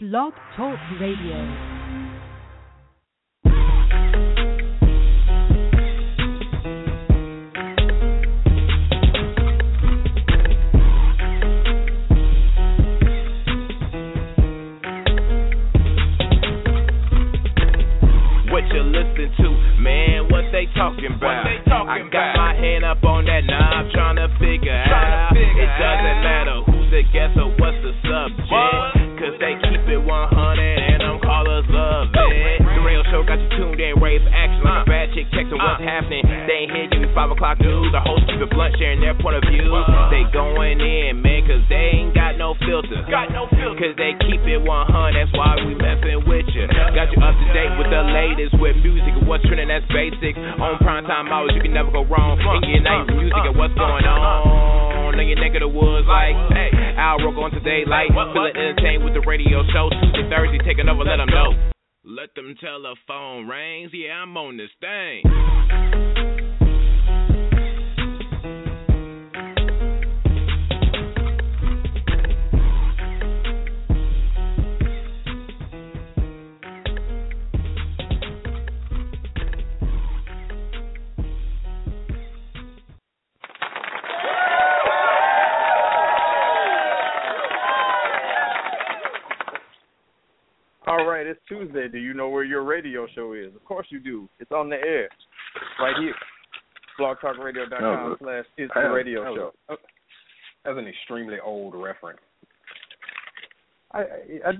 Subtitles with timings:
[0.00, 1.79] Blog Talk Radio.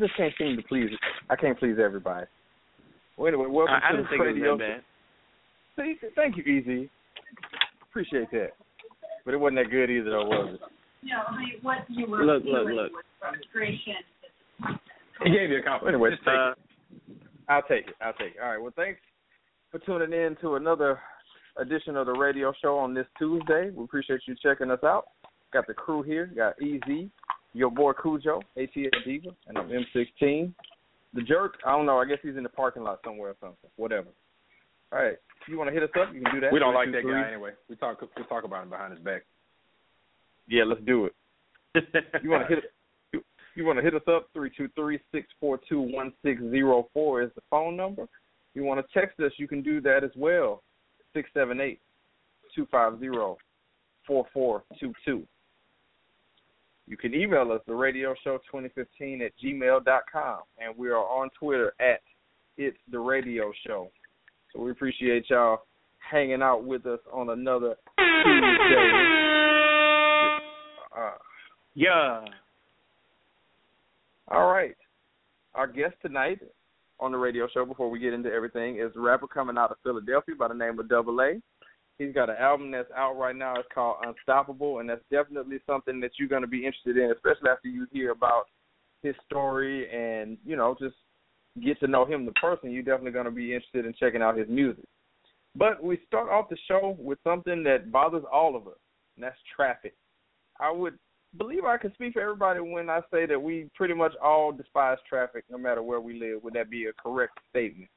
[0.01, 0.91] Just can't seem to please.
[1.29, 2.27] I can't please everybody.
[3.17, 4.51] Well, anyway, welcome I, I to didn't the think it radio.
[4.53, 4.83] was that
[5.77, 5.85] bad.
[5.85, 6.43] See, thank you,
[6.83, 6.89] EZ.
[7.91, 8.51] Appreciate that.
[9.25, 10.61] But it wasn't that good either, though, was it?
[11.03, 12.93] No, I mean, what you were Look, look, look.
[13.19, 13.95] frustration.
[15.25, 15.95] He gave you a compliment.
[15.97, 16.59] Anyway, Just take Uh, it.
[17.49, 17.95] I'll take it.
[18.01, 18.41] I'll take it.
[18.43, 18.59] All right.
[18.61, 19.01] Well, thanks
[19.71, 20.99] for tuning in to another
[21.59, 23.71] edition of the radio show on this Tuesday.
[23.71, 25.07] We appreciate you checking us out.
[25.53, 26.27] Got the crew here.
[26.35, 27.09] Got EZ,
[27.53, 30.53] your boy Khujoe, ATL Diva, and I'm M16.
[31.15, 31.99] The jerk, I don't know.
[31.99, 33.71] I guess he's in the parking lot somewhere or something.
[33.77, 34.09] Whatever.
[34.93, 35.17] All right.
[35.43, 36.53] If you want to hit us up, you can do that.
[36.53, 37.23] We don't like that 323.
[37.23, 37.51] guy anyway.
[37.69, 39.23] We talk we talk about him behind his back.
[40.49, 41.15] Yeah, let's do it.
[42.23, 42.65] You want to hit
[43.13, 43.23] you,
[43.55, 46.89] you want to hit us up three two three six four two one six zero
[46.93, 48.09] four is the phone number.
[48.55, 50.63] You want to text us, you can do that as well.
[51.15, 51.81] Six seven eight
[52.55, 53.39] two five zero
[54.07, 55.23] four four two two.
[56.87, 60.89] You can email us the radio show twenty fifteen at gmail dot com and we
[60.89, 62.01] are on Twitter at
[62.57, 63.91] it's the radio show.
[64.53, 65.63] So we appreciate y'all
[65.99, 68.91] hanging out with us on another Tuesday.
[70.97, 71.17] Uh,
[71.75, 72.25] yeah.
[74.29, 74.77] All right.
[75.55, 76.41] Our guest tonight
[76.99, 79.77] on the radio show, before we get into everything, is a rapper coming out of
[79.83, 81.41] Philadelphia by the name of Double A.
[82.01, 83.57] He's got an album that's out right now.
[83.57, 87.51] It's called Unstoppable, and that's definitely something that you're going to be interested in, especially
[87.51, 88.45] after you hear about
[89.03, 90.95] his story and, you know, just
[91.63, 92.71] get to know him, the person.
[92.71, 94.87] You're definitely going to be interested in checking out his music.
[95.55, 98.79] But we start off the show with something that bothers all of us,
[99.17, 99.93] and that's traffic.
[100.59, 100.99] I would
[101.37, 104.97] believe I can speak for everybody when I say that we pretty much all despise
[105.07, 106.43] traffic no matter where we live.
[106.45, 107.91] Would that be a correct statement?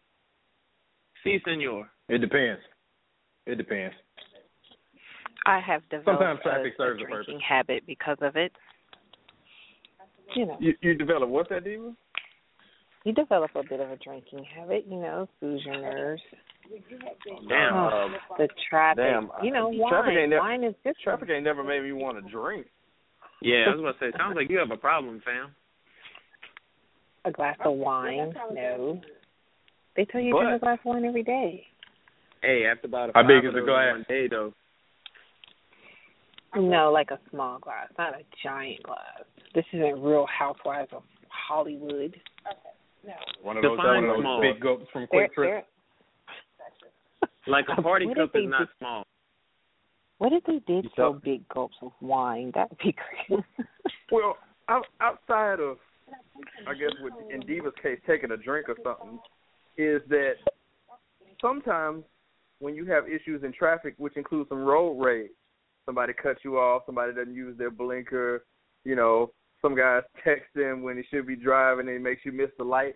[1.24, 1.90] Si, senor.
[2.10, 2.60] It depends.
[3.46, 3.96] It depends.
[5.46, 7.26] I have developed Sometimes a, traffic serves a a purpose.
[7.26, 8.52] drinking habit because of it.
[10.36, 11.94] You know, You you develop what's that, Diva?
[13.04, 14.86] you develop a bit of a drinking habit.
[14.90, 16.22] You know, soothes your nerves.
[17.50, 17.74] Damn.
[17.74, 19.04] Oh, um, the traffic.
[19.04, 19.92] Damn, you know, wine.
[19.92, 20.98] traffic ain't never- wine is different.
[21.04, 22.68] Traffic ain't never made me want to drink.
[23.42, 25.54] Yeah, I was going to say, sounds like you have a problem, fam.
[27.26, 28.34] A glass of wine.
[28.54, 29.02] No.
[29.98, 31.68] They tell you to drink a glass of wine every day.
[32.44, 33.92] Hey, after about a How big five is of the glass?
[33.94, 34.54] One day though.
[36.56, 39.24] No, like a small glass, not a giant glass.
[39.56, 42.16] This isn't Real Housewives of Hollywood.
[43.42, 44.42] One of those, Define one of those small.
[44.42, 45.62] big gulps from They're, QuikTrip.
[47.48, 49.04] Like a party What cup is not did- small.
[50.20, 52.52] what if they did You so big gulps of wine?
[52.54, 52.94] That'd be
[53.28, 53.44] great.
[54.12, 54.38] Well,
[54.70, 55.78] out, outside of,
[56.68, 59.18] I guess, with in Diva's case, taking a drink or something,
[59.76, 60.34] is that
[61.42, 62.04] sometimes
[62.60, 65.32] when you have issues in traffic, which includes some road rage,
[65.86, 68.46] somebody cuts you off, somebody doesn't use their blinker,
[68.84, 72.32] you know, some guys text him when he should be driving and it makes you
[72.32, 72.96] miss the light.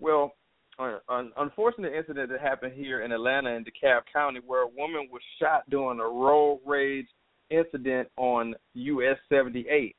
[0.00, 0.32] Well,
[0.78, 5.22] an unfortunate incident that happened here in Atlanta in DeKalb County where a woman was
[5.40, 7.06] shot during a road rage
[7.50, 9.94] incident on US 78.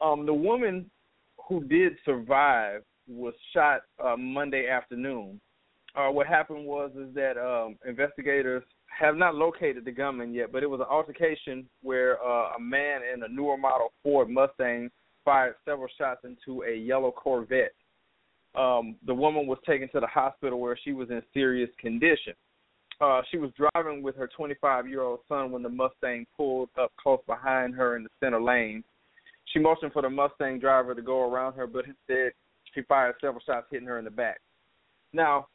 [0.00, 0.90] Um, the woman
[1.48, 5.40] who did survive was shot uh, Monday afternoon.
[5.96, 10.62] Uh, what happened was is that um, investigators have not located the gunman yet, but
[10.62, 14.90] it was an altercation where uh, a man in a newer model Ford Mustang
[15.24, 17.72] fired several shots into a yellow Corvette.
[18.54, 22.34] Um, the woman was taken to the hospital where she was in serious condition.
[23.00, 26.92] Uh, she was driving with her 25 year old son when the Mustang pulled up
[27.00, 28.84] close behind her in the center lane.
[29.46, 32.32] She motioned for the Mustang driver to go around her, but instead
[32.74, 34.40] she fired several shots, hitting her in the back.
[35.12, 35.46] Now,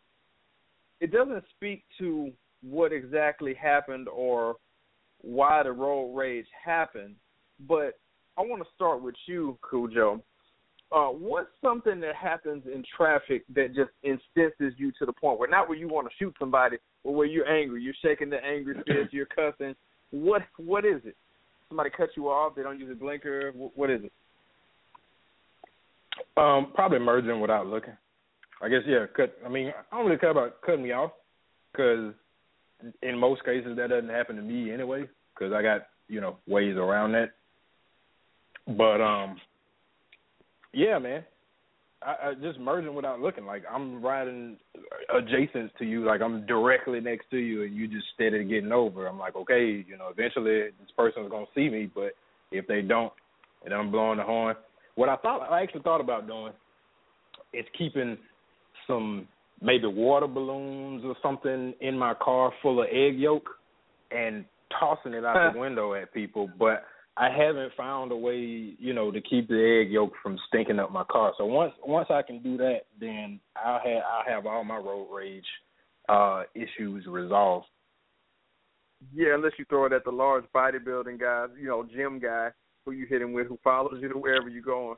[1.05, 2.31] it doesn't speak to
[2.67, 4.55] what exactly happened or
[5.21, 7.13] why the road rage happened,
[7.67, 7.99] but
[8.39, 10.19] I want to start with you, Khujoe.
[10.91, 15.47] Uh, what's something that happens in traffic that just instances you to the point where
[15.47, 18.73] not where you want to shoot somebody, but where you're angry, you're shaking the angry
[18.87, 19.75] fist, you're cussing.
[20.09, 21.15] What what is it?
[21.69, 23.51] Somebody cut you off, they don't use a blinker.
[23.53, 24.11] What is it?
[26.35, 27.93] Um, probably merging without looking.
[28.61, 29.05] I guess yeah.
[29.15, 29.37] Cut.
[29.45, 31.11] I mean, I don't really care about cutting me off
[31.71, 32.13] because
[33.01, 36.75] in most cases that doesn't happen to me anyway because I got you know ways
[36.75, 37.31] around that.
[38.67, 39.37] But um,
[40.73, 41.23] yeah, man,
[42.01, 43.45] I, I just merging without looking.
[43.45, 44.57] Like I'm riding
[45.15, 49.07] adjacent to you, like I'm directly next to you, and you just steady getting over.
[49.07, 52.11] I'm like, okay, you know, eventually this person's gonna see me, but
[52.51, 53.13] if they don't,
[53.63, 54.55] and I'm blowing the horn.
[54.95, 56.53] What I thought, I actually thought about doing,
[57.53, 58.17] is keeping
[58.87, 59.27] some
[59.61, 63.49] maybe water balloons or something in my car full of egg yolk
[64.11, 64.45] and
[64.79, 66.83] tossing it out the window at people, but
[67.17, 70.91] I haven't found a way, you know, to keep the egg yolk from stinking up
[70.91, 71.33] my car.
[71.37, 75.07] So once once I can do that, then I'll have I'll have all my road
[75.13, 75.45] rage
[76.09, 77.67] uh issues resolved.
[79.13, 82.49] Yeah, unless you throw it at the large bodybuilding guy, you know, gym guy
[82.85, 84.97] who you hitting with, who follows you to wherever you're going.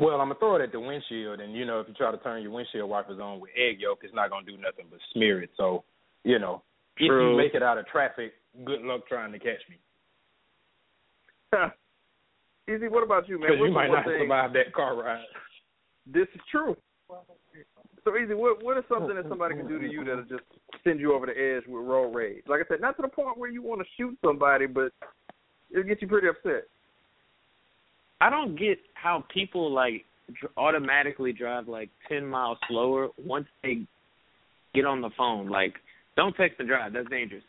[0.00, 2.16] Well, I'm gonna throw it at the windshield, and you know, if you try to
[2.16, 5.42] turn your windshield wipers on with egg yolk, it's not gonna do nothing but smear
[5.42, 5.50] it.
[5.58, 5.84] So,
[6.24, 6.62] you know,
[6.96, 7.28] True.
[7.28, 8.32] if you make it out of traffic,
[8.64, 9.76] good luck trying to catch me.
[12.72, 12.80] EZ.
[12.90, 13.58] What about you, man?
[13.58, 14.20] You might not thing?
[14.22, 15.22] survive that car ride.
[16.06, 16.74] This is true.
[18.04, 18.30] So EZ.
[18.30, 20.44] What what is something that somebody can do to you that'll just
[20.82, 22.44] send you over the edge with road rage?
[22.46, 24.92] Like I said, not to the point where you want to shoot somebody, but
[25.70, 26.64] it'll get you pretty upset.
[28.20, 30.04] I don't get how people like
[30.56, 33.86] automatically drive like ten miles slower once they
[34.74, 35.48] get on the phone.
[35.48, 35.74] Like,
[36.16, 37.42] don't text and drive; that's dangerous.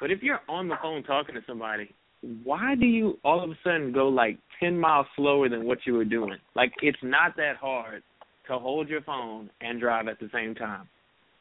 [0.00, 1.94] But if you're on the phone talking to somebody,
[2.42, 5.94] why do you all of a sudden go like ten miles slower than what you
[5.94, 6.38] were doing?
[6.56, 8.02] Like, it's not that hard
[8.48, 10.88] to hold your phone and drive at the same time.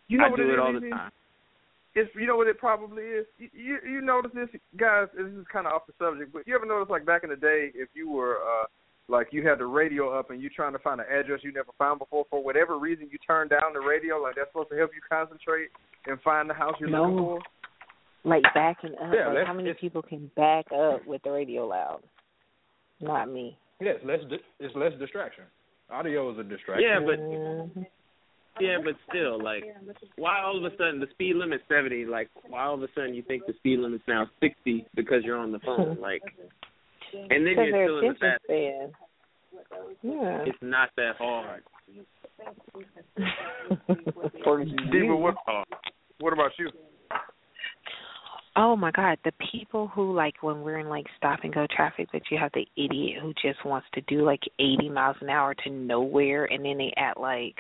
[0.08, 1.12] You know I do it, it all the time.
[1.96, 3.26] It's you know what it probably is.
[3.38, 5.08] You you, you notice this, guys.
[5.16, 7.36] This is kind of off the subject, but you ever notice like back in the
[7.36, 8.66] day, if you were uh
[9.10, 11.72] like you had the radio up and you trying to find an address you never
[11.78, 14.92] found before for whatever reason you turn down the radio like that's supposed to help
[14.96, 15.68] you concentrate
[16.08, 17.04] and find the house you're no.
[17.04, 17.40] looking for
[18.24, 22.02] like backing up Yeah, like how many people can back up with the radio loud
[23.02, 25.44] not me Yes, less di- it's less distraction.
[25.90, 26.88] Audio is a distraction.
[26.88, 27.86] Yeah, but Mhm.
[28.60, 29.64] Yeah, but still, like,
[30.18, 32.06] why all of a sudden the speed limit's seventy?
[32.06, 35.38] Like, why all of a sudden you think the speed limit's now sixty because you're
[35.38, 35.98] on the phone?
[36.02, 36.22] Like,
[37.14, 38.44] and then because you're still in the attention fast.
[38.44, 38.92] span
[40.02, 41.64] yeah It's not that hard.
[44.44, 45.16] for Diva, you.
[45.16, 45.64] what uh,
[46.20, 46.70] what about you
[48.56, 52.08] Oh my God, the people who like when we're in like stop and go traffic,
[52.12, 55.56] but you have the idiot who just wants to do like 80 miles an hour
[55.64, 57.56] to nowhere, and then they act like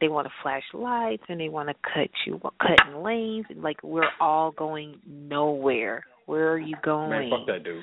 [0.00, 3.46] they want to flash lights and they want to cut you cut in lanes.
[3.56, 6.04] Like we're all going nowhere.
[6.26, 7.10] Where are you going?
[7.10, 7.82] Man, fuck that dude.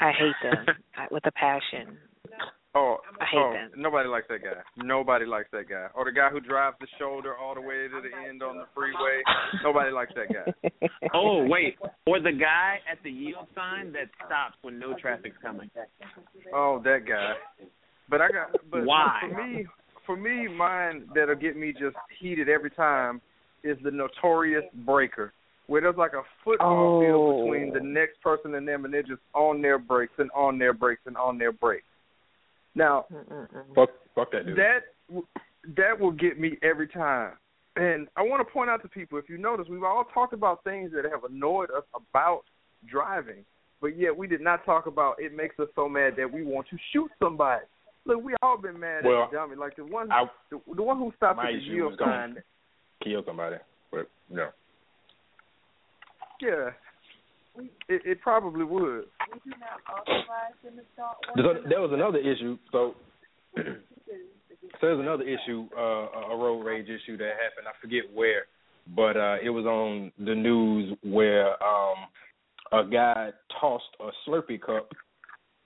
[0.00, 0.66] I hate them
[1.10, 1.96] with a passion.
[2.74, 3.78] oh I hate oh that.
[3.78, 7.34] nobody likes that guy nobody likes that guy or the guy who drives the shoulder
[7.36, 9.20] all the way to the end on the freeway
[9.64, 10.70] nobody likes that guy
[11.12, 11.76] Oh wait,
[12.06, 15.68] or the guy at the yield sign that stops when no traffic's coming.
[16.54, 17.32] Oh, that guy.
[18.08, 19.18] But I got but Why?
[19.28, 19.66] for me
[20.06, 23.20] for me mine that'll get me just heated every time
[23.62, 25.32] is the notorious breaker.
[25.66, 27.00] Where there's like a football Oh.
[27.00, 30.58] field between the next person and them and they're just on their brakes and on
[30.58, 31.84] their brakes and on their brakes.
[32.74, 33.06] Now
[33.74, 34.56] Fuck fuck that dude.
[34.58, 34.80] that
[35.76, 37.32] that will get me every time.
[37.76, 40.64] And I want to point out to people, if you notice, we've all talked about
[40.64, 42.42] things that have annoyed us about
[42.90, 43.44] driving,
[43.80, 46.66] but yet we did not talk about it makes us so mad that we want
[46.70, 47.64] to shoot somebody.
[48.06, 49.56] Look, we all been mad Well, at the dummy.
[49.56, 52.36] Like the one, I the, the one who stopped at the issue yield was sign.
[53.02, 53.56] kill somebody.
[53.90, 54.48] But no.
[56.40, 56.70] Yeah,
[57.88, 59.04] it, it probably would.
[61.36, 62.56] So there was another issue.
[62.72, 62.94] So
[64.80, 67.66] So there's another issue, uh, a road rage issue that happened.
[67.66, 68.44] I forget where,
[68.94, 71.96] but uh, it was on the news where um,
[72.72, 73.30] a guy
[73.60, 74.90] tossed a Slurpee cup,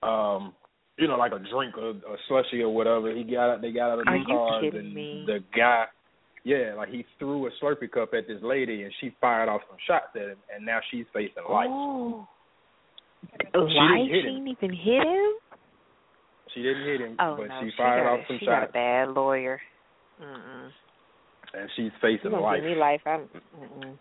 [0.03, 0.53] um,
[0.99, 3.15] you know, like a drink or a slushy or whatever.
[3.15, 5.25] He got they got out of the car and me?
[5.27, 5.87] the guy,
[6.45, 9.79] yeah, like he threw a Slurpee cup at this lady and she fired off some
[9.87, 11.67] shots at him, and now she's facing life.
[11.71, 12.29] Oh.
[13.53, 14.11] didn't Life?
[14.11, 15.33] hit She didn't even hit him?
[16.55, 18.47] She didn't hit him, Oh but no, she she fired got off a, some she
[18.47, 19.61] got a bad lawyer.
[20.23, 20.69] Mm-mm.
[21.55, 22.61] and she's You facing gonna life.
[22.61, 23.01] give me life?
[23.07, 23.21] I'm.
[23.59, 23.99] Mm-mm.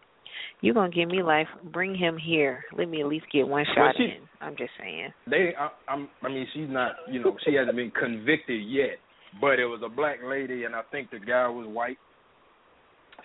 [0.62, 1.48] You gonna give me life?
[1.72, 2.64] Bring him here.
[2.78, 4.28] Let me at least get one Well, shot she- in.
[4.44, 5.10] I'm just saying.
[5.28, 8.98] they I, I'm I mean she's not you know she hasn't been convicted yet,
[9.42, 11.98] but it was a black lady and I think the guy was white.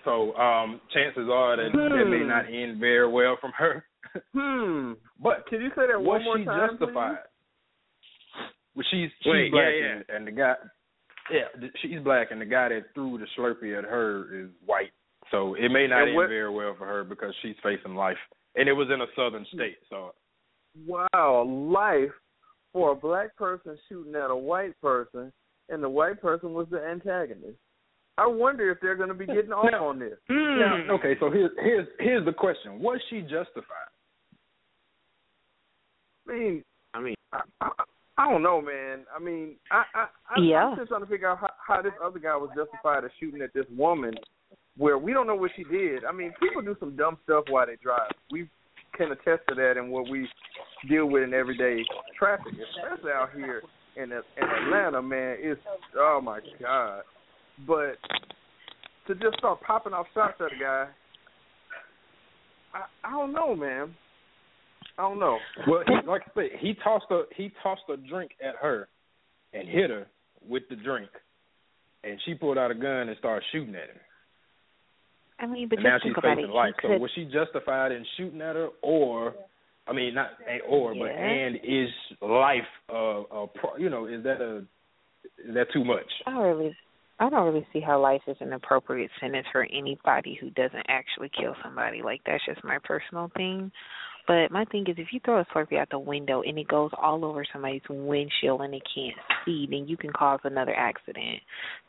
[0.05, 2.27] So um chances are that that may Hmm.
[2.27, 3.83] not end very well from her.
[4.33, 4.93] Hmm.
[5.21, 7.17] but Can you say that was one more she time, justified?
[8.75, 10.53] Well, she's she's Wait, black yeah, And, and the guy
[11.31, 14.91] yeah she's black and the guy that threw the Slurpee at her is white.
[15.31, 18.17] So it may not And end very well for her because she's facing life,
[18.55, 19.77] and it was in a southern state.
[19.89, 20.28] So please?
[20.85, 22.11] Wow, life
[22.73, 25.31] for a black person shooting at a white person,
[25.69, 27.57] and the white person was the antagonist.
[28.17, 29.33] I wonder if they're going to be hmm.
[29.33, 30.17] getting off Now- on this.
[30.29, 30.59] Hmm.
[30.59, 33.89] Now, okay, so here's here's here's the question: Was she justified?
[36.27, 37.69] I mean, I mean, I, I,
[38.19, 39.05] I don't know, man.
[39.15, 40.65] I mean, I, I, I Yeah.
[40.65, 43.41] I'm just trying to figure out how, how this other guy was justified of shooting
[43.41, 44.13] at this woman,
[44.77, 46.03] where we don't know what she did.
[46.05, 48.11] I mean, people do some dumb stuff while they drive.
[48.29, 48.49] We
[48.99, 50.27] can attest to that in what we
[50.89, 51.83] deal with in everyday
[52.17, 53.61] traffic, especially out here
[53.95, 55.37] in in Atlanta, man.
[55.39, 55.61] It's
[55.97, 57.03] oh my god.
[57.65, 57.97] But
[59.07, 60.87] to just start popping off shots at a guy,
[62.73, 63.95] I, I don't know, man.
[64.97, 65.37] I don't know.
[65.65, 68.89] Well, he, like I said, he tossed a he tossed a drink at her
[69.53, 70.07] and hit her
[70.47, 71.09] with the drink,
[72.03, 74.01] and she pulled out a gun and started shooting at him.
[75.39, 76.73] I mean, but and now she's facing life.
[76.81, 79.33] So was she justified in shooting at her, or
[79.87, 81.89] I mean, not a or, but and is
[82.21, 84.57] life uh, a pro, you know is that a
[85.47, 86.05] is that too much?
[86.27, 86.75] I don't really,
[87.19, 91.31] I don't really see how life is an appropriate sentence for anybody who doesn't actually
[91.39, 92.01] kill somebody.
[92.01, 93.71] Like that's just my personal thing.
[94.27, 96.91] But my thing is, if you throw a Slurpee out the window and it goes
[97.01, 101.39] all over somebody's windshield and they can't see, then you can cause another accident.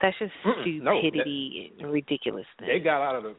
[0.00, 2.46] That's just Mm-mm, no, that- stupidity and ridiculousness.
[2.66, 3.34] They got out of the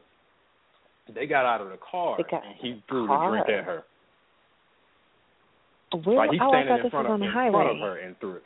[1.12, 3.30] they got out of the car and he threw car.
[3.30, 3.82] the drink at her.
[6.04, 7.32] Where, like he's oh, I standing thought in this front was of on the in
[7.32, 7.52] highway.
[7.52, 8.42] front of her and threw it.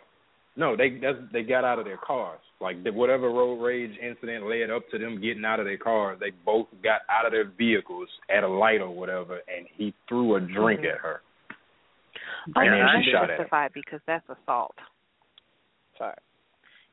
[0.57, 2.41] No, they that's, they got out of their cars.
[2.61, 6.19] Like the, whatever road rage incident led up to them getting out of their cars,
[6.19, 10.37] they both got out of their vehicles at a light or whatever, and he threw
[10.37, 10.93] a drink Mhm.
[10.95, 11.21] at her.
[12.57, 13.37] Oh, And then she shot at him.
[13.39, 14.75] justified because that's assault.
[15.99, 16.15] Sorry.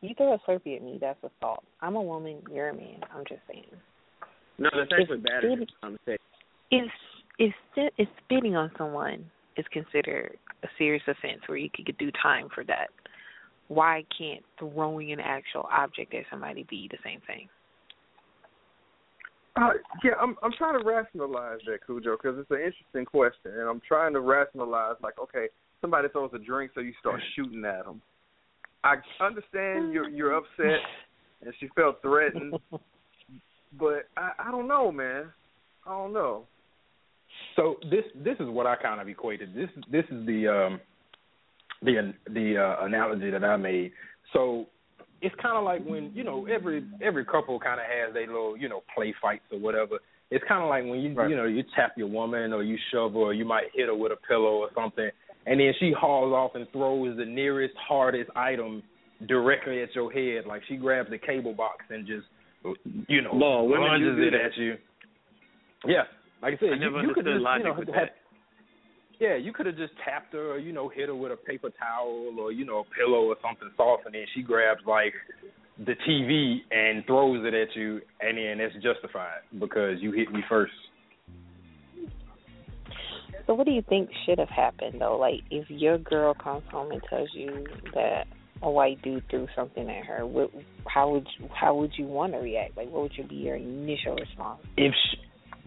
[0.02, 1.64] You throw a Slurpee at me, that's assault.
[1.82, 3.00] I'm a woman, you're a man.
[3.16, 3.66] I'm just saying.
[4.58, 5.68] no, that's It's actually battery.
[5.82, 6.18] I'm saying.
[6.72, 6.92] If
[7.40, 7.54] if
[7.98, 12.64] if spitting on someone is considered a serious offense where you could do time for
[12.66, 12.90] that,
[13.74, 17.48] why can't throwing an actual object at somebody be the same thing?
[19.56, 19.70] Uh,
[20.04, 23.82] yeah, I'm I'm trying to rationalize that, Khujoe, because it's an interesting question, and I'm
[23.88, 25.48] trying to rationalize like, okay,
[25.80, 28.02] somebody throws a drink, so you start shooting at them.
[28.84, 30.80] I understand you're you're upset,
[31.44, 32.56] and she felt threatened,
[33.80, 35.26] but I I don't know, man.
[35.86, 36.46] I don't know.
[37.56, 39.54] So this this is what I kind of equated.
[39.54, 40.82] This this is the um
[41.84, 43.92] the the uh, analogy that I made.
[44.34, 44.66] So
[45.22, 48.58] it's kind of like when you know every every couple kind of has their little
[48.58, 50.00] you know play fights or whatever.
[50.32, 51.30] It's kind of like when you Right.
[51.30, 53.96] you know you tap your woman or you shove her or you might hit her
[53.96, 55.10] with a pillow or something,
[55.46, 58.82] and then she hauls off and throws the nearest hardest item
[59.28, 60.46] directly at your head.
[60.48, 62.26] Like she grabs the cable box and just
[63.08, 64.76] you know do lunges it at you.
[65.86, 66.04] Yeah,
[66.42, 68.16] like I said, I you, you could just, logic you know, with have- that.
[69.20, 71.70] Yeah, you could have just tapped her, or you know, hit her with a paper
[71.80, 75.14] towel or you know, a pillow or something soft, and then she grabs like
[75.78, 80.42] the TV and throws it at you, and then it's justified because you hit me
[80.48, 80.74] first.
[83.46, 85.18] So what do you think should have happened though?
[85.18, 88.26] Like if your girl comes home and tells you that
[88.62, 90.50] a white dude threw something at her, what,
[90.88, 92.78] how would you, how would you want to react?
[92.78, 94.62] Like what would you be your initial response?
[94.78, 95.18] If she,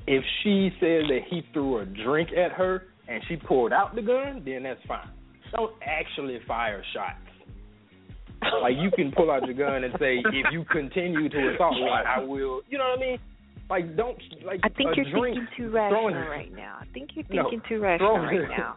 [0.07, 4.03] if she says that he threw a drink at her and she pulled out the
[4.03, 5.09] gun, then that's fine.
[5.53, 7.19] Don't actually fire shots.
[8.63, 11.89] Like you can pull out your gun and say, if you continue to assault me,
[11.89, 12.61] I will.
[12.69, 13.19] You know what I mean?
[13.69, 16.79] Like don't like I think you're drink thinking too rational right now.
[16.81, 18.77] I think you're No, thinking too rational right now.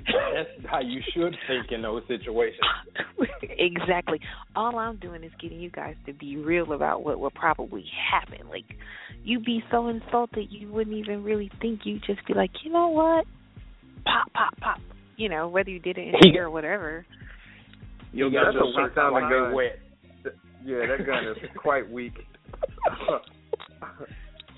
[0.34, 2.60] That's how you should think in those situations.
[3.42, 4.20] exactly.
[4.56, 8.48] All I'm doing is getting you guys to be real about what will probably happen.
[8.48, 8.64] Like,
[9.22, 11.80] you'd be so insulted you wouldn't even really think.
[11.84, 13.26] You'd just be like, you know what?
[14.04, 14.78] Pop, pop, pop.
[15.16, 17.04] You know, whether you did it in here or whatever.
[18.12, 19.54] You got that's a your weak shots sounding out gun.
[19.54, 19.78] wet.
[20.64, 22.14] Yeah, that gun is quite weak.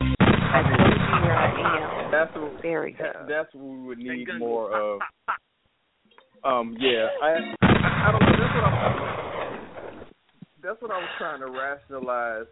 [0.00, 2.10] I told you where I am.
[2.10, 3.12] That's what There we go.
[3.28, 5.00] that's what we would need more of.
[6.44, 7.28] Um, yeah, I,
[7.62, 8.20] I, I don't.
[8.20, 10.06] That's what I'm.
[10.62, 12.46] That's what I was trying to rationalize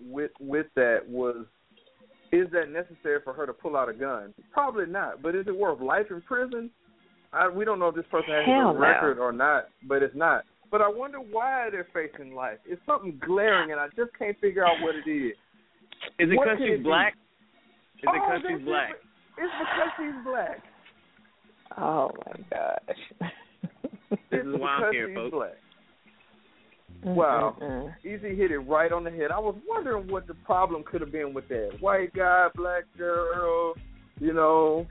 [0.00, 1.46] with with that was,
[2.32, 4.32] is that necessary for her to pull out a gun?
[4.52, 5.22] Probably not.
[5.22, 6.70] But is it worth life in prison?
[7.32, 8.78] I, we don't know if this person has Hell a no.
[8.78, 10.44] record or not, but it's not.
[10.70, 12.58] But I wonder why they're facing life.
[12.66, 15.32] It's something glaring, and I just can't figure out what it is.
[16.18, 16.84] Is it because could it she's be?
[16.84, 17.14] black?
[17.98, 18.90] Is it Oh, because that's she's black?
[19.38, 20.62] It's because she's black.
[21.78, 23.30] Oh my gosh.
[24.30, 25.32] This is why I'm here, folks.
[25.32, 25.56] black.
[27.04, 27.14] Mm-hmm.
[27.14, 27.56] Wow.
[27.60, 27.88] Mm-mm-mm.
[28.04, 29.30] EZ hit it right on the head.
[29.30, 31.78] I was wondering what the problem could have been with that.
[31.80, 33.74] White guy, black girl,
[34.20, 34.86] you know,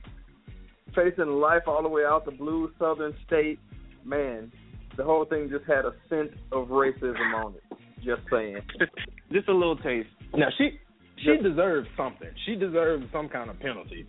[0.94, 3.60] facing life all the way out the blue southern state.
[4.04, 4.52] Man,
[4.98, 7.78] the whole thing just had a scent of racism on it.
[8.04, 8.58] Just saying.
[9.32, 10.10] Just a little taste.
[10.36, 10.80] Now she
[11.24, 12.28] she deserves something.
[12.46, 14.06] She deserves some kind of penalty.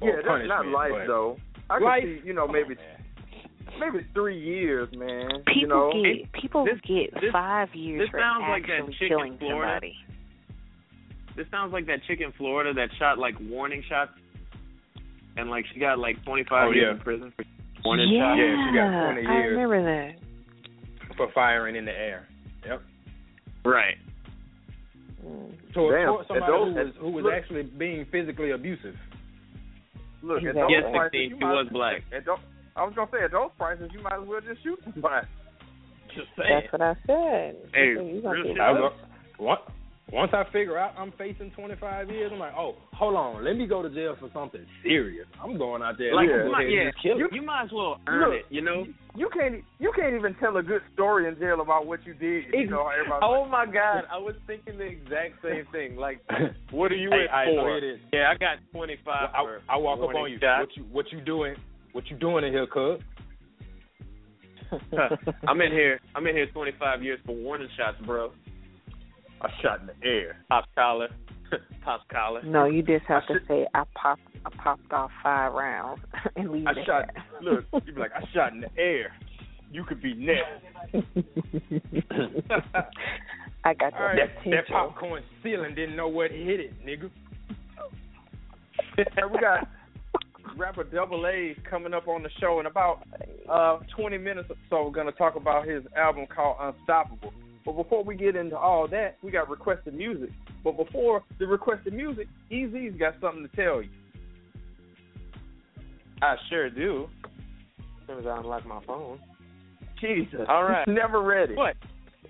[0.00, 1.36] or Yeah, that's not life though.
[1.70, 2.99] I could life, see, you know, maybe on, man.
[3.78, 5.42] Maybe three years, man.
[5.46, 8.72] People you know, get people this- get this- five years this for sounds like that
[8.80, 9.62] actually chick in killing Florida.
[9.72, 9.96] somebody.
[11.36, 14.12] This sounds like that chick in Florida that shot like warning shots,
[15.36, 16.90] and like she got like 25 Oh, years yeah.
[16.92, 17.44] in prison for
[17.84, 18.38] warning yeah, shots.
[18.38, 19.50] Yeah, she got 20 I years.
[19.52, 20.16] remember that.
[21.16, 22.26] for firing in the air.
[22.66, 22.82] Yep.
[23.64, 23.98] Right.
[25.24, 25.52] Mm.
[25.74, 28.96] So Damn, for somebody those- who was who was look- actually being physically abusive.
[30.22, 30.60] look at Exactly.
[30.62, 32.02] those Yes, prices, 16, she was black.
[32.12, 32.38] At those,
[32.76, 35.26] I was gonna say at those prices, you might as well just shoot somebody.
[36.14, 36.50] Just saying.
[36.50, 37.56] That's what I said.
[37.74, 38.60] Hey, you gonna real shit.
[38.60, 38.80] I both.
[38.80, 38.92] was,
[39.38, 39.60] once,
[40.12, 43.66] once I figure out I'm facing 25 years, I'm like, oh, hold on, let me
[43.66, 45.26] go to jail for something serious.
[45.40, 46.14] I'm going out there.
[46.14, 46.44] Like, Yeah.
[46.46, 48.86] you, might, yeah, just kill you, you might as well earn Look, it, you know?
[49.16, 52.44] You can't you can't even tell a good story in jail about what you did.
[52.52, 55.96] You know, how everybody's Oh my God, I was thinking the exact same thing.
[55.96, 56.20] Like,
[56.70, 57.78] what are you Hey, in I know for?
[57.78, 57.98] it is.
[58.12, 60.38] Yeah, I got 25 I, I walk up on you.
[60.40, 61.56] What you what you doing?
[61.92, 63.00] What you doing in here, cuz?
[65.48, 66.00] I'm in here.
[66.14, 68.30] I'm in here 25 years for warning shots, bro.
[69.40, 70.36] I shot in the air.
[70.48, 71.08] Pop collar,
[71.84, 72.42] pop collar.
[72.44, 76.00] No, you just have I to should- say I popped I popped off five rounds
[76.36, 77.10] and leave I it at shot.
[77.14, 77.42] that.
[77.42, 79.12] Look, you be like, I shot in the air.
[79.72, 81.04] You could be next.
[83.64, 87.10] I got All that right, that, that popcorn ceiling didn't know what hit it, nigga.
[88.96, 89.68] Hey, we got
[90.60, 93.02] rapper Double A coming up on the show in about
[93.48, 94.84] uh 20 minutes or so.
[94.84, 97.32] We're gonna talk about his album called Unstoppable.
[97.64, 100.30] But before we get into all that, we got requested music.
[100.62, 103.90] But before the requested music, EZ's got something to tell you.
[106.22, 107.08] I sure do.
[107.78, 109.18] As soon as I unlock my phone.
[110.00, 110.40] Jesus.
[110.48, 110.86] All right.
[110.88, 111.54] Never ready.
[111.54, 111.76] What?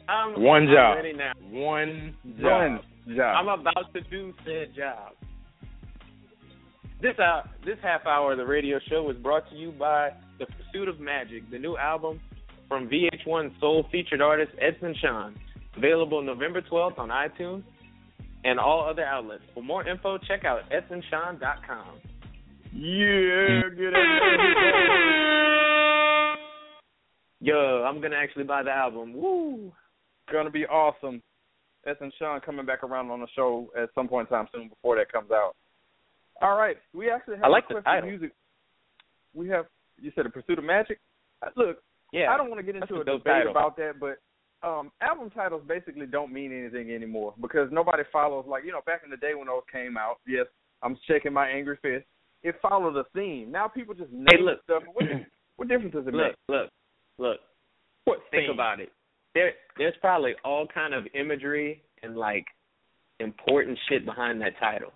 [0.08, 0.96] I'm, One I'm job.
[0.96, 1.32] ready now.
[1.50, 2.80] One job.
[3.06, 3.36] One job.
[3.36, 5.12] I'm about to do said job.
[7.02, 10.44] This uh, this half hour of the radio show was brought to you by The
[10.44, 12.20] Pursuit of Magic, the new album
[12.68, 15.34] from VH1 Soul featured artist Edson Sean,
[15.76, 17.62] available November 12th on iTunes
[18.44, 19.42] and all other outlets.
[19.54, 22.00] For more info, check out edsonsean.com.
[22.74, 24.06] yeah, get it.
[27.40, 29.14] Yo, I'm gonna actually buy the album.
[29.14, 29.72] Woo!
[30.30, 31.22] Gonna be awesome.
[31.86, 34.96] And Sean coming back around on the show at some point in time soon before
[34.96, 35.54] that comes out.
[36.40, 38.08] All right, we actually have I like the title.
[38.08, 38.32] music.
[39.34, 39.66] We have
[40.00, 40.98] you said the pursuit of magic.
[41.42, 41.78] Uh, Look,
[42.12, 43.50] Yeah, I don't want to get into a a debate title.
[43.50, 44.18] about that, but
[44.66, 49.02] um album titles basically don't mean anything anymore because nobody follows like you know back
[49.04, 50.16] in the day when those came out.
[50.26, 50.46] Yes,
[50.82, 52.06] I'm shaking my angry fist.
[52.42, 53.50] It followed a theme.
[53.52, 54.62] Now people just name Hey, look.
[54.64, 54.82] stuff.
[54.94, 55.04] What,
[55.56, 56.36] what difference does it look, make?
[56.48, 56.70] look,
[57.18, 57.40] look.
[58.04, 58.50] What Think thing?
[58.54, 58.90] about it.
[59.34, 62.46] There, there's probably all kind of imagery and like
[63.20, 64.92] important shit behind that title.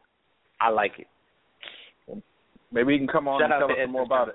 [0.61, 1.07] I like it.
[2.75, 4.35] Maybe he can come on Shout and tell us some more about it.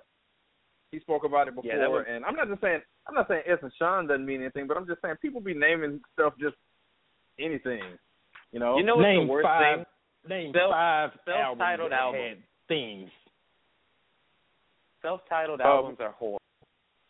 [0.91, 3.43] He spoke about it before, Yeah, was- and I'm not just saying I'm not saying
[3.45, 6.55] Edson Sean doesn't mean anything, but I'm just saying people be naming stuff just
[7.37, 7.81] anything.
[8.51, 9.77] You know, You know what's name the worst five.
[9.77, 9.85] thing?
[10.29, 12.21] Name Self- five self-titled albums that album.
[12.21, 13.11] had themes.
[15.01, 16.41] Self-titled Um, albums are horrible.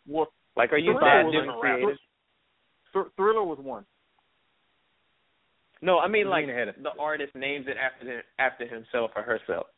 [0.06, 1.98] Well, Like, are you Thriller that was- uncreative?
[2.92, 3.86] Thr- Thriller was one.
[5.80, 9.22] No, I mean like Lena had a- the artist names it after after himself or
[9.22, 9.68] herself.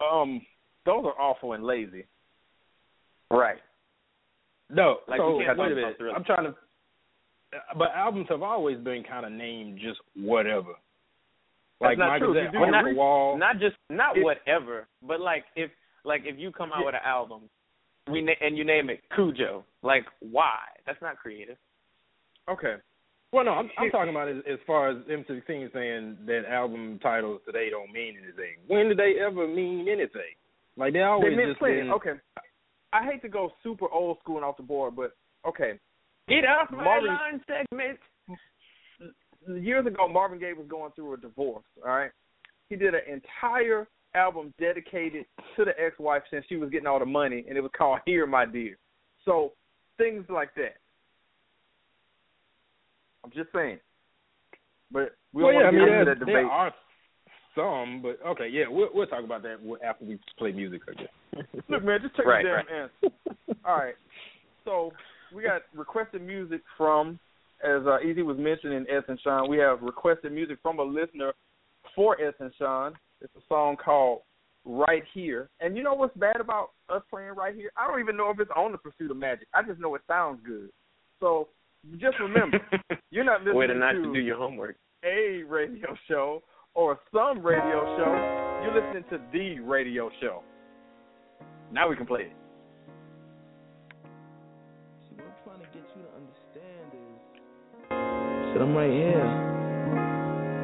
[0.00, 0.40] Um,
[0.84, 2.04] those are awful and lazy.
[3.30, 3.58] Right.
[4.70, 5.96] No, Like, so wait a minute.
[6.14, 6.54] I'm trying to,
[7.78, 10.72] but albums have always been kind of named just whatever.
[11.80, 12.38] That's Like not Michael true.
[12.38, 13.38] If Jackson, you do the Wall.
[13.38, 15.70] Not just not It- whatever, but like if
[16.04, 16.86] like if you come out Yeah.
[16.86, 17.48] with an album,
[18.10, 20.58] we na- and you name it Khujoe, like why?
[20.86, 21.58] That's not creative.
[22.48, 22.76] Okay.
[23.32, 27.40] Well, no, I'm, I'm talking about as, as far as M16 saying that album titles
[27.44, 28.56] today don't mean anything.
[28.68, 30.34] When did they ever mean anything?
[30.76, 31.82] Like they always They just plenty.
[31.82, 31.90] been.
[31.90, 32.12] Okay.
[32.92, 35.12] I hate to go super old school and off the board, but
[35.46, 35.78] okay.
[36.28, 37.98] Get off my Marvin- line segment.
[39.60, 41.64] Years ago, Marvin Gaye was going through a divorce.
[41.84, 42.10] All right.
[42.68, 45.24] He did an entire album dedicated
[45.56, 48.26] to the ex-wife since she was getting all the money, and it was called "Here,
[48.26, 48.76] My Dear."
[49.24, 49.52] So
[49.98, 50.76] things like that.
[53.26, 53.78] I'm just saying.
[54.92, 56.50] But we well, don't yeah, want to mean, get into there, that there debate.
[56.50, 56.74] are
[57.56, 61.08] some, but okay, yeah, we'll we'll talk about that after we play music, again.
[61.68, 62.90] Look, man, just take Right, the damn right.
[63.02, 63.16] answer.
[63.64, 63.94] All right.
[64.64, 64.92] So
[65.34, 67.18] we got requested music from,
[67.64, 69.50] as uh, EZ was mentioning, Edson Sean.
[69.50, 71.32] We have requested music from a listener
[71.94, 72.92] for Edson Sean.
[73.20, 74.20] It's a song called
[74.64, 77.70] "Right Here." And you know what's bad about us playing "Right Here"?
[77.76, 79.48] I don't even know if it's on the Pursuit of Magic.
[79.52, 80.70] I just know it sounds good.
[81.18, 81.48] So
[81.98, 82.58] just remember,
[83.10, 84.76] you're not listening Way to not to to do your homework.
[85.04, 86.42] a radio show
[86.74, 88.62] or some radio show.
[88.64, 90.42] You're listening to the radio show.
[91.72, 92.32] Now we can play it.
[95.08, 99.28] See, what I'm trying to get you to understand is that I'm right here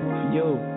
[0.02, 0.71] for you.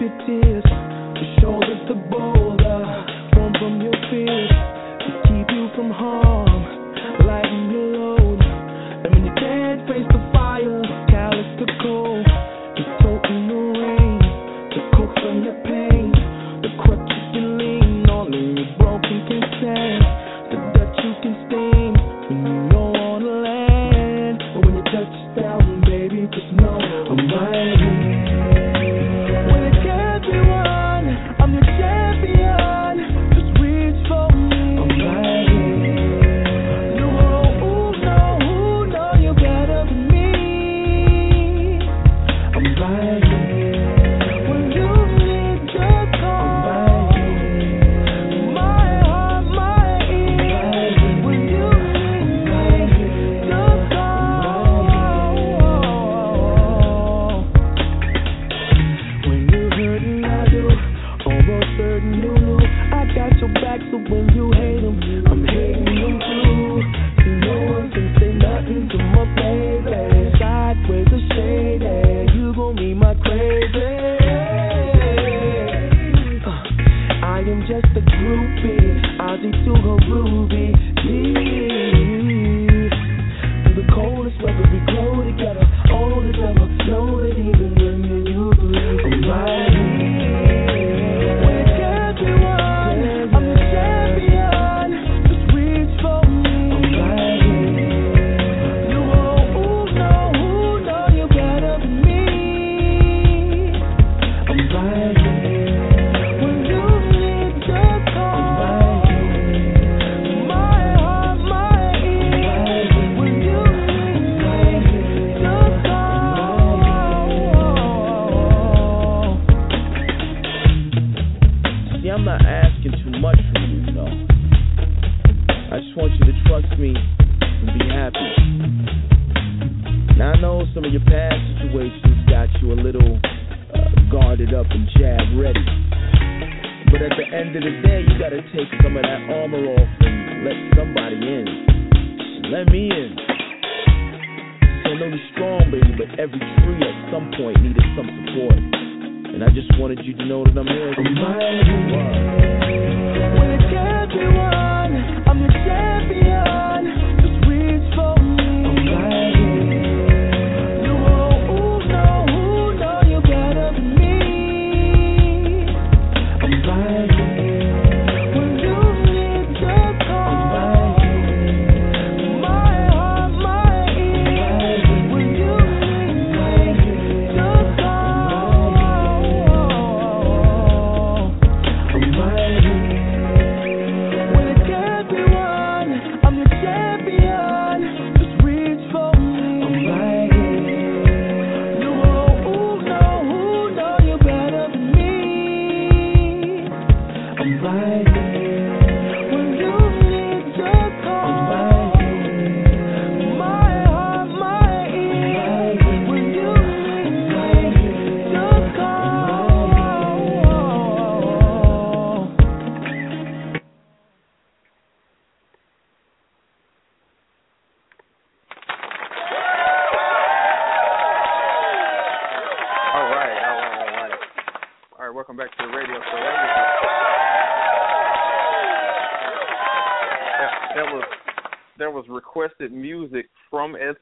[0.00, 0.64] Your.
[0.64, 2.80] Your shoulders to boulder,
[3.36, 4.48] run from your fears.
[4.48, 6.64] To keep you from harm,
[7.26, 8.40] lighten your load.
[8.40, 10.19] And when you can't face the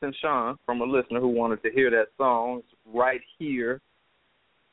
[0.09, 3.81] Edson Sean from a listener who wanted to hear that song right here,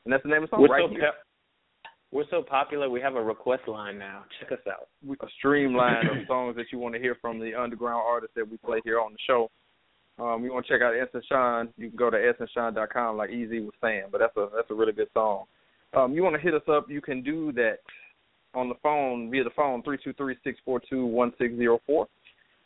[0.04, 0.62] and that's the name of the song.
[0.62, 1.00] We're right so here.
[1.00, 2.88] pep- we're so popular.
[2.88, 4.24] We have a request line now.
[4.40, 4.88] Check us out.
[5.08, 8.56] a streamline of songs that you want to hear from the underground artists that we
[8.58, 9.50] play here on the show.
[10.18, 13.50] Um, you want to check out Edson Sean, you can go to edsonsean.com like EZ
[13.50, 15.44] was saying, but that's a that's a really good song.
[15.94, 17.78] Um, you want to hit us up, you can do that
[18.54, 21.80] on the phone via the phone three two three six four two one six zero
[21.86, 22.06] four.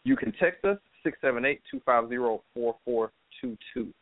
[0.05, 3.93] You can text us six seven eight two five zero four four two two.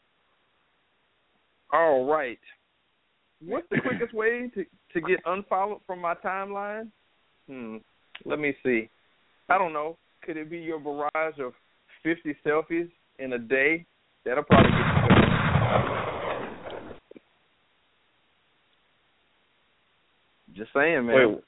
[1.72, 2.38] All right.
[3.44, 6.90] What's the quickest way to to get unfollowed from my timeline?
[7.48, 7.76] Hmm.
[8.24, 8.88] Let me see.
[9.48, 9.96] I don't know.
[10.22, 11.52] Could it be your barrage of
[12.02, 13.86] fifty selfies in a day?
[14.24, 15.18] That'll probably get you.
[20.54, 21.14] Just saying, man.
[21.14, 21.44] Wait,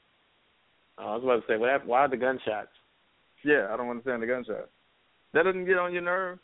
[0.98, 1.90] I was about to say, what happened?
[1.90, 2.68] Why the gunshots?
[3.44, 4.68] Yeah, I don't understand the gunshot.
[5.32, 6.42] That doesn't get on your nerves.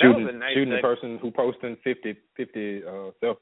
[0.00, 2.90] Shooting, a nice shooting the person who posting 50, 50 uh,
[3.22, 3.36] selfies.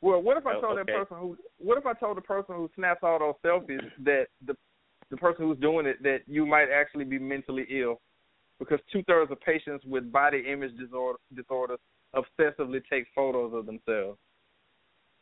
[0.00, 0.92] Well, what if I Oh, told okay.
[0.92, 1.36] that person who?
[1.58, 4.56] What if I told the person who snaps all those selfies that the
[5.10, 8.00] the person who's doing it that you might actually be mentally ill,
[8.58, 11.80] because two thirds of patients with body image disorder disorders
[12.14, 14.18] obsessively take photos of themselves.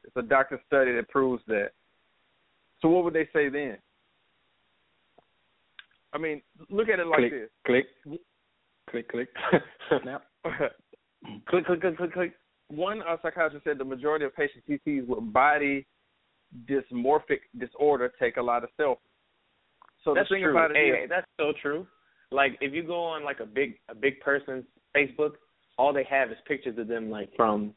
[0.04, 1.70] It's a doctor study that proves that.
[2.80, 3.78] So what would they say then?
[6.12, 7.50] I mean, look at it like click, this.
[7.66, 7.86] click,
[8.90, 9.28] click, click.
[10.02, 10.24] Snap.
[11.48, 12.32] click, click, click, click, click.
[12.68, 15.86] one uh, psychiatrist said the majority of patients he sees with body
[16.66, 18.96] dysmorphic disorder take a lot of selfies.
[20.04, 20.52] So that's the thing true.
[20.52, 21.86] about it hey, is- that's so true.
[22.30, 24.64] Like if you go on like a big a big person's
[24.96, 25.32] Facebook,
[25.78, 27.74] all they have is pictures of them like from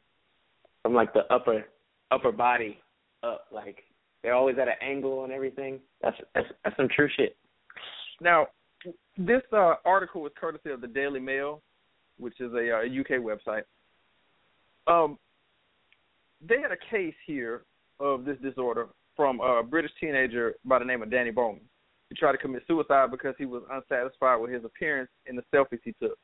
[0.83, 1.65] from like the upper
[2.11, 2.77] upper body
[3.23, 3.45] up.
[3.51, 3.83] Like
[4.23, 5.79] they're always at an angle and everything.
[6.01, 7.37] That's that's that's some true shit.
[8.21, 8.47] Now
[9.17, 11.62] this uh, article is courtesy of the Daily Mail,
[12.17, 13.63] which is a, uh, UK website.
[14.88, 15.17] Um,
[16.47, 17.63] they had a case here
[17.99, 21.62] of this disorder from a British teenager by the name of Danny Bowman.
[22.10, 25.79] He tried to commit suicide because he was unsatisfied with his appearance in the selfies
[25.84, 26.17] he took.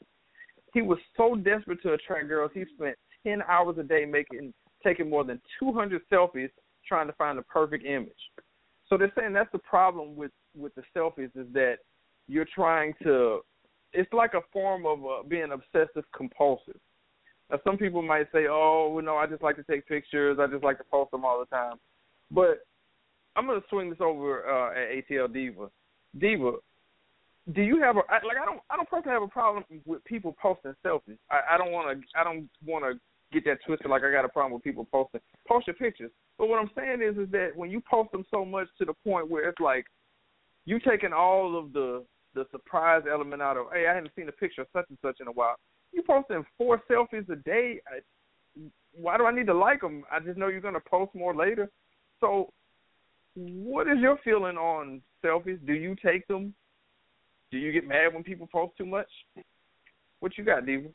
[0.73, 5.10] He was so desperate to attract girls, he spent 10 hours a day making taking
[5.10, 6.49] more than 200 selfies
[6.88, 8.12] trying to find the perfect image.
[8.88, 11.77] So they're saying that's the problem with with the selfies is that
[12.27, 13.41] you're trying to
[13.93, 16.79] it's like a form of uh, being obsessive compulsive.
[17.49, 20.37] Now some people might say, "Oh, well, no, I just like to take pictures.
[20.39, 21.77] I just like to post them all the time."
[22.29, 22.65] But
[23.35, 25.69] I'm going to swing this over uh, at ATL Diva.
[26.19, 26.53] Diva,
[27.53, 28.37] do you have a like?
[28.41, 28.59] I don't.
[28.69, 31.17] I don't personally have a problem with people posting selfies.
[31.31, 32.19] I, I don't want to.
[32.19, 32.99] I don't want to
[33.31, 33.89] get that twisted.
[33.89, 35.21] Like I got a problem with people posting.
[35.47, 36.11] Post your pictures.
[36.37, 38.93] But what I'm saying is, is that when you post them so much to the
[38.93, 39.85] point where it's like
[40.67, 42.03] you taking all of the
[42.36, 43.67] the surprise element out of.
[43.73, 45.56] Hey, I hadn't seen a picture of such and such in a while.
[45.91, 47.82] You posting four selfies a day.
[47.88, 48.62] I,
[48.93, 50.03] why do I need to like them?
[50.12, 51.71] I just know you're going to post more later.
[52.19, 52.51] So,
[53.34, 55.65] what is your feeling on selfies?
[55.65, 56.53] Do you take them?
[57.49, 59.08] Do you get mad when people post too much?
[60.19, 60.89] What you got, Diva?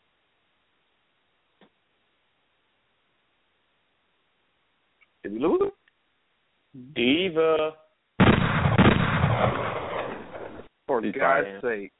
[5.23, 6.93] Did we lose him?
[6.95, 7.71] Diva.
[10.87, 11.61] For He's God's trying.
[11.63, 11.93] sake.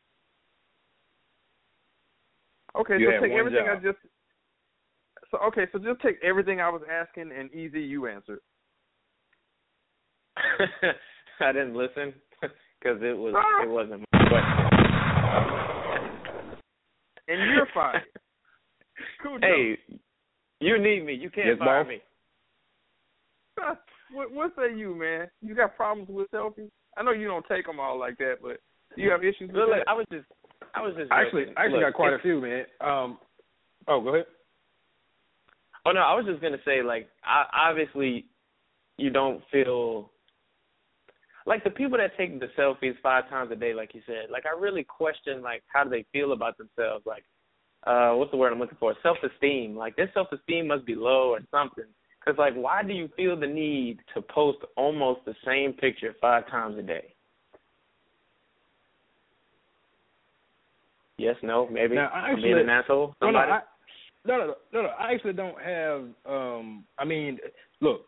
[2.75, 3.99] Okay, You so take one everything I just.
[5.31, 8.41] So okay, so just take everything I was asking and EZ you answered.
[11.41, 13.63] I didn't listen because it was Ah.
[13.63, 14.73] it wasn't my question.
[17.29, 18.01] And you're fine.
[19.23, 19.39] Cool.
[19.41, 19.79] hey,
[20.61, 21.15] you need me.
[21.15, 21.89] You can't Yes, fire boss.
[21.89, 22.01] me.
[24.13, 25.29] what what say you, man?
[25.41, 26.71] You got problems with selfies?
[26.97, 28.59] I know you don't take them all like that, but
[28.97, 29.89] do you have issues with Look, look, that?
[29.89, 30.27] I was just,
[30.75, 31.11] I was just.
[31.11, 31.55] Actually, joking.
[31.57, 32.65] I actually Look, got quite a few, man.
[32.81, 33.19] Um,
[33.89, 34.27] oh, go ahead.
[35.85, 38.27] Oh no, I was just gonna say like, I, obviously,
[38.99, 40.11] you don't feel
[41.47, 44.31] like the people that take the selfies five times a day, like you said.
[44.31, 47.05] Like I really question like how do they feel about themselves?
[47.07, 47.25] Like,
[47.87, 48.95] uh, what's the word I'm looking for?
[49.03, 49.77] Self esteem.
[49.77, 51.87] Like their self esteem must be low or something.
[52.25, 56.49] Because like, why do you feel the need to post almost the same picture five
[56.49, 57.15] times a day?
[61.19, 61.95] Yes, no, maybe.
[61.95, 63.15] Now, I I'm being actually- an asshole.
[63.21, 63.61] No, no, I,
[64.25, 64.89] no, no, no, no.
[64.99, 66.09] I actually don't have.
[66.27, 67.39] Um, I mean,
[67.81, 68.07] look,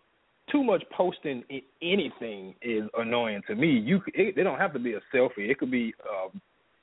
[0.50, 3.68] too much posting in anything is annoying to me.
[3.70, 5.50] You, it, they don't have to be a selfie.
[5.50, 5.94] It could be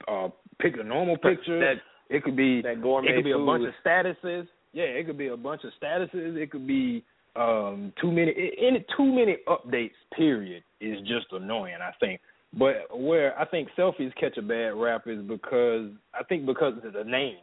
[0.08, 1.60] uh, uh, pick a normal picture.
[1.60, 1.76] that
[2.10, 4.48] it could be that gourmet it could be a bunch of statuses.
[4.74, 6.36] Yeah, it could be a bunch of statuses.
[6.36, 7.04] It could be
[7.36, 12.20] um too many any too many updates period is just annoying i think.
[12.54, 16.94] But where i think selfies catch a bad rap is because i think because of
[16.94, 17.38] the name.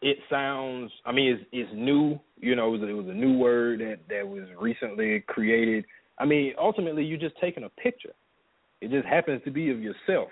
[0.00, 3.38] It sounds i mean it's it's new you know it was, it was a new
[3.38, 5.84] word that that was recently created.
[6.18, 8.14] I mean ultimately you're just taking a picture.
[8.80, 10.30] It just happens to be of yourself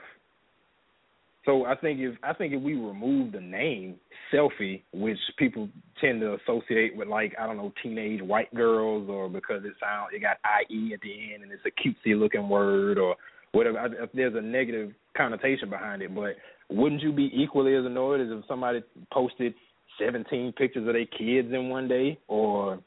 [1.51, 3.97] so I think if I think if we remove the name
[4.33, 5.69] selfie, which people
[6.01, 10.11] tend to associate with like I don't know teenage white girls, or because it sounds
[10.15, 10.37] it got
[10.71, 13.17] ie at the end and it's a cutesy looking word or
[13.53, 13.85] whatever.
[14.01, 16.37] If there's a negative connotation behind it, but
[16.69, 18.83] wouldn't you be equally as annoyed as if somebody
[19.13, 19.55] posted
[19.99, 22.79] 17 pictures of their kids in one day, or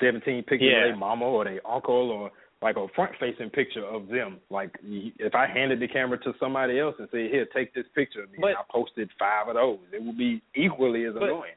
[0.00, 0.78] 17 pictures Yeah.
[0.78, 4.38] of their mama or their uncle, or like a front facing picture of them.
[4.50, 8.22] Like if I handed the camera to somebody else and said, "Here, take this picture
[8.22, 11.24] of me," But- and I posted five of those, it would be equally as But-
[11.24, 11.52] annoying.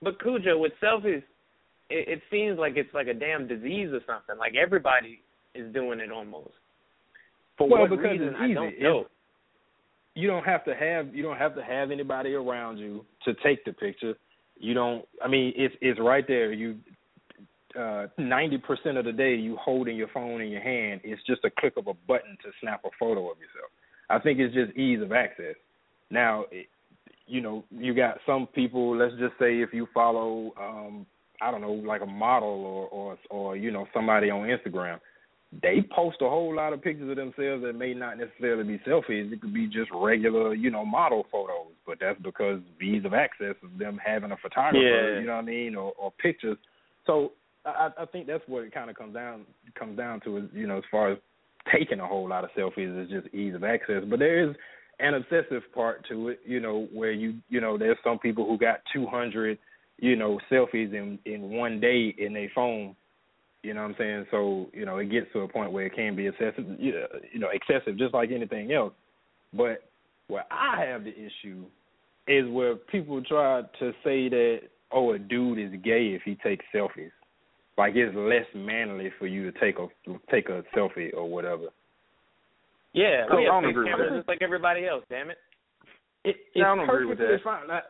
[0.00, 1.24] But Khujoe, with selfies,
[1.90, 4.36] it, it seems like it's like a damn disease or something.
[4.38, 5.20] Like everybody
[5.54, 6.50] is doing it almost.
[7.56, 9.06] For well, what because reason, it's I don't It's- know.
[10.14, 13.64] you don't have to have you don't have to have anybody around you to take
[13.64, 14.14] the picture.
[14.60, 15.08] You don't.
[15.20, 16.52] I mean, it's it's right there.
[16.52, 16.78] You
[17.78, 21.00] uh, ninety percent of the day you holding your phone in your hand.
[21.04, 23.70] It's just a click of a button to snap a photo of yourself.
[24.10, 25.54] I think it's just ease of access.
[26.10, 26.66] Now, it,
[27.26, 28.96] you know, you got some people.
[28.96, 31.06] Let's just say if you follow, um,
[31.42, 34.98] I don't know, like a model or or or you know somebody on Instagram
[35.62, 39.32] they post a whole lot of pictures of themselves that may not necessarily be selfies.
[39.32, 41.72] It could be just regular, you know, model photos.
[41.86, 45.20] But that's because ease of access of them having a photographer, Yeah.
[45.20, 46.58] you know what I mean, or, or pictures.
[47.06, 47.32] So
[47.68, 49.44] I, I think that's what it kind of comes down
[49.78, 51.18] comes down to is you know as far as
[51.72, 54.02] taking a whole lot of selfies is just ease of access.
[54.08, 54.56] But there is
[55.00, 58.58] an obsessive part to it, you know, where you you know there's some people who
[58.58, 59.58] got 200
[59.98, 62.94] you know selfies in in one day in their phone
[63.62, 64.26] you know what I'm saying?
[64.30, 67.06] So, you know, it gets to a point where it can be excessive, you know,
[67.32, 68.92] you know, excessive just like anything else.
[69.52, 69.82] But
[70.28, 71.64] where I have the issue
[72.28, 74.60] is where people try to say that,
[74.92, 77.10] oh, a dude is gay if he takes selfies.
[77.78, 79.86] Like it's less manly for you to take a
[80.30, 81.66] take a selfie or whatever.
[82.92, 84.18] Yeah, I we don't have agree with cameras that.
[84.18, 85.04] just like everybody else.
[85.08, 85.38] Damn it.
[86.24, 87.44] It, Yeah, I don't agree with perfectly that.
[87.44, 87.68] fine.
[87.68, 87.80] Now,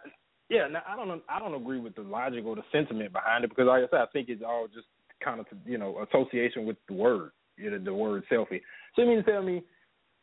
[0.51, 3.49] yeah, now, I don't I don't agree with the logic or the sentiment behind it
[3.49, 4.87] because, like I said, I think it's all just
[5.25, 8.61] kind of you know association with the word, you know, the word selfie.
[8.95, 9.63] So you mean to tell me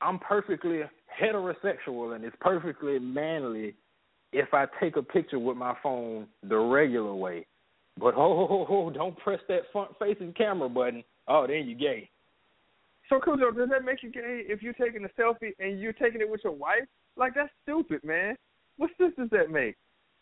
[0.02, 0.82] I'm perfectly
[1.20, 3.74] heterosexual and it's perfectly manly
[4.32, 7.48] if I take a picture with my phone the regular way,
[8.00, 11.04] but oh, oh, oh don't press that front facing camera button.
[11.28, 12.10] Oh, then you gay.
[13.10, 16.22] So Khujoe, does that make you gay if you're taking a selfie and you're taking
[16.22, 16.86] it with your wife?
[17.16, 18.36] Like that's stupid, man.
[18.78, 19.76] What sense does that make?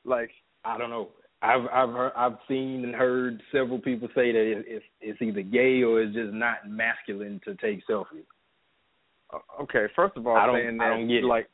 [0.05, 0.31] Like,
[0.65, 1.09] I don't know.
[1.41, 5.81] I've I've heard, I've seen and heard several people say that it's it's either gay
[5.83, 8.25] or it's just not masculine to take selfies.
[9.61, 11.25] okay, first of all, I don't- saying I don't get it.
[11.25, 11.49] like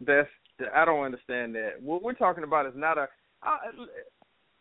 [0.00, 0.28] that's
[0.74, 1.82] I don't understand that.
[1.82, 3.08] What we're talking about is not a.
[3.42, 3.58] I,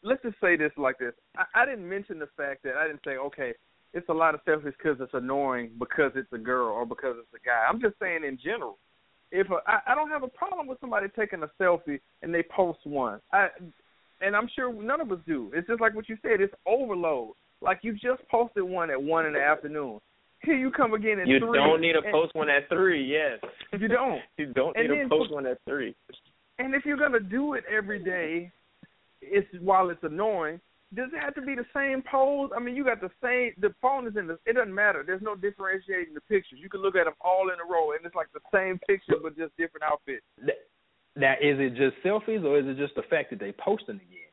[0.05, 1.13] let's just say this like this.
[1.35, 3.53] I, I didn't mention the fact that I didn't say okay,
[3.93, 7.33] it's a lot of selfies because it's annoying because it's a girl or because it's
[7.33, 7.63] a guy.
[7.67, 8.77] I'm just saying in general.
[9.31, 12.43] If a, I, I don't have a problem with somebody taking a selfie and they
[12.43, 13.47] post one, I
[14.21, 15.51] and I'm sure none of us do.
[15.53, 16.39] It's just like what you said.
[16.39, 17.33] It's overload.
[17.61, 19.99] Like you just posted one at one in the afternoon.
[20.43, 21.57] Here you come again at You three.
[21.57, 23.03] don't need to post one at three.
[23.03, 23.39] Yes.
[23.71, 24.19] If you don't.
[24.37, 25.95] You don't need to post one at three.
[26.59, 28.51] And if you're gonna do it every day,
[29.31, 30.59] it's while it's annoying.
[30.93, 32.51] Does it have to be the same pose?
[32.55, 33.51] I mean, you got the same.
[33.59, 34.37] The phone is in the.
[34.45, 35.03] It doesn't matter.
[35.05, 36.59] There's no differentiating the pictures.
[36.61, 39.15] You can look at them all in a row, and it's like the same picture
[39.21, 40.23] but just different outfits.
[41.15, 44.25] Now, is it just selfies or is it just the fact that they posting again?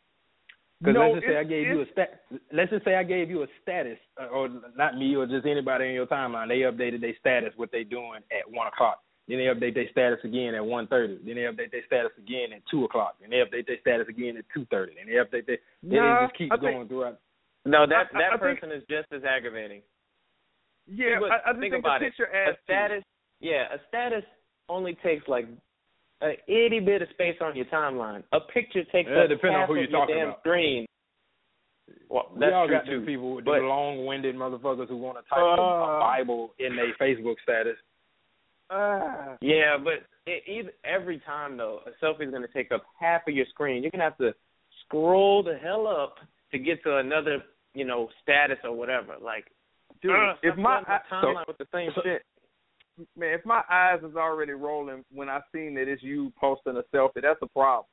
[0.80, 2.22] Because No, let's just say I gave you a stat.
[2.52, 5.86] Let's just say I gave you a status, uh, or not me, or just anybody
[5.86, 6.48] in your timeline.
[6.48, 8.98] They updated their status, what they doing at one o'clock.
[9.28, 11.16] Then they update their status again at one thirty.
[11.24, 13.16] Then they update their status again at two o'clock.
[13.20, 14.94] Then they update their status again at two thirty.
[14.96, 15.58] Then they update their.
[15.82, 17.18] Then Nah, it just keeps I think- going throughout.
[17.64, 19.82] No, that I- I- that I think- person is just as aggravating.
[20.88, 22.10] Yeah, But I, I just think think about the it.
[22.10, 23.04] picture adds a status,
[23.38, 24.24] yeah, a status
[24.68, 25.46] only takes like
[26.22, 28.24] a itty bit of space on your timeline.
[28.32, 30.40] A picture takes Yeah, up depending on who of you're your talking damn about.
[30.40, 30.86] screen.
[32.08, 33.00] Well, We that's all true got too.
[33.06, 36.00] people, with but- the long-winded motherfuckers who want to type a- a Uh.
[36.00, 37.78] Bible in their Facebook status.
[38.72, 39.36] Ah.
[39.40, 43.22] Yeah, but it, either, every time though, a selfie is going to take up half
[43.28, 43.82] of your screen.
[43.82, 44.32] You're going to have to
[44.84, 46.16] scroll the hell up
[46.52, 47.42] to get to another,
[47.74, 49.14] you know, status or whatever.
[49.22, 49.44] Like,
[50.00, 52.22] Dude, ugh, if my my timeline with the same so- shit.
[53.16, 56.96] man, if my eyes is already rolling when I seen that it's you posting a
[56.96, 57.86] selfie, that's a problem.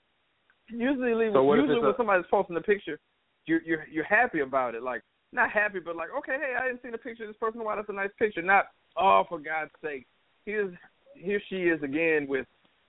[0.70, 3.00] Usually, So usually when a- somebody's posting a picture,
[3.46, 4.84] you're you're you're happy about it.
[4.84, 5.02] Like
[5.32, 7.64] not happy, but like okay, hey, I didn't see the picture of this person.
[7.64, 8.42] Wow, that's a nice picture.
[8.42, 8.66] Not
[8.98, 10.06] oh, for God's sake,
[10.46, 10.74] here's
[11.16, 12.46] here she is again with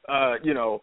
[0.09, 0.83] uh you know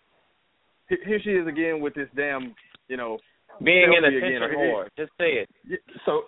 [0.89, 2.53] here here she is again with this damn
[2.87, 3.17] you know
[3.63, 4.87] Being an selfie again, attention or- whore.
[4.97, 5.49] Just say it.
[6.05, 6.23] So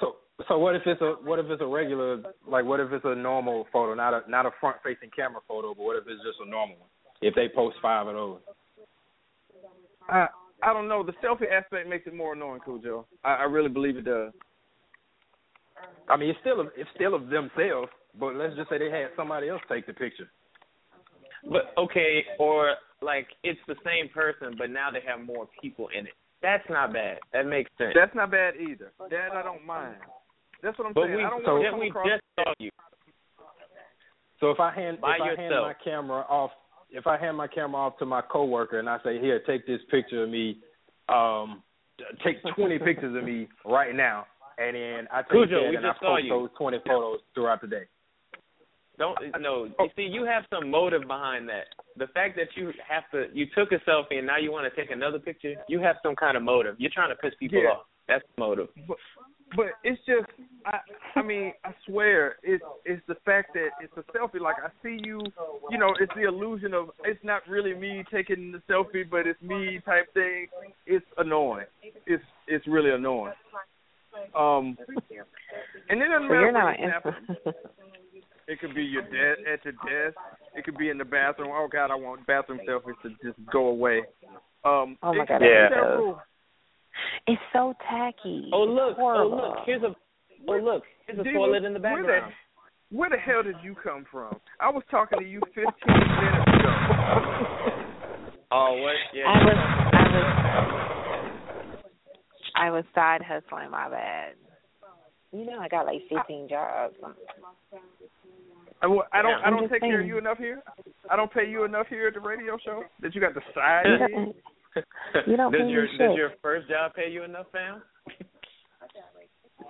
[0.00, 0.16] so
[0.48, 3.14] so what if it's a what if it's a regular like what if it's a
[3.14, 6.38] normal photo, not a not a front facing camera photo, but what if it's just
[6.44, 6.88] a normal one?
[7.20, 8.40] If they post five of those.
[10.08, 10.26] I
[10.62, 11.02] I don't know.
[11.04, 13.04] The selfie aspect makes it more annoying, Khujoe.
[13.24, 14.32] I, I really believe it does.
[16.08, 17.88] I mean, it's still of, it's still of themselves,
[18.18, 20.30] but let's just say they had somebody else take the picture.
[21.50, 26.06] But okay, or like it's the same person, but now they have more people in
[26.06, 26.12] it.
[26.42, 27.18] That's not bad.
[27.32, 27.92] That makes sense.
[27.94, 28.92] That's not bad either.
[29.10, 29.96] That I don't mind.
[30.62, 31.16] That's what I'm but saying.
[31.16, 32.06] we, I don't so- want to then come we across.
[32.08, 32.70] just saw you.
[34.40, 36.50] So if I hand By if I hand my camera off
[36.90, 39.80] if I hand my camera off to my coworker and I say, "Here, take this
[39.90, 40.58] picture of me,
[41.08, 41.62] um,
[42.24, 44.26] take 20 pictures of me right now,"
[44.58, 46.30] and then I take Khujoe, that and I post you.
[46.30, 47.84] those 20 photos throughout the day.
[48.98, 49.68] Don't no.
[49.78, 51.64] You see, you have some motive behind that.
[51.96, 54.80] The fact that you have to, you took a selfie and now you want to
[54.80, 55.54] take another picture.
[55.68, 56.76] You have some kind of motive.
[56.78, 57.70] You're trying to piss people Yeah.
[57.70, 57.86] off.
[58.08, 58.68] That's the motive.
[58.86, 58.96] But,
[59.56, 60.26] but it's just,
[60.66, 60.78] I,
[61.16, 64.40] I mean, I swear, it's it's the fact that it's a selfie.
[64.40, 65.20] Like I see you,
[65.70, 69.40] you know, it's the illusion of it's not really me taking the selfie, but it's
[69.40, 70.48] me type thing.
[70.86, 71.66] It's annoying.
[72.06, 73.34] It's it's really annoying.
[74.36, 74.76] Um,
[75.88, 77.54] and it doesn't So matter you're not you snap
[78.52, 78.54] it.
[78.54, 80.16] It could be your desk at your desk.
[80.54, 81.50] It could be in the bathroom.
[81.52, 84.02] Oh God, I want bathroom selfies to just go away.
[84.64, 85.68] Um, Oh my God, Yeah.
[85.70, 86.20] several-
[87.26, 88.50] It's so tacky.
[88.52, 88.96] Oh look!
[88.98, 89.64] Oh look!
[89.66, 89.94] Here's a.
[90.48, 90.84] Oh look!
[91.06, 92.34] Here's a Diva, toilet in the where the- background.
[92.90, 94.38] Where the hell did you come from?
[94.60, 97.78] I was talking to you 15 minutes ago.
[98.54, 98.92] Oh what?
[99.14, 99.24] Yeah.
[99.24, 99.56] I was
[99.94, 101.82] I was
[102.54, 103.70] I was side hustling.
[103.70, 104.34] My bad.
[105.32, 106.94] You know, I got like 15 jobs.
[108.82, 109.40] I, well, I don't.
[109.44, 110.62] I don't just take care of you enough here.
[111.10, 113.84] I don't pay you enough here at the radio show that you got the side.
[113.86, 114.84] You gig?
[115.14, 115.98] don't, you does pay me your shit.
[115.98, 117.82] does your first job pay you enough, fam?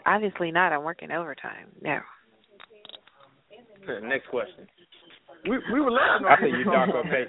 [0.07, 0.73] Obviously not.
[0.73, 1.69] I'm working overtime.
[1.81, 2.01] No.
[4.03, 4.67] Next question.
[5.45, 6.27] we we were laughing.
[6.27, 7.25] I think you your dock thoughts up on pay.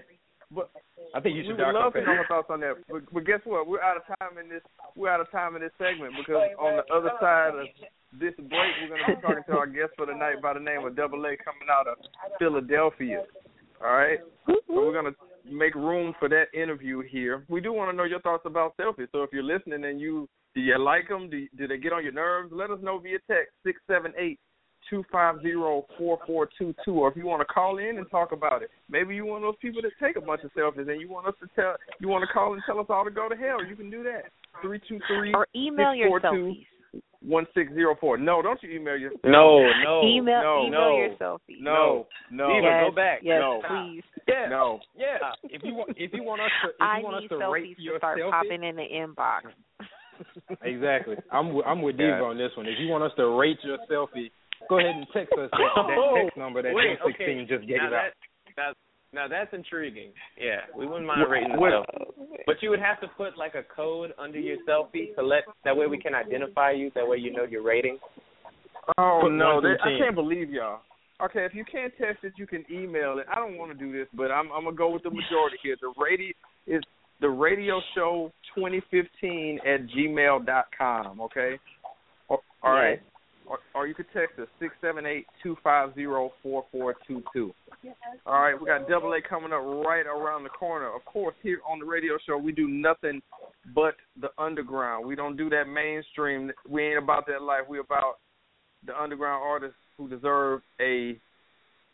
[0.51, 0.69] But
[1.13, 2.05] I think you we should would dock love up to pay.
[2.05, 2.75] know your thoughts on that.
[2.89, 3.67] But, but guess what?
[3.67, 4.61] We're out of time in this.
[4.95, 7.67] We're out of time in this segment because on the other side of
[8.20, 10.59] this break, we're going to be talking to our guest for the night by the
[10.59, 11.97] name of Double A coming out of
[12.39, 13.24] Philadelphia.
[13.84, 14.20] All right.
[14.47, 15.16] So we're gonna
[15.49, 17.45] make room for that interview here.
[17.49, 19.07] We do want to know your thoughts about selfies.
[19.11, 21.30] So if you're listening and you do you like them?
[21.30, 22.51] Do, do they get on your nerves?
[22.53, 24.39] Let us know via text six seven eight
[24.89, 26.99] two five zero four four two two.
[26.99, 29.43] Or if you want to call in and talk about it, maybe you one of
[29.43, 32.07] those people that take a bunch of selfies and you want us to tell you
[32.07, 33.66] want to call and tell us all to go to hell.
[33.66, 34.32] You can do that.
[34.61, 36.66] Three two three Or email your 642 selfies.
[37.26, 38.17] One six zero four.
[38.17, 40.97] No, don't you email your No, no, email no, email no.
[40.97, 41.61] your selfies.
[41.61, 43.19] no no Diva, yes, go back.
[43.24, 43.61] Yes, No.
[43.67, 44.03] please.
[44.26, 44.80] Yeah, no.
[44.95, 45.17] yeah.
[45.21, 47.51] Uh, if you want, if you want us to, if I want need us to
[47.51, 49.51] rate selfies to start selfie, popping in the inbox.
[50.63, 51.15] exactly.
[51.32, 52.21] I'm I'm with Yeah.
[52.21, 52.65] On this one.
[52.67, 54.32] If you want us to rate your selfie,
[54.69, 57.45] go ahead and text us that, that Oh, text number that wait, 116 okay.
[57.51, 57.91] just gave now out.
[57.91, 58.32] that, now,
[59.14, 60.11] now that's intriguing.
[60.39, 62.43] Yeah, we wouldn't mind rating the selfie.
[62.45, 65.76] But you would have to put like a code under your selfie to let that
[65.76, 66.91] way we can identify you.
[66.95, 67.99] That way you know your rating.
[68.97, 70.80] Oh Put no, that, I can't believe y'all.
[71.24, 73.26] Okay, if you can't test it, you can email it.
[73.32, 75.78] I don't want to do this, but I'm I'm gonna go with the majority here.
[75.80, 76.34] The radio
[76.68, 76.84] is
[77.22, 81.22] the radio show 2015 at gmail dot com.
[81.22, 81.59] Okay,
[82.30, 83.01] all right,
[83.53, 87.23] or, or you could text us six seven eight two five zero four four two
[87.33, 87.53] two.
[88.25, 90.93] All right, we got Double A coming up right around the corner.
[90.93, 93.21] Of course, here on the radio show, we do nothing
[93.75, 95.05] but the underground.
[95.05, 96.51] We don't do that mainstream.
[96.67, 97.61] We ain't about that life.
[97.69, 98.19] We about
[98.85, 101.17] the underground artists who deserve a,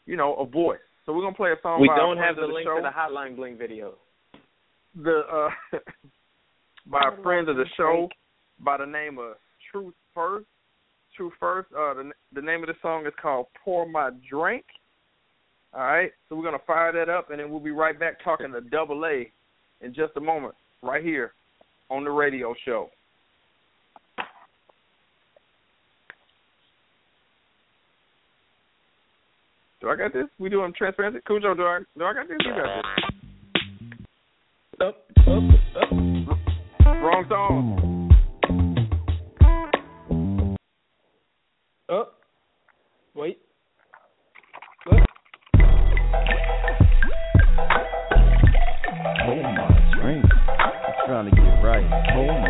[0.06, 0.80] you know, a voice.
[1.06, 1.82] So we're gonna play a song.
[1.82, 2.78] We don't have the of link show.
[2.78, 3.96] to the Hotline Bling video.
[4.96, 5.78] the uh
[6.86, 8.08] by a friend of the show
[8.60, 9.34] by the name of
[9.72, 10.46] Truth First.
[11.20, 11.68] Truth First.
[11.78, 14.64] Uh, the the name of the song is called "Pour My Drink."
[15.74, 18.54] All right, so we're gonna fire that up, and then we'll be right back talking
[18.54, 19.30] to Double A
[19.82, 21.34] in just a moment, right here
[21.90, 22.90] on the radio show.
[29.82, 30.26] Do I got this?
[30.40, 31.20] We doing transparency?
[31.28, 32.38] Khujoe, do I do I got this?
[32.46, 32.84] You got
[34.80, 34.88] this.
[34.88, 35.44] Up, up,
[35.84, 35.92] up.
[36.86, 37.99] Wrong song.
[43.16, 43.40] Wait.
[44.88, 44.98] Up.
[49.26, 49.68] Hold oh, my
[50.00, 50.26] drink.
[50.60, 51.86] I'm trying to get right.
[52.14, 52.49] Hold my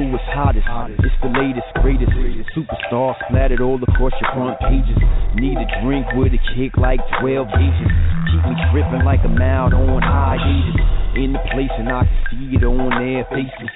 [0.00, 0.66] newest, hottest.
[1.04, 2.12] It's the latest, greatest.
[2.56, 4.96] Superstar splattered all across your front pages.
[5.36, 7.92] Need a drink with a kick like 12 gauges.
[8.32, 10.80] Keep me tripping like a mouth on hiatus.
[11.16, 13.72] In the place and I can see it on their faces.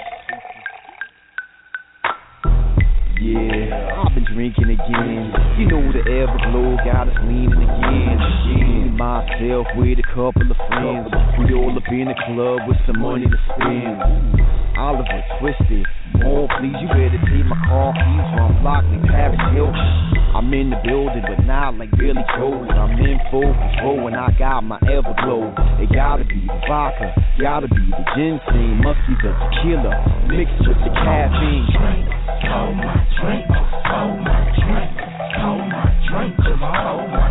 [3.20, 5.32] Yeah, I've been drinking again.
[5.58, 8.18] You know the Everglow got us leaning again.
[8.20, 8.96] again.
[8.96, 11.08] Myself with a couple of friends.
[11.38, 14.44] We all up in the club with some money to spend.
[14.76, 15.86] Oliver twisted.
[16.22, 20.14] Oh, please, you better take my car keys from Lockley, Paris Hilton.
[20.34, 22.70] I'm in the building, but not like Billy Joel.
[22.70, 25.50] I'm in full control and I got my Everglow.
[25.82, 29.94] It gotta be the vodka, gotta be the ginseng, must be the tequila
[30.30, 31.66] mixed with the caffeine.
[31.70, 32.06] Drink,
[32.50, 33.46] hold my drink,
[33.86, 34.90] hold my drink,
[35.38, 37.23] hold my drink, just hold my drink,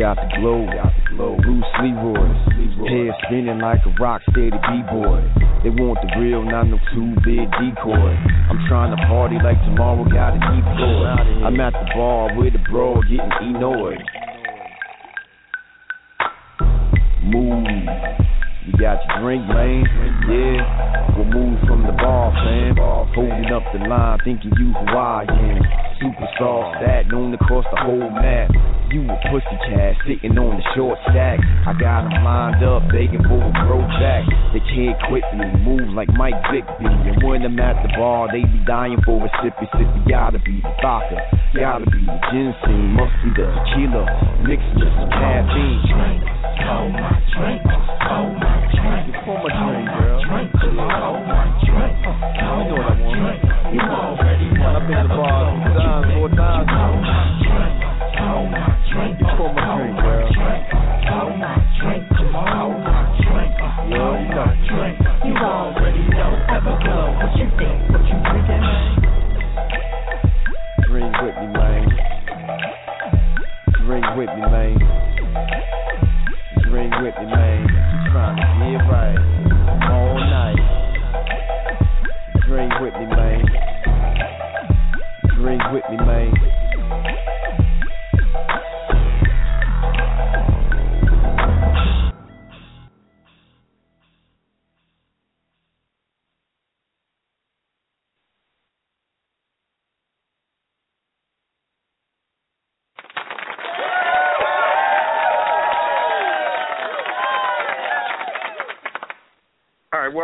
[0.00, 1.36] got the glow, got the glow.
[1.44, 2.32] Bruce Leroy,
[2.88, 5.20] hair spinning like a rock steady b-boy.
[5.60, 8.16] They want the real, not no two big decoy.
[8.48, 11.44] I'm trying to party like tomorrow, gotta keep going.
[11.44, 14.00] I'm at the bar with a bro getting enoid.
[17.20, 17.68] Move.
[18.64, 19.84] You got your drink, man.
[20.32, 21.12] Yeah.
[21.12, 22.76] We'll move from the bar, fam.
[23.12, 25.60] Holding up the line, thinking you Hawaiian.
[26.00, 28.48] Superstar stat known across the whole map.
[28.90, 31.38] You a pussy cat sitting on the short stack.
[31.62, 34.26] I got 'em lined up, begging for a bro back.
[34.50, 36.90] They can't quit me, move like Mike Bigby.
[37.06, 40.08] And when I'm at the bar, they be dying for a sippy sippy.
[40.10, 41.22] Gotta be the vodka,
[41.54, 44.02] gotta be the ginseng, must be the tequila,
[44.42, 45.86] mixed with some caffeine.
[45.86, 46.26] Drink,
[46.66, 47.62] hold my drink,
[48.10, 49.14] hold my drink.
[49.22, 50.18] Pour my drink, girl.
[50.18, 51.94] Drink, hold my drink,
[52.42, 53.38] hold you know what I want.
[53.70, 54.09] You already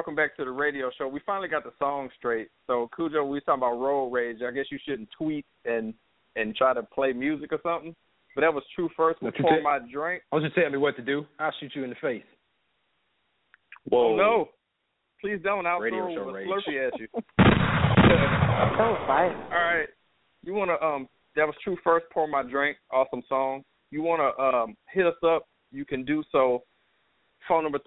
[0.07, 1.09] welcome back to the radio show.
[1.09, 2.47] We finally got the song straight.
[2.69, 4.39] So Khujoe, we was talking about road rage.
[4.47, 5.93] I guess you shouldn't tweet and
[6.37, 7.93] and try to play music or something.
[8.37, 10.23] But that was true first Don't you before my drink.
[10.31, 11.27] I was just telling me what to do.
[11.41, 12.23] I'll shoot you in the face.
[13.91, 14.51] Oh no.
[15.21, 15.67] Please don't.
[15.67, 16.47] I'll Radio throw show a rage.
[16.47, 17.09] Slurpee at you.
[18.79, 19.35] So fun.
[19.51, 19.89] All right.
[20.45, 23.65] You wanna um that was true first, pour my drink, awesome song.
[23.91, 26.63] You wanna um hit us up, you can do so.
[27.49, 27.79] Phone number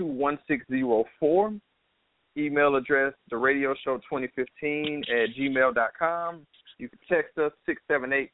[0.00, 1.60] 323-642-1604.
[2.38, 6.46] Email address the radio show twenty fifteen at gmail dot com.
[6.78, 8.30] You can text us six seven eight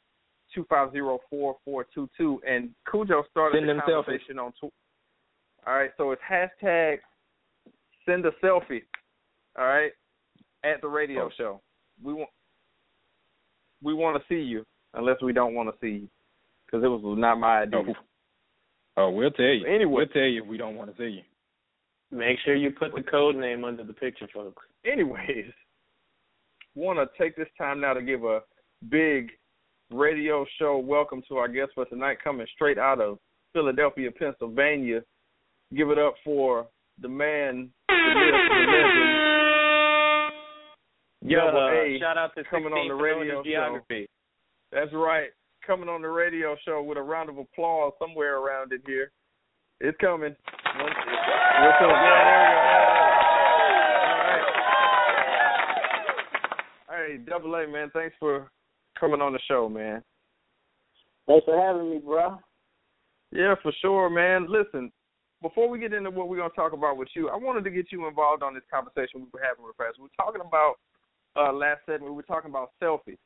[0.54, 4.20] two five zero four four two two and Khujoe started Send the them selfies.
[4.40, 4.72] on Twitter.
[5.66, 6.98] All right, so it's hashtag
[8.06, 8.82] send a selfie.
[9.58, 9.90] All right,
[10.62, 11.30] at the radio Oh.
[11.36, 11.60] show.
[12.00, 12.30] We want
[13.82, 16.08] we want to see you, unless we don't want to see you,
[16.66, 17.80] because it was not my idea.
[17.80, 17.94] Oh,
[18.98, 19.66] oh we'll tell you.
[19.66, 19.92] Anyway.
[19.92, 21.22] We'll tell you if we don't want to see you.
[22.10, 24.64] Make sure you put the code name under the picture, folks.
[24.90, 25.52] Anyways,
[26.74, 28.40] want to take this time now to give a
[28.88, 29.30] big
[29.90, 33.18] radio show welcome to our guest for tonight, coming straight out of
[33.52, 35.02] Philadelphia, Pennsylvania.
[35.74, 36.66] Give it up for
[37.00, 39.22] the man, the myth, the legend,
[41.30, 43.46] Yeah, Double uh, A shout out to coming on the 16 for knowing radio his
[43.46, 44.08] geography.
[44.72, 45.30] That's right.
[45.68, 49.12] Coming on the radio show with a round of applause somewhere around it here.
[49.80, 50.34] It's coming.
[50.80, 50.92] One-.
[51.60, 52.00] Yeah, there we go.
[56.88, 57.08] All right.
[57.10, 57.90] Hey, Double A, man.
[57.92, 58.50] Thanks for
[58.98, 60.02] coming on the show, man.
[61.26, 62.38] Thanks for having me, bro.
[63.30, 64.46] Yeah, for sure, man.
[64.48, 64.90] Listen,
[65.42, 67.70] before we get into what we're going to talk about with you, I wanted to
[67.70, 69.96] get you involved on this conversation we were having with friends.
[69.98, 70.76] We were talking about
[71.36, 72.12] uh last segment.
[72.12, 73.18] We were talking about selfies.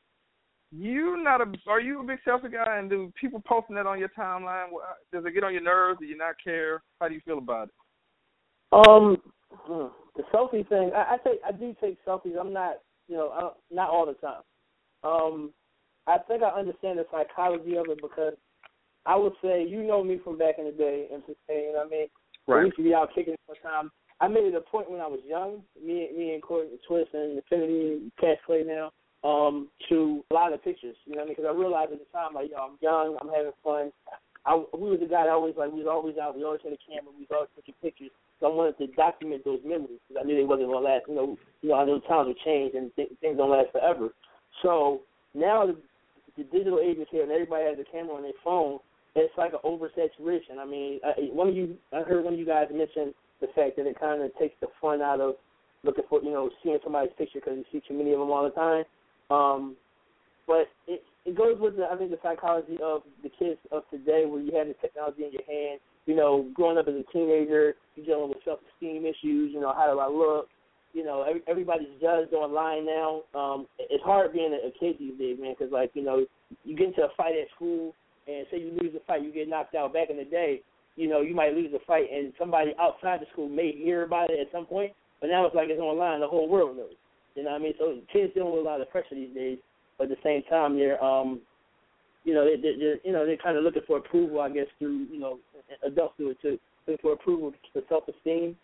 [0.74, 1.52] You not a?
[1.68, 2.78] Are you a big selfie guy?
[2.78, 4.68] And do people posting that on your timeline?
[5.12, 6.00] Does it get on your nerves?
[6.00, 6.82] Do you not care?
[7.00, 7.74] How do you feel about it?
[8.72, 9.18] Um,
[9.66, 9.86] Hmm.
[10.16, 12.38] The selfie thing, I, I take, I do take selfies.
[12.38, 14.42] I'm not, you know, I don't, not all the time.
[15.04, 15.50] Um,
[16.06, 18.34] I think I understand the psychology of it because
[19.06, 21.86] I would say, you know me from back in the day, and you know what
[21.86, 22.06] I mean?
[22.46, 22.64] We Right.
[22.66, 23.90] used to be out kicking all the time.
[24.20, 27.38] I made it a point when I was young, me, me and Courtney Twist and
[27.38, 28.90] Infinity, Cash Play now,
[29.24, 30.96] um, to a lot of pictures.
[31.06, 31.36] You know what I mean?
[31.36, 33.92] Because I realized at the time, like, yo, I'm young, I'm having fun.
[34.44, 36.34] I, we was the guy that always like we was always out.
[36.34, 37.14] We always had a camera.
[37.14, 38.10] We was always taking pictures.
[38.40, 41.06] So I wanted to document those memories because I knew they wasn't gonna last.
[41.06, 44.10] You know, you know, I know times will change and th- things don't last forever.
[44.62, 45.02] So
[45.34, 45.78] now the,
[46.36, 48.80] the digital age is here, and everybody has a camera on their phone.
[49.14, 50.58] It's like an oversaturation.
[50.58, 53.76] I mean, I, one of you, I heard one of you guys mention the fact
[53.76, 55.34] that it kind of takes the fun out of
[55.84, 58.44] looking for, you know, seeing somebody's picture because you see too many of them all
[58.44, 58.84] the time.
[59.32, 59.76] Um,
[60.46, 64.26] but it it goes with the I think the psychology of the kids of today,
[64.26, 65.80] where you have the technology in your hand.
[66.06, 69.54] You know, growing up as a teenager, you're dealing with self-esteem issues.
[69.54, 70.48] You know, how do I look?
[70.92, 73.22] You know, every, everybody's judged online now.
[73.34, 76.26] Um, it's hard being a, a kid these days, man, because like you know,
[76.64, 77.94] you get into a fight at school,
[78.26, 79.94] and say you lose the fight, you get knocked out.
[79.94, 80.60] Back in the day,
[80.96, 84.30] you know, you might lose a fight, and somebody outside the school may hear about
[84.30, 84.92] it at some point.
[85.20, 86.98] But now it's like it's online; the whole world knows.
[87.34, 87.74] You know what I mean?
[87.78, 89.58] So kids dealing with a lot of pressure these days
[89.98, 91.40] but at the same time they're um
[92.24, 94.66] you know they they they're, you know they're kind of looking for approval I guess
[94.78, 95.38] through you know
[95.86, 98.56] adults do it too looking for approval for self esteem.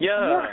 [0.00, 0.46] Yeah.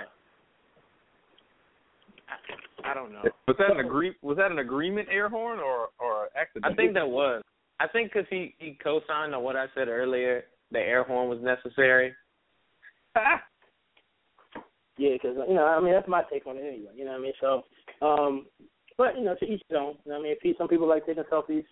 [2.28, 3.22] I, I don't know.
[3.48, 4.14] Was that an agree?
[4.24, 6.66] Was that an agreement air horn or or accident?
[6.66, 7.44] I think that was.
[7.80, 11.40] I think because he he co-signed on what I said earlier, the air horn was
[11.42, 12.16] necessary.
[14.98, 16.92] Yeah, because you know I mean that's my take on it anyway.
[16.96, 17.34] You know what I mean?
[17.42, 17.64] So,
[18.02, 18.46] um,
[18.98, 19.96] but you know to each his own.
[20.06, 20.56] You know what I mean?
[20.58, 21.66] Some people like taking selfies,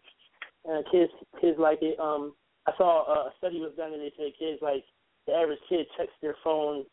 [0.65, 1.97] and kids kids like it.
[1.99, 2.33] Um,
[2.67, 4.83] I saw a study was done and they said kids like
[5.27, 6.83] the average kid checks their phone,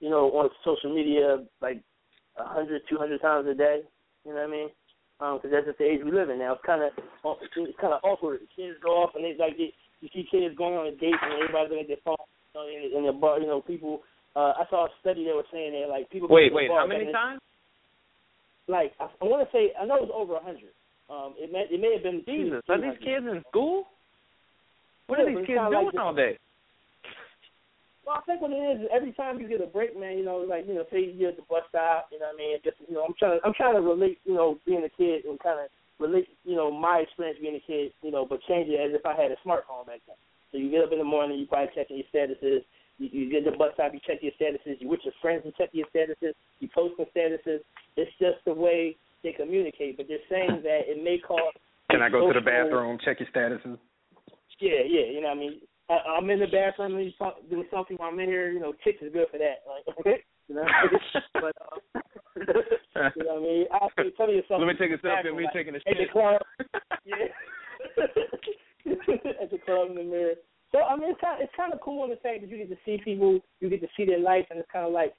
[0.00, 1.82] you know, on social media like
[2.38, 3.80] a hundred, two hundred times a day.
[4.24, 4.68] You know what I mean?
[5.18, 6.54] Because that's just the age we live in now.
[6.54, 8.40] It's kind of it's kind of awkward.
[8.56, 11.32] Kids go off and they like they, you see kids going on a date and
[11.40, 12.16] everybody's looking at their phone
[12.54, 13.40] know, in, in the bar.
[13.40, 14.02] You know, people.
[14.36, 16.28] Uh, I saw a study that was saying that like people.
[16.28, 17.40] Wait, wait, how many times?
[18.66, 20.74] Like I, I want to say, I know it was over a hundred.
[21.10, 23.84] Um, it may it may have been Jesus, two- are these kids in school?
[25.06, 26.38] What Yeah, are these kids doing like all day?
[28.06, 30.24] Well, I think what it is is every time you get a break, man, you
[30.24, 32.58] know, like you know, say you're at the bus stop, you know what I mean?
[32.64, 35.24] Just you know, I'm trying to I'm trying to relate, you know, being a kid
[35.24, 35.68] and kind of
[36.00, 39.04] relate, you know, my experience being a kid, you know, but change it as if
[39.06, 40.16] I had a smartphone back then.
[40.54, 42.62] So you get up in the morning, you probably checking your statuses.
[42.98, 44.78] You, you get to the bus stop, you check your statuses.
[44.78, 46.30] You with your friends and check your statuses.
[46.60, 47.58] You posting statuses.
[47.96, 49.96] It's just the way they communicate.
[49.96, 51.58] But they're saying that it may cause.
[51.90, 53.78] Can I go to the bathroom, check your statuses?
[54.60, 55.60] yeah, yeah, you know what I mean.
[55.90, 58.52] I, I'm in the bathroom and talk, doing something while I'm in here.
[58.52, 59.66] You know, chicks is good for that.
[59.66, 60.06] Like,
[60.48, 60.64] you know,
[61.34, 62.00] but uh,
[63.16, 63.66] you know what I mean.
[63.72, 64.62] I say tell me yourself.
[64.62, 66.12] Let me take a selfie of me taking a shit.
[66.12, 66.40] club.
[67.04, 67.26] yeah,
[69.42, 70.34] at the club in the mirror.
[70.72, 72.58] So I mean, it's kind of, it's kind of cool in the fact that you
[72.58, 75.14] get to see people, you get to see their life, and it's kind of like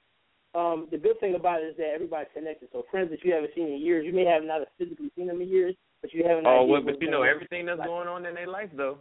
[0.54, 2.68] um the good thing about it is that everybody's connected.
[2.72, 5.40] So friends that you haven't seen in years, you may have not physically seen them
[5.40, 8.26] in years, but you have an Oh, well, but you know everything that's going on
[8.26, 8.98] in their life, though.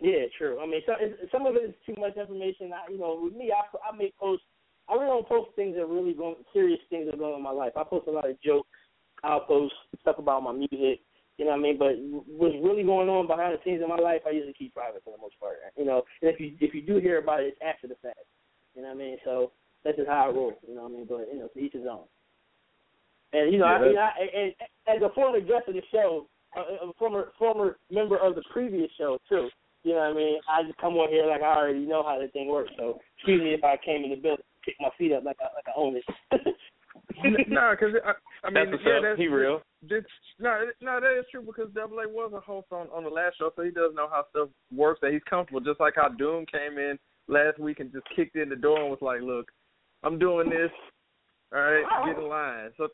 [0.00, 0.60] Yeah, true.
[0.60, 0.96] I mean, some
[1.30, 2.72] some of it is too much information.
[2.72, 4.44] I, you know, with me, I I make posts.
[4.88, 7.38] I really don't post things that are really going serious things that are going on
[7.38, 7.72] in my life.
[7.76, 8.68] I post a lot of jokes.
[9.22, 11.00] I'll post stuff about my music.
[11.40, 11.78] You know what I mean?
[11.80, 11.96] But
[12.28, 15.16] what's really going on behind the scenes in my life, I usually keep private for
[15.16, 15.56] the most part.
[15.72, 18.28] You know, and if you if you do hear about it, it's after the fact.
[18.76, 19.16] You know what I mean?
[19.24, 20.52] So that's just how I roll.
[20.68, 21.06] You know what I mean?
[21.08, 22.04] But you know, to each his own.
[23.32, 24.52] And you know, Yeah, I mean, I, and,
[24.84, 28.90] as a former guest of the show, a, a former former member of the previous
[28.98, 29.48] show too.
[29.82, 30.40] You know what I mean?
[30.44, 32.72] I just come on here like I already know how the thing works.
[32.76, 35.48] So excuse me if I came in the building, kick my feet up like I
[35.56, 36.04] like I own it.
[37.48, 38.12] no, because I,
[38.46, 39.02] I mean, That's yeah, up.
[39.02, 39.60] that's He real.
[39.82, 40.04] This,
[40.38, 43.38] no, no, that is true because Double A was a host on on the last
[43.38, 45.00] show, so he does know how stuff works.
[45.02, 48.48] That he's comfortable, just like how Doom came in last week and just kicked in
[48.48, 49.50] the door and was like, "Look,
[50.02, 50.70] I'm doing this.
[51.54, 52.88] All right, get in line." So,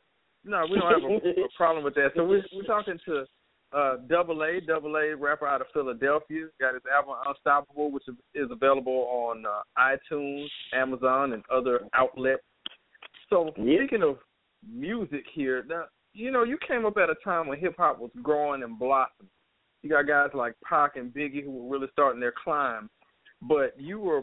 [0.45, 2.11] no, we don't have a, a problem with that.
[2.15, 3.25] So we're we're talking to
[3.73, 6.47] uh Double A, Double A rapper out of Philadelphia.
[6.61, 12.43] Got his album Unstoppable, which is, is available on uh, iTunes, Amazon, and other outlets.
[13.31, 14.18] So speaking of
[14.68, 18.11] music here, now you know you came up at a time when hip hop was
[18.22, 19.31] growing and blossoming.
[19.83, 22.91] You got guys like Pac and Biggie who were really starting their climb,
[23.43, 24.22] but you were,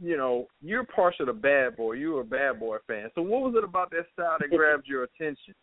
[0.00, 1.94] you know, you're partial to Bad Boy.
[1.94, 3.10] You were a Bad Boy fan.
[3.14, 5.54] So what was it about that style that grabbed your attention?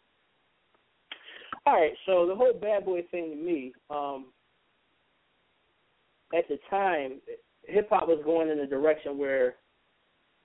[1.65, 4.26] All right, so the whole bad boy thing to me, um,
[6.38, 7.21] at the time,
[7.67, 9.55] hip hop was going in a direction where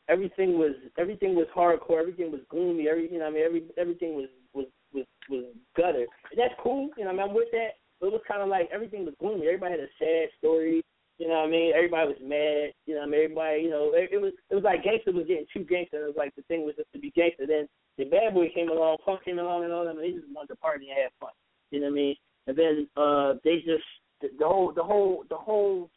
[0.08, 4.14] everything was everything was hardcore, everything was gloomy, every you know, I mean, every everything
[4.14, 5.44] was was was was
[5.76, 6.06] gutter.
[6.30, 7.78] And that's cool, you know, I mean, I'm with that.
[8.00, 9.46] But it was kind of like everything was gloomy.
[9.46, 10.84] Everybody had a sad story.
[11.18, 11.72] You know what I mean?
[11.74, 12.72] Everybody was mad.
[12.86, 13.20] You know, I mean?
[13.24, 13.62] everybody.
[13.62, 16.04] You know, it, it was it was like gangster was getting too gangster.
[16.04, 17.46] It was like the thing was just to be gangster.
[17.46, 17.66] Then
[17.98, 19.98] the bad boy came along, punk came along, and all them.
[19.98, 21.34] And they just wanted to party and have fun.
[21.70, 22.16] You know what I mean?
[22.46, 23.84] And then uh they just
[24.22, 25.90] the, the whole the whole the whole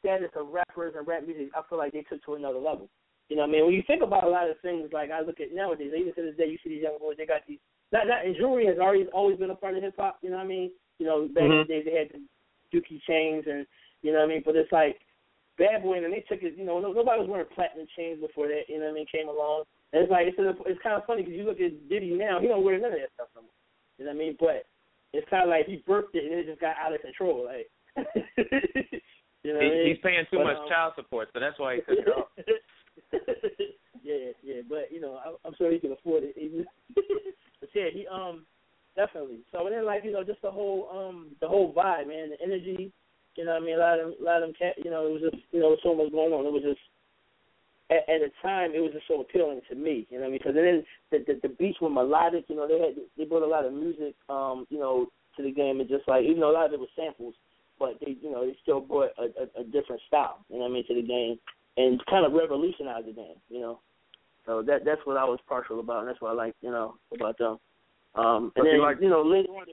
[0.00, 1.50] status of rappers and rap music.
[1.54, 2.88] I feel like they took to another level.
[3.30, 3.64] You know what I mean?
[3.66, 6.22] When you think about a lot of things, like I look at nowadays, even to
[6.22, 7.14] this day, you see these young boys.
[7.16, 7.62] They got these.
[7.94, 10.18] That that and jewelry has always always been a part of hip hop.
[10.20, 10.70] You know what I mean?
[10.98, 11.62] You know, back Mhm.
[11.62, 12.20] in the day they had the
[12.74, 13.66] Dookie chains and
[14.02, 14.42] you know what I mean.
[14.44, 14.98] But it's like
[15.58, 16.58] Bad Boy, and they took it.
[16.58, 18.66] You know, nobody was wearing platinum chains before that.
[18.68, 19.06] You know what I mean?
[19.06, 19.62] Came along,
[19.92, 22.48] and it's like it's it's kind of funny because you look at Diddy now, he
[22.48, 23.58] don't wear none of that stuff no more.
[23.98, 24.36] You know what I mean?
[24.40, 24.66] But
[25.12, 27.46] it's kind of like he birthed it and it just got out of control.
[27.46, 27.70] Like,
[29.44, 29.86] you know, what I mean?
[29.86, 32.28] he's paying too But, much um, child support, so that's why he took it off.
[34.02, 36.36] yeah, yeah, but you know, I, I'm sure he can afford it.
[37.60, 38.46] But yeah, he um
[38.96, 39.40] definitely.
[39.52, 42.40] So and then like you know just the whole um the whole vibe, man, the
[42.42, 42.92] energy.
[43.36, 44.90] You know, what I mean, a lot of them, a lot of them, cat, you
[44.90, 46.46] know, it was just you know, so much going on.
[46.46, 46.80] It was just
[47.90, 50.06] at, at the time, it was just so appealing to me.
[50.10, 52.46] You know, what I mean, because then the, the the beats were melodic.
[52.48, 55.52] You know, they had they brought a lot of music, um, you know, to the
[55.52, 57.34] game, and just like even though a lot of it was samples,
[57.78, 60.38] but they you know they still brought a, a, a different style.
[60.48, 61.38] You know, what I mean, to the game
[61.80, 63.80] and kind of revolutionized the game, you know.
[64.46, 66.96] So that that's what I was partial about, and that's what I like, you know,
[67.14, 67.58] about them.
[68.14, 69.66] Um, and But then like- you know later on,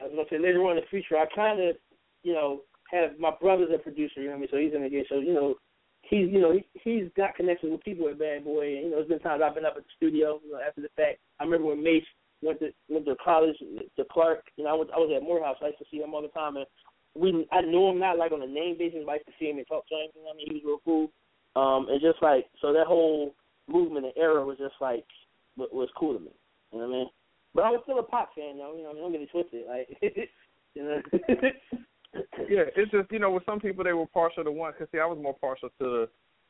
[0.00, 1.76] I was gonna say later on in the future, I kind of,
[2.22, 4.48] you know, have my brother's a producer, you know what I mean.
[4.50, 5.54] So he's in the game, so you know,
[6.02, 8.96] he's you know he, he's got connections with people at Bad Boy, and you know,
[8.96, 11.18] there's been times I've been up at the studio, you know, after the fact.
[11.40, 12.04] I remember when Mase
[12.42, 15.56] went to went to college to Clark, you know, I was I was at Morehouse,
[15.62, 16.66] I used to see him all the time, and
[17.14, 19.46] we I knew him not like on a name basis, but I used to see
[19.50, 20.08] him and talk to him.
[20.14, 20.46] You know what I mean?
[20.48, 21.10] He was real cool.
[21.56, 23.34] Um, and just like so, that whole
[23.68, 25.04] movement and era was just like
[25.56, 26.30] wa- was cool to me.
[26.72, 27.08] You know what I mean?
[27.54, 28.74] But I was still a pop fan, though.
[28.76, 29.62] You know, I mean, don't get it twisted.
[29.68, 29.96] Like,
[30.74, 31.00] you know.
[32.48, 34.72] yeah, it's just you know with some people they were partial to one.
[34.76, 36.08] Cause see, I was more partial to the,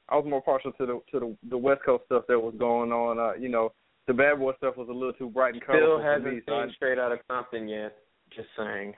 [0.09, 2.91] I was more partial to the to the the West Coast stuff that was going
[2.93, 3.19] on.
[3.19, 3.73] Uh, you know,
[4.07, 6.37] the Bad Boy stuff was a little too bright and colorful Still for me.
[6.37, 7.97] hasn't So I, seen straight out of Compton yet.
[8.35, 8.95] Just saying.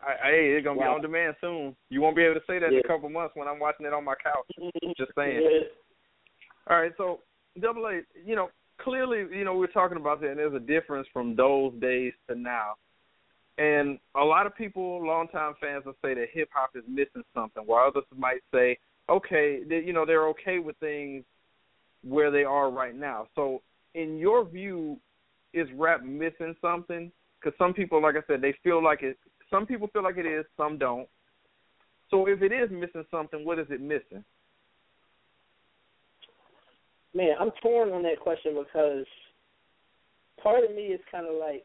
[0.00, 0.84] I, hey, it's gonna Wow.
[0.84, 1.76] be on demand soon.
[1.90, 3.92] You won't be able to say that in a couple months when I'm watching it
[3.92, 4.46] on my couch.
[4.96, 5.42] Just saying.
[5.42, 5.68] Yeah.
[6.68, 7.20] All right, so
[7.60, 11.08] Double A, you know, clearly, you know, we're talking about that, and there's a difference
[11.12, 12.74] from those days to now.
[13.56, 17.64] And a lot of people, longtime fans, will say that hip hop is missing something,
[17.66, 18.78] while others might say,
[19.08, 21.24] okay, they, you know, they're okay with things
[22.04, 23.26] where they are right now.
[23.34, 23.62] So,
[23.94, 24.98] in your view,
[25.54, 27.10] is rap missing something?
[27.40, 29.18] Because some people, like I said, they feel like it.
[29.50, 31.08] Some people feel like it is, some don't.
[32.10, 34.24] So, if it is missing something, what is it missing?
[37.14, 39.06] Man, I'm torn on that question because
[40.42, 41.64] part of me is kind of like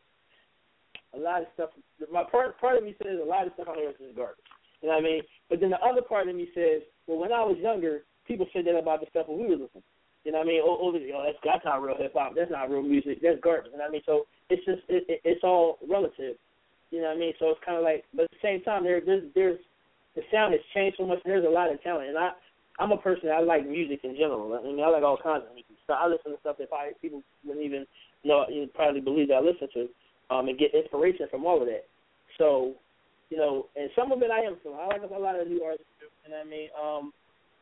[1.14, 1.70] a lot of stuff.
[2.12, 4.44] My part part of me says a lot of stuff on earth is garbage.
[4.82, 5.22] You know what I mean?
[5.50, 8.66] But then the other part of me says, well, when I was younger, people said
[8.66, 9.84] that about the stuff when we were listening.
[10.24, 10.62] You know what I mean?
[10.64, 12.34] Oh, oh know, that's that's not real hip hop.
[12.36, 13.20] That's not real music.
[13.22, 13.72] That's garbage.
[13.72, 14.04] You know what I mean?
[14.06, 16.36] So it's just it, it, it's all relative.
[16.94, 17.34] You know what I mean?
[17.42, 19.58] So it's kind of like, but at the same time, there there's there's
[20.14, 21.18] the sound has changed so much.
[21.26, 22.38] There's a lot of talent, and I
[22.78, 24.54] I'm a person that I like music in general.
[24.54, 25.74] I mean, I like all kinds of music.
[25.88, 27.86] So I listen to stuff that probably people wouldn't even
[28.24, 29.90] know, you probably believe that I listen to,
[30.30, 31.86] um, and get inspiration from all of that.
[32.38, 32.74] So,
[33.30, 34.74] you know, and some of it I am from.
[34.74, 35.90] I like a lot of new artists.
[36.26, 36.70] You know what I mean?
[36.78, 37.14] Um,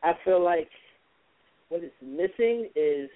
[0.02, 0.68] I feel like
[1.68, 3.08] what is missing is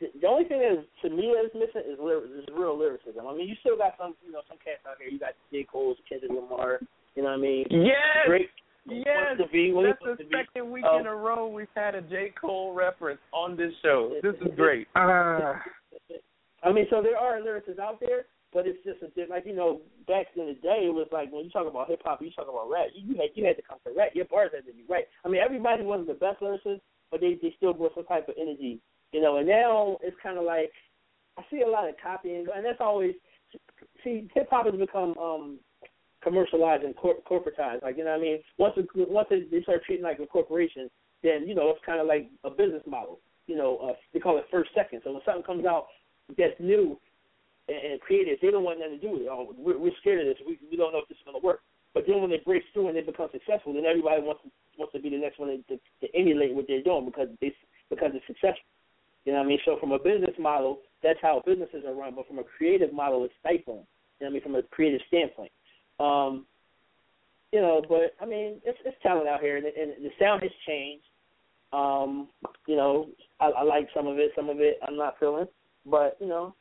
[0.00, 3.26] the, only thing that is to me that is missing is, lyric, is real lyricism.
[3.26, 5.08] I mean, you still got some, you know, some cats out here.
[5.08, 5.64] You got J.
[5.70, 6.80] Cole's, Kendrick Lamar.
[7.14, 7.64] You know what I mean?
[7.70, 8.28] Yes.
[8.28, 8.50] Drake.
[8.86, 9.34] Yes.
[9.38, 10.30] to be, That's the wants to be.
[10.36, 12.32] second week Um, in a row we've had a J.
[12.40, 14.14] Cole reference on this show.
[14.22, 14.86] This is great.
[14.94, 15.54] Uh,
[16.62, 19.54] I mean, so there are lyricists out there, but it's just a bit like you
[19.56, 22.30] know, back in the day, it was like when you talk about hip hop, you
[22.30, 22.88] talk about rap.
[22.94, 24.10] You, you had you had to come to rap.
[24.14, 25.04] Your bars had to be right.
[25.24, 26.80] I mean, everybody wasn't the best lyricist,
[27.10, 28.80] but they they still brought some type of energy,
[29.16, 29.38] you know.
[29.38, 30.70] And now it's kind of like
[31.38, 33.14] I see a lot of copying, and that's always
[34.04, 35.58] see hip hop has become um
[36.22, 37.82] commercialized and cor- corporatized.
[37.82, 38.38] Like you know what I mean?
[38.58, 40.90] Once it, once it, they start treating like a corporation,
[41.22, 43.20] then you know it's kind of like a business model.
[43.46, 45.00] You know, uh, they call it first second.
[45.04, 45.86] So when something comes out
[46.36, 46.98] that's new
[47.68, 49.28] and, and creative, they don't want nothing to do with it.
[49.30, 50.44] Oh, we're, we're scared of this.
[50.46, 51.60] We we don't know if this is going to work.
[51.94, 54.92] But then when they break through and they become successful, then everybody wants to, wants
[54.92, 57.54] to be the next one to, to, to emulate what they're doing because they
[57.88, 58.68] because it's successful.
[59.26, 59.58] You know what I mean?
[59.64, 62.14] So from a business model, that's how businesses are run.
[62.14, 63.84] But from a creative model, it's stifling.
[64.18, 64.42] You know what I mean?
[64.42, 65.50] From a creative standpoint.
[65.98, 66.46] Um,
[67.52, 70.52] you know, but I mean, it's it's talent out here, and, and the sound has
[70.66, 71.04] changed.
[71.72, 72.28] Um,
[72.66, 73.08] you know,
[73.40, 75.46] I, I like some of it, some of it I'm not feeling,
[75.84, 76.54] but you know,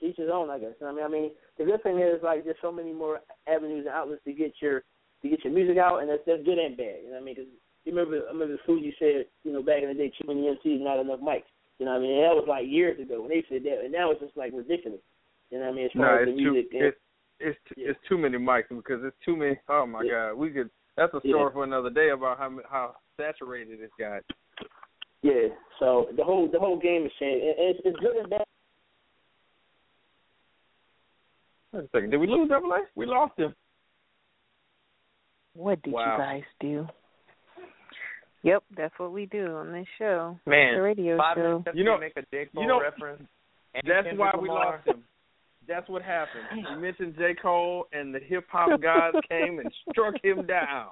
[0.00, 0.74] each his own, I guess.
[0.80, 2.92] You know what I mean, I mean, the good thing is like there's so many
[2.92, 4.82] more avenues and outlets to get your
[5.22, 7.02] to get your music out, and that's that's good and bad.
[7.02, 7.34] You know what I mean?
[7.34, 7.50] Because
[7.84, 10.82] you remember, I remember Fuji said, you know, back in the day, too many MCs,
[10.82, 11.50] not enough mics.
[11.78, 12.12] You know what I mean?
[12.18, 14.52] And that was like years ago when they said that, and now it's just like
[14.52, 15.00] ridiculous.
[15.50, 15.84] You know what I mean?
[15.86, 16.72] As far no, as the too, music.
[16.74, 16.96] and, it's
[17.40, 19.56] it's t- it's too many mics because it's too many.
[19.68, 20.30] Oh my Yeah.
[20.30, 20.70] God, we could.
[20.96, 21.50] That's a story Yeah.
[21.52, 24.22] for another day about how how saturated it's got.
[25.22, 25.48] yeah.
[25.78, 27.44] So the whole the whole game is changed.
[27.44, 28.44] And it's, it's good and bad.
[31.72, 32.80] Wait a second, did we lose Double A?
[32.96, 33.54] We lost him.
[35.54, 36.12] What did Wow.
[36.12, 36.86] you guys do?
[38.42, 40.38] Yep, that's what we do on this show.
[40.46, 41.64] Man, the radio five show.
[41.74, 42.46] You know- you make a J.
[42.52, 43.22] Cole you know- reference.
[43.74, 45.04] and That's Kendrick why we Lamar, lost him.
[45.66, 46.44] That's what happened.
[46.70, 47.34] You mentioned J.
[47.34, 50.86] Cole, and the hip hop gods came and struck him down.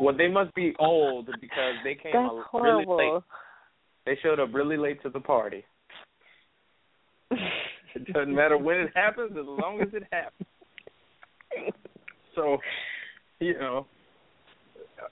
[0.00, 3.22] Well, they must be old because they came That's a- really late.
[4.06, 5.64] They showed up really late to the party.
[7.94, 10.48] It doesn't matter when it happens, as long as it happens.
[12.34, 12.56] So,
[13.40, 13.86] you know.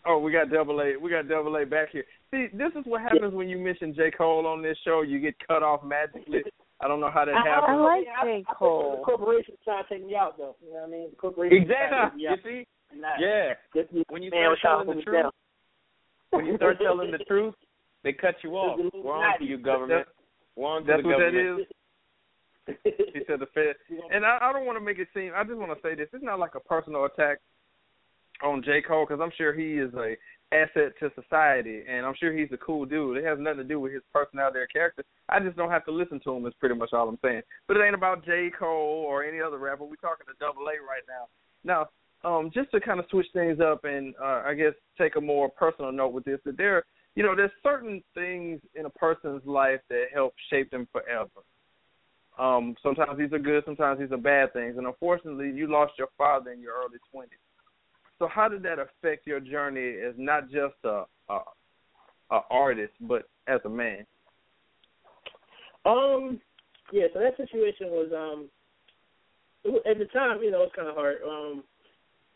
[0.07, 0.97] Oh, we got double A.
[0.97, 2.05] We got double A back here.
[2.31, 4.11] See, this is what happens when you mention J.
[4.11, 5.03] Cole on this show.
[5.03, 6.43] You get cut off magically.
[6.81, 7.69] I don't know how that I, I, happens.
[7.71, 8.31] I like I, J.
[8.49, 8.91] I, I Cole.
[8.93, 10.57] think the corporation's trying to take me out, though.
[10.65, 11.11] You know what I mean?
[11.11, 11.89] The corporation Exactly.
[11.91, 13.01] trying to take me You see?
[13.21, 13.55] Yeah.
[13.75, 15.33] just When you start was trying to telling the hold me truth, down.
[16.31, 17.55] when you start telling the truth,
[18.03, 18.81] they cut you off.
[18.95, 20.07] We're on to you, government.
[20.57, 21.61] We're on to That's the what that government.
[21.61, 21.67] is.
[23.15, 23.75] He said the Fed.
[24.13, 25.33] And I, I don't want to make it seem.
[25.35, 26.09] I just want to say this.
[26.13, 27.39] It's not like a personal attack
[28.43, 28.83] on J.
[28.83, 30.17] Cole because I'm sure he is a
[30.53, 33.19] asset to society, and I'm sure he's a cool dude.
[33.19, 35.05] It has nothing to do with his personality or character.
[35.29, 36.47] I just don't have to listen to him.
[36.47, 37.43] Is pretty much all I'm saying.
[37.69, 38.51] But it ain't about J.
[38.59, 39.85] Cole or any other rapper.
[39.85, 41.29] We're talking to Double A right now.
[41.63, 41.89] Now,
[42.29, 45.49] um, just to kind of switch things up and uh, I guess take a more
[45.49, 46.85] personal note with this, that there,
[47.15, 51.29] you know, there's certain things in a person's life that help shape them forever.
[52.39, 56.09] Um, sometimes these are good, sometimes these are bad things, and unfortunately, you lost your
[56.17, 57.39] father in your early twenties.
[58.21, 61.39] So, how did that affect your journey as not just a, a,
[62.31, 64.07] a artist, but as a man?
[65.87, 66.39] Um,
[66.93, 67.07] yeah.
[67.15, 68.49] So that situation was um,
[69.65, 71.17] it, at the time, you know, it's kind of hard.
[71.27, 71.65] Um,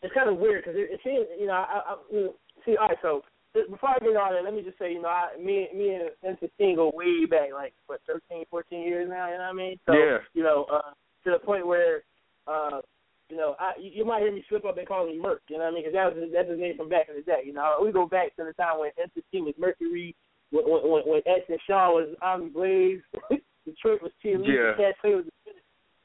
[0.01, 2.33] it's kind of weird because it, it seems, you know, I, I you know,
[2.65, 2.75] see.
[2.77, 3.21] All right, so
[3.53, 6.09] before I get all that, let me just say, you know, I, me, me and
[6.23, 9.27] Vincent go way back, like what, thirteen, fourteen years now.
[9.27, 9.79] You know what I mean?
[9.85, 10.17] So, Yeah.
[10.33, 10.91] You know, uh,
[11.25, 12.01] to the point where,
[12.47, 12.81] uh,
[13.29, 15.41] you know, I you, you might hear me slip up and call me Merc.
[15.49, 15.83] You know what I mean?
[15.83, 17.41] Because that was that's his name from back in the day.
[17.45, 20.15] You know, we go back to the time when NCT was Mercury,
[20.51, 23.01] when when, when Edson Sean was Omni Blaze,
[23.65, 24.35] Detroit was T.
[24.45, 24.73] Yeah.
[24.77, 25.51] Cat Taylor was the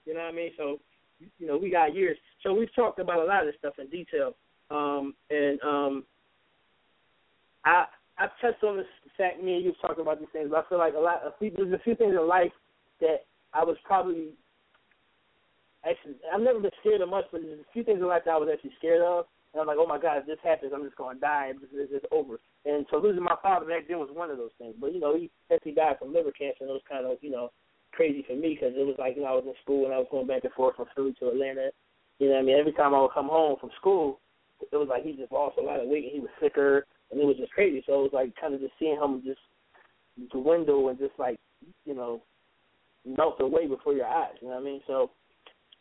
[0.07, 0.51] You know what I mean?
[0.57, 0.79] So,
[1.39, 2.17] you know, we got years.
[2.43, 4.35] So we've talked about a lot of this stuff in detail.
[4.71, 6.05] Um, and um,
[7.65, 7.85] I
[8.19, 8.87] I've touched on this
[9.19, 9.43] fact.
[9.43, 11.65] Me and you've talked about these things, but I feel like a lot of people.
[11.65, 12.53] There's a few things in life
[13.01, 14.31] that I was probably
[15.85, 18.35] actually I've never been scared of much, but there's a few things in life that
[18.35, 19.27] I was actually scared of.
[19.53, 21.51] And I'm like, oh my God, if this happens, I'm just going to die.
[21.51, 22.39] It's, it's, it's over.
[22.65, 24.75] And so losing my father back then was one of those things.
[24.79, 27.31] But you know, he actually died from liver cancer, and it was kind of you
[27.31, 27.51] know
[27.93, 29.99] crazy for me because it was like you know I was in school and I
[29.99, 31.71] was going back and forth from Philly to Atlanta.
[32.19, 32.59] You know what I mean?
[32.61, 34.21] Every time I would come home from school,
[34.61, 37.19] it was like he just lost a lot of weight and he was sicker, and
[37.19, 37.83] it was just crazy.
[37.87, 39.41] So it was like kind of just seeing him just
[40.31, 41.41] dwindle and just like
[41.85, 42.23] you know
[43.05, 44.37] melt away before your eyes.
[44.41, 44.81] You know what I mean?
[44.87, 45.11] So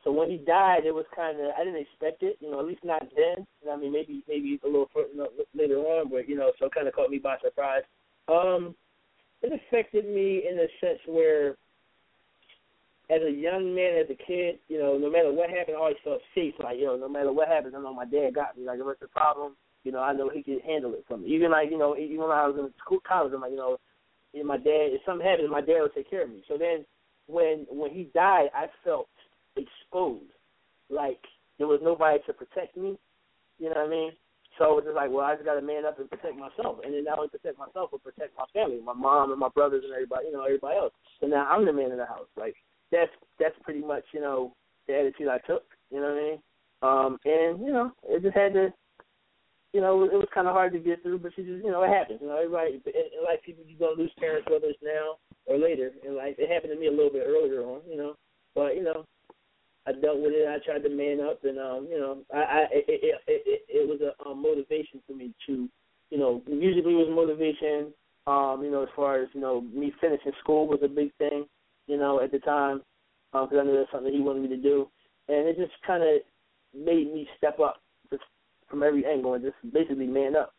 [0.03, 2.37] so when he died, it was kind of I didn't expect it.
[2.39, 3.45] You know, at least not then.
[3.69, 6.67] I mean, maybe maybe a little further, you know, later on, but you know, so
[6.67, 7.83] it kind of caught me by surprise.
[8.29, 8.75] Um,
[9.41, 11.51] it affected me in a sense where,
[13.09, 15.97] as a young man, as a kid, you know, no matter what happened, I always
[16.03, 16.53] felt safe.
[16.63, 18.65] Like you know, no matter what happens, I know my dad got me.
[18.65, 21.27] Like if it's a problem, you know, I know he can handle it for me.
[21.27, 23.77] Even like you know, even when I was in school, college, I'm like you know,
[24.45, 26.41] my dad, if something happens, my dad would take care of me.
[26.47, 26.85] So then,
[27.27, 29.09] when when he died, I felt
[29.65, 30.31] exposed.
[30.89, 31.21] Like
[31.57, 32.97] there was nobody to protect me.
[33.59, 34.11] You know what I mean?
[34.57, 36.79] So it was just like, well, I just got to man up and protect myself,
[36.83, 39.83] and then not only protect myself, but protect my family, my mom and my brothers
[39.85, 40.93] and everybody, you know, everybody else.
[41.21, 42.27] So now I'm the man in the house.
[42.35, 42.55] Like
[42.91, 44.53] that's that's pretty much you know
[44.87, 45.63] the attitude I took.
[45.91, 46.39] You know what I mean?
[46.81, 48.73] Um, and you know, it just had to.
[49.71, 51.83] You know, it was kind of hard to get through, but you just, you know,
[51.83, 52.17] it happens.
[52.21, 55.91] You know, everybody, in, life, people, you're to lose parents, whether it's now or later
[56.01, 56.33] in life.
[56.39, 58.15] It happened to me a little bit earlier on, you know.
[58.55, 59.05] But, you know,
[59.89, 60.47] I dealt with it.
[60.47, 63.89] I tried to man up, and um, you know, I, I it, it, it, it,
[63.89, 65.67] was a um, motivation for me to,
[66.11, 67.91] you know, musically was motivation.
[68.27, 71.45] Um, you know, as far as you know, me finishing school was a big thing,
[71.87, 72.81] you know, at the time,
[73.31, 74.87] because um, I knew that's something he wanted me to do,
[75.27, 76.21] and it just kind of
[76.75, 77.81] made me step up.
[78.11, 78.23] Just
[78.69, 80.53] from every angle and just basically man up.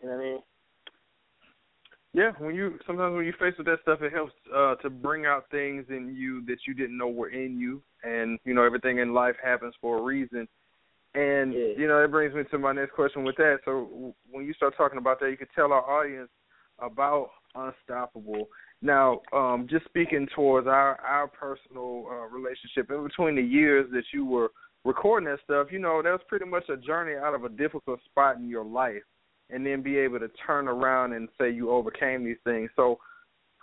[0.00, 0.38] You know what I mean?
[2.14, 5.26] Yeah, when you sometimes when you face with that stuff, it helps uh to bring
[5.26, 8.98] out things in you that you didn't know were in you, and you know everything
[8.98, 10.46] in life happens for a reason.
[11.14, 11.74] And Yeah.
[11.76, 13.58] you know that brings me to my next question with that.
[13.64, 16.30] So when you start talking about that, you could tell our audience
[16.78, 18.48] about Unstoppable.
[18.82, 24.04] Now, um, just speaking towards our our personal uh, relationship in between the years that
[24.12, 24.52] you were
[24.84, 27.98] recording that stuff, you know that was pretty much a journey out of a difficult
[28.04, 29.02] spot in your life
[29.50, 32.70] and then be able to turn around and say you overcame these things.
[32.76, 32.98] So,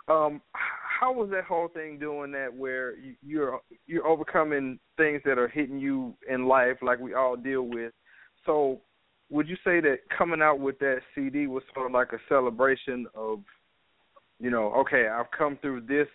[0.08, 5.38] um, how was that whole thing doing that where you, you're you're overcoming things that
[5.38, 7.92] are hitting you in life, like we all deal with?
[8.46, 8.80] So,
[9.30, 13.06] would you say that coming out with that CD was sort of like a celebration
[13.14, 13.40] of,
[14.38, 16.08] you know, okay, I've come through this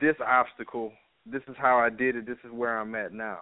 [0.00, 0.92] this obstacle.
[1.24, 2.26] This is how I did it.
[2.26, 3.38] This is where I'm at now.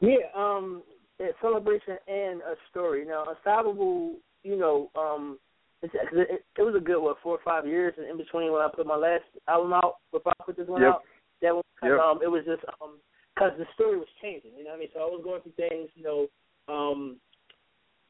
[0.00, 0.82] Yeah, um,
[1.18, 3.04] yeah, celebration and a story.
[3.06, 5.38] Now, Unstoppable, you know, um,
[5.82, 8.62] it's, it, it was a good what four or five years and in between when
[8.62, 10.90] I put my last album out before I put this one Yep.
[10.90, 11.02] out.
[11.42, 12.00] That one, Yep.
[12.00, 12.98] um, it was just um,
[13.34, 14.52] because the story was changing.
[14.56, 14.88] You know what I mean?
[14.94, 16.26] So I was going through things, you know,
[16.72, 17.16] um,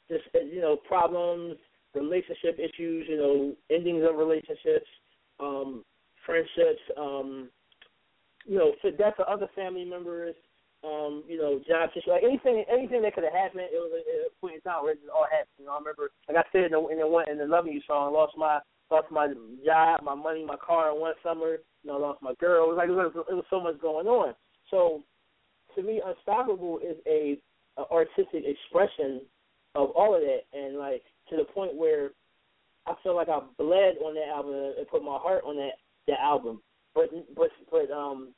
[0.09, 1.57] just uh, you know, problems,
[1.95, 4.87] relationship issues, you know, endings of relationships,
[5.41, 5.85] um,
[6.25, 7.51] friendships, um,
[8.47, 10.37] you know, death of other family members,
[10.85, 14.03] um, you know, job situation, like anything, anything that could have happened, it was a,
[14.29, 15.57] a point in time where it just all happened.
[15.59, 17.73] You know, I remember, like I said in the in the one in the "Loving
[17.73, 18.61] You" song, I lost my
[18.91, 19.29] lost my
[19.65, 21.59] job, my money, my car in one summer.
[21.83, 22.67] You know, lost my girl.
[22.67, 24.35] It was like it was, it was so much going on.
[24.71, 25.03] So,
[25.75, 27.39] to me, "Unstoppable" is a,
[27.79, 29.23] a artistic expression
[29.75, 32.11] of all of that, and like to the point where
[32.87, 36.21] I feel like I bled on that album and put my heart on that that
[36.21, 36.63] album.
[36.95, 38.33] But but but um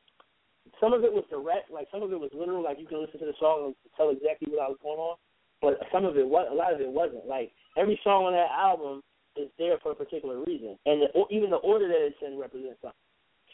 [0.80, 3.20] some of it was direct, like some of it was literal, like you can listen
[3.20, 5.16] to the song and tell exactly what I was going on.
[5.60, 7.26] But some of it was a lot of it wasn't.
[7.26, 9.02] Like every song on that album
[9.36, 12.78] is there for a particular reason, and the, even the order that it's in represents
[12.82, 13.06] something.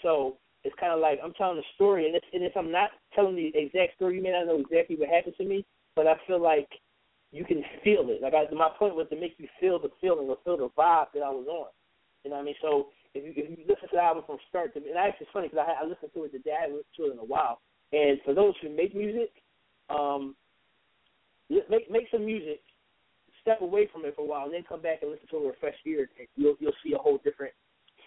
[0.03, 2.91] So it's kind of like I'm telling a story, and if, and if I'm not
[3.15, 5.65] telling the exact story, you may not know exactly what happened to me,
[5.97, 6.69] but I feel like
[7.33, 8.23] you can feel it.
[8.23, 11.13] Like I, my point was to make you feel the feeling or feel the vibe
[11.15, 11.69] that I was on.
[12.23, 12.55] You know what I mean?
[12.63, 15.33] So if you, if you listen to the album from start to and actually it's
[15.33, 16.55] funny because I, I listened to it today.
[16.59, 17.61] I listened to it in a while.
[17.93, 19.31] And for those who make music,
[19.89, 20.35] um,
[21.49, 22.61] make make some music,
[23.41, 25.47] step away from it for a while, and then come back and listen to it
[25.47, 26.09] with a fresh ear.
[26.19, 27.53] And you'll you'll see a whole different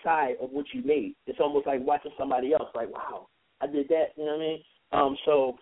[0.04, 1.16] side of what you made.
[1.26, 2.70] It's almost like watching somebody else.
[2.76, 3.28] Like wow,
[3.62, 4.12] I did that.
[4.18, 4.60] You know what I mean?
[4.92, 5.58] Um, so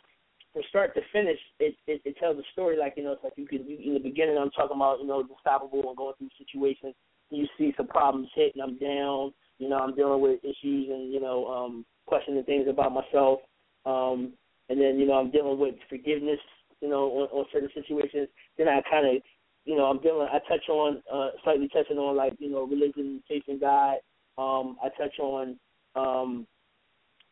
[0.53, 2.77] from start to finish, it, it it tells a story.
[2.77, 4.37] Like you know, it's like you can in the beginning.
[4.37, 6.95] I'm talking about you know unstoppable and going through situations.
[7.29, 9.33] You see some problems hit, and I'm down.
[9.57, 13.39] You know, I'm dealing with issues and you know um, questioning things about myself.
[13.85, 14.33] Um,
[14.69, 16.39] and then you know I'm dealing with forgiveness.
[16.81, 18.27] You know, on, on certain situations.
[18.57, 19.23] Then I kind of
[19.65, 20.27] you know I'm dealing.
[20.31, 23.97] I touch on uh, slightly touching on like you know religion, faith in God.
[24.37, 25.57] Um, I touch on
[25.95, 26.45] um,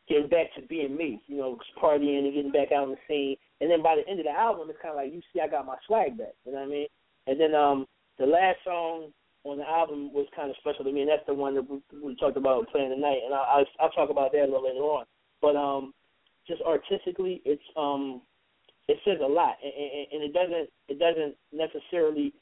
[0.07, 3.35] getting back to being me, you know, partying and getting back out on the scene.
[3.61, 5.47] And then by the end of the album, it's kind of like you see, I
[5.47, 6.33] got my swag back.
[6.45, 6.87] You know what I mean?
[7.27, 7.85] And then um,
[8.19, 9.11] the last song
[9.43, 11.81] on the album was kind of special to me, and that's the one that we,
[12.01, 13.19] we talked about playing tonight.
[13.25, 15.05] And I, I, I'll talk about that a little later on.
[15.41, 15.93] But um,
[16.47, 18.21] just artistically, it's um,
[18.87, 22.33] it says a lot, and, and, it doesn't it doesn't necessarily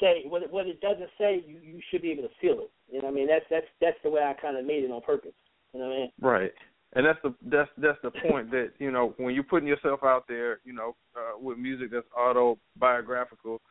[0.00, 1.42] say what it, what it doesn't say.
[1.46, 2.70] You you should be able to feel it.
[2.90, 3.26] You know what I mean?
[3.26, 5.34] That's that's that's the way I kind of made it on purpose.
[5.72, 6.12] You know what I mean?
[6.20, 6.52] Right.
[6.94, 10.24] And that's the that's that's the point that you know when you're putting yourself out
[10.28, 13.62] there, you know, uh, with music that's autobiographical,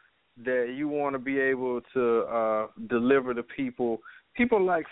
[0.43, 3.99] that you want to be able to uh deliver to people.
[4.36, 4.86] People like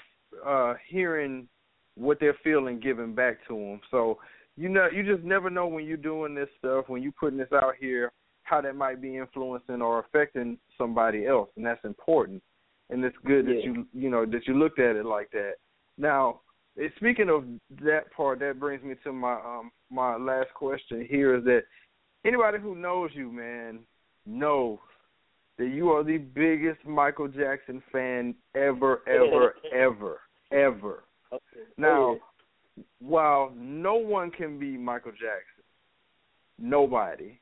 [0.45, 1.47] uh hearing
[1.95, 3.81] what they're feeling, giving back to them.
[3.91, 4.19] So
[4.57, 7.51] you know, you just never know when you're doing this stuff, when you're putting this
[7.53, 8.11] out here,
[8.43, 12.43] how that might be influencing or affecting somebody else, and that's important.
[12.89, 15.53] And it's good that you you know that you looked at it like that.
[15.97, 16.41] Now,
[16.81, 17.45] eh, speaking of
[17.83, 21.61] that part, that brings me to my um my last question here is that
[22.25, 23.79] anybody who knows you, man,
[24.25, 24.79] knows
[25.59, 31.03] that you are the biggest Michael Jackson fan ever, ever, ever, ever.
[31.31, 31.67] Okay.
[31.77, 32.19] Now, oh,
[32.99, 35.63] while no one can be Michael Jackson,
[36.57, 37.39] nobody,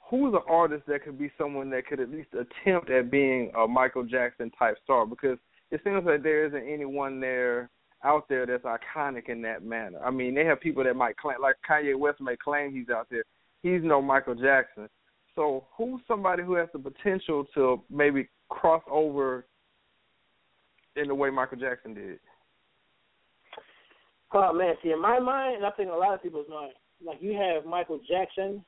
[0.00, 3.68] who's an artist that could be someone that could at least attempt at being a
[3.68, 5.06] Michael Jackson type star?
[5.06, 5.38] Because
[5.70, 7.68] it seems like there isn't anyone there
[8.02, 10.00] out there that's iconic in that manner.
[10.04, 13.08] I mean, they have people that might claim, like Kanye West may claim he's out
[13.10, 13.24] there.
[13.62, 14.88] He's no Michael Jackson.
[15.34, 19.46] So, who's somebody who has the potential to maybe cross over
[20.96, 22.18] in the way Michael Jackson did?
[24.34, 26.72] Oh man, see in my mind, and I think a lot of people's mind,
[27.04, 28.64] like you have Michael Jackson,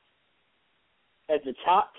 [1.29, 1.93] at the top,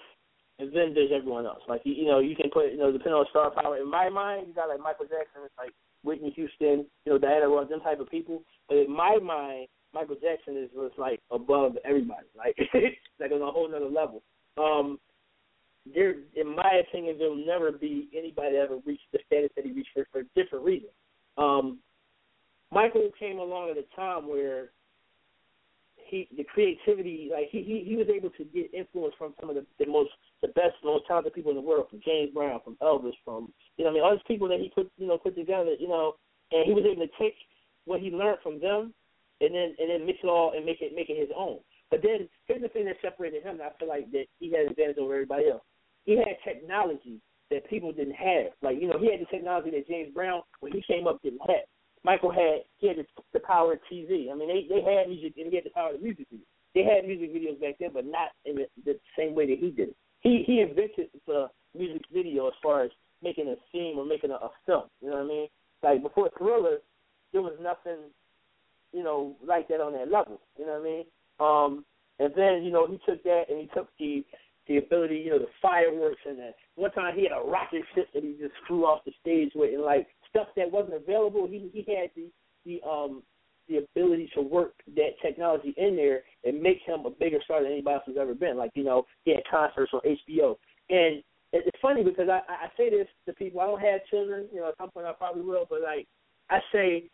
[0.59, 1.63] and then there's everyone else.
[1.69, 3.79] Like you, you know, you can put you know depending on star power.
[3.79, 5.73] In my mind, you got like Michael Jackson, it's like
[6.05, 8.43] Whitney Houston, you know, Diana Ross, them type of people.
[8.69, 12.57] But in my mind, Michael Jackson is was like above everybody, like
[13.21, 14.23] like on a whole nother level.
[14.59, 14.99] Um,
[15.95, 19.65] there, in my opinion, there will never be anybody that ever reach the status that
[19.65, 20.93] he reached for for different reasons.
[21.39, 21.79] Um,
[22.73, 24.71] Michael came along at a time where
[26.09, 29.57] he the creativity like he he, he was able to get influence from some of
[29.57, 30.11] the, the most
[30.43, 33.85] the best most talented people in the world from James Brown from Elvis from you
[33.85, 36.15] know I mean all these people that he put you know put together you know
[36.53, 37.35] and he was able to take
[37.85, 38.95] what he learned from them
[39.41, 41.59] and then and then mix it all and make it make it his own.
[41.91, 43.61] But then here's the thing that separated him.
[43.63, 45.63] I feel like that he had an advantage over everybody else.
[46.05, 47.21] He had technology
[47.51, 48.53] that people didn't have.
[48.63, 51.43] Like you know he had the technology that James Brown when he came up didn't
[51.47, 51.67] have.
[52.05, 54.31] Michael had he had the, the power of TV.
[54.31, 56.47] I mean, they they had music and he had the power of music video.
[56.75, 59.71] They had music videos back then, but not in the, the same way that he
[59.71, 59.95] did.
[60.21, 62.91] He he invented the music video as far as
[63.23, 64.85] making a scene or making a, a film.
[65.01, 65.49] You know what I mean?
[65.83, 66.79] Like before Thriller,
[67.33, 67.99] there was nothing,
[68.93, 70.41] you know, like that on that level.
[70.59, 71.05] You know what I mean?
[71.41, 71.85] Um,
[72.19, 74.25] and then you know he took that and he took the
[74.69, 76.55] the ability, you know, the fireworks and that.
[76.75, 79.73] One time he had a rocket ship that he just flew off the stage with,
[79.73, 81.47] and like stuff that wasn't available.
[81.47, 82.31] He he had the
[82.65, 83.23] the um
[83.69, 87.73] the ability to work that technology in there and make him a bigger star than
[87.73, 88.57] anybody else has ever been.
[88.57, 90.57] Like you know, he had concerts on HBO,
[90.91, 91.23] and
[91.53, 93.61] it's funny because I I say this to people.
[93.61, 94.47] I don't have children.
[94.53, 96.07] You know, at some point I probably will, but like
[96.51, 97.05] I say,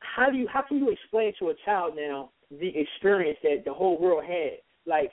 [0.00, 2.30] how do you how can you explain to a child now
[2.60, 4.58] the experience that the whole world had?
[4.86, 5.10] Like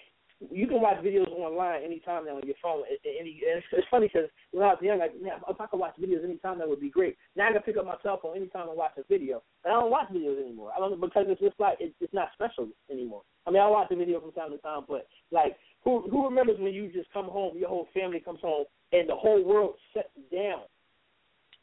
[0.49, 2.83] you can watch videos online anytime now on your phone.
[2.89, 6.23] And it's, funny because when I was young, like, man, if I could watch videos
[6.23, 7.17] anytime, that would be great.
[7.35, 9.79] Now I can pick up my cell phone anytime I watch a video, and I
[9.79, 10.71] don't watch videos anymore.
[10.75, 13.21] I don't because it's just like it's, not special anymore.
[13.45, 16.57] I mean, I watch a video from time to time, but like, who who remembers
[16.59, 20.09] when you just come home, your whole family comes home, and the whole world shuts
[20.31, 20.61] down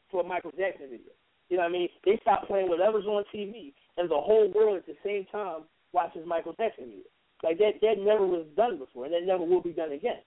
[0.09, 1.11] for a Michael Jackson video?
[1.49, 1.89] You know what I mean?
[2.05, 6.25] They stop playing whatever's on TV, and the whole world at the same time watches
[6.25, 7.09] Michael Jackson video.
[7.43, 10.19] Like that that never was done before, and that never will be done again.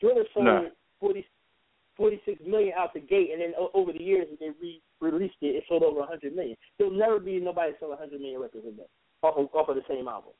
[0.00, 0.70] Thriller sold No.
[1.00, 1.26] forty
[1.96, 5.36] forty six million out the gate, and then o- over the years they re released
[5.42, 6.56] it, it sold over a hundred million.
[6.78, 8.86] There'll never be nobody sell a hundred million records again
[9.22, 10.32] off of off of the same album.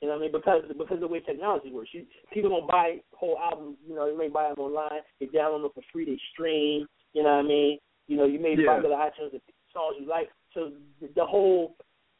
[0.00, 0.32] You know what I mean?
[0.32, 3.78] Because because of the way technology works, you, people don't buy whole albums.
[3.86, 5.00] You know, they may buy them online.
[5.20, 6.04] They download them for free.
[6.04, 6.86] They stream.
[7.12, 7.78] You know what I mean?
[8.12, 8.66] You know, you may Yeah.
[8.66, 9.40] buy the iTunes the
[9.72, 10.30] songs you like.
[10.52, 11.76] So the, the whole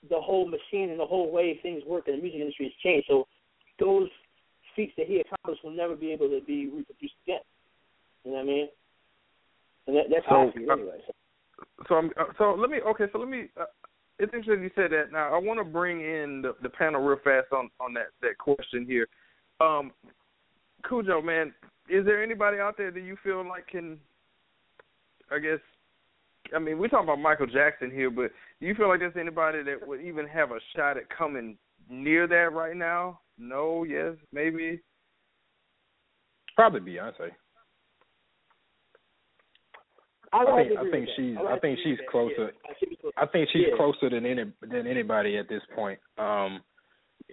[0.08, 3.06] the whole machine and the whole way things work in the music industry has changed.
[3.08, 3.28] So
[3.78, 4.08] those
[4.74, 7.40] feats that he accomplished will never be able to be reproduced again.
[8.24, 8.68] You know what I mean?
[9.86, 10.98] And that, that's how I So, it uh, anyway.
[11.06, 11.12] So,
[11.88, 13.04] So I'm uh, so let me okay.
[13.12, 13.50] So let me.
[13.60, 13.66] Uh,
[14.18, 15.12] it's interesting you said that.
[15.12, 18.38] Now I want to bring in the, the panel real fast on on that that
[18.38, 19.08] question here.
[19.60, 19.92] Um,
[20.84, 21.52] Khujoe, man,
[21.88, 23.98] is there anybody out there that you feel like can?
[25.30, 25.60] I guess.
[26.54, 28.30] I mean, we're talking about Michael Jackson here, but
[28.60, 31.56] do you feel like there's anybody that would even have a shot at coming
[31.90, 33.20] near that right now?
[33.38, 34.80] No, yes, maybe.
[36.56, 37.30] Probably Beyonce.
[40.34, 41.44] I, I think I think she's that.
[41.46, 42.36] I think she's agree with that.
[42.36, 42.52] closer.
[42.52, 43.12] Yeah, I should.
[43.18, 43.76] I think she's Yeah.
[43.76, 46.62] closer than any than anybody at this point um,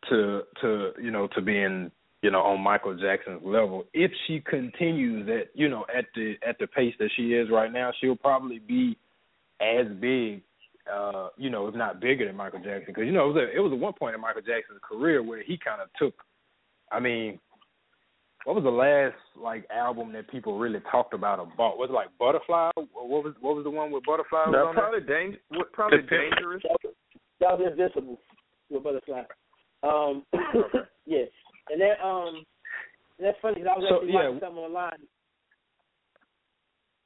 [0.09, 1.91] to to you know to being
[2.21, 3.85] you know on Michael Jackson's level.
[3.93, 7.71] If she continues at you know at the at the pace that she is right
[7.71, 8.97] now, she'll probably be
[9.61, 10.41] as big,
[10.91, 12.86] uh, you know, if not bigger than Michael Jackson.
[12.88, 15.22] Because you know it was a, it was at one point in Michael Jackson's career
[15.23, 16.14] where he kind of took.
[16.91, 17.40] I mean,
[18.45, 21.77] what was the last like album that people really talked about or bought?
[21.77, 22.72] Was it like Butterfly?
[22.76, 24.45] What was what was the one with Butterfly?
[24.48, 25.38] was No, on probably danger.
[25.49, 26.22] what- Probably The Pimp.
[26.36, 26.64] dangerous.
[27.41, 28.19] That was, invincible
[28.69, 29.23] with Butterfly.
[29.84, 30.23] Um,
[31.06, 31.23] yeah,
[31.69, 32.44] and that um,
[33.18, 34.26] and that's funny 'cause I was So, actually yeah.
[34.27, 34.99] watching something online.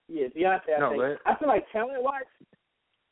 [0.08, 0.76] Yeah, Beyonce.
[0.76, 1.02] I No, think.
[1.02, 2.24] let- I feel like talent wise,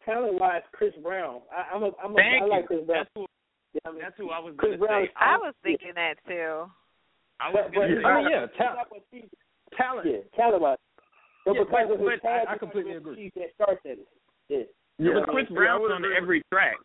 [0.06, 1.42] talent wise, Chris Brown.
[1.52, 2.68] I, I'm a, I'm a, Thank I like you.
[2.68, 2.98] Chris Brown.
[3.00, 3.26] That's who,
[3.74, 5.04] Yeah, I mean, that's who I was Chris Brown say.
[5.06, 6.68] is- I was thinking that too.
[7.40, 8.04] I was but, but say.
[8.04, 8.78] I mean, yeah, talent.
[8.78, 9.30] not what she-
[9.78, 10.06] Talent.
[10.08, 10.78] Yeah, talent wise.
[11.46, 13.24] But Yeah, because but- of his but I- talent, I completely agree.
[13.24, 14.06] his That star status.
[14.50, 14.64] Yeah.
[15.00, 16.76] Yeah, but Chris yeah, I Brown's would on every track.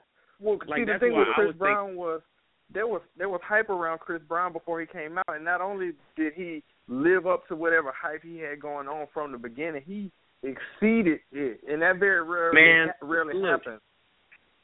[0.40, 2.22] Well, Like, see, the thing with Chris was Brown was
[2.72, 5.92] there was there was hype around Chris Brown before he came out, and not only
[6.16, 10.10] did he live up to whatever hype he had going on from the beginning, he
[10.42, 13.62] exceeded it, and that very rarely Man, rarely look.
[13.64, 13.80] happens.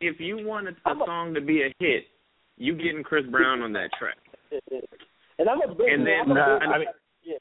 [0.01, 2.05] If you wanted a song to be a hit,
[2.57, 4.17] you getting Chris Brown on that track.
[5.39, 6.89] And I'm a big And then- I'm a Nah, big- I mean-
[7.25, 7.37] yeah.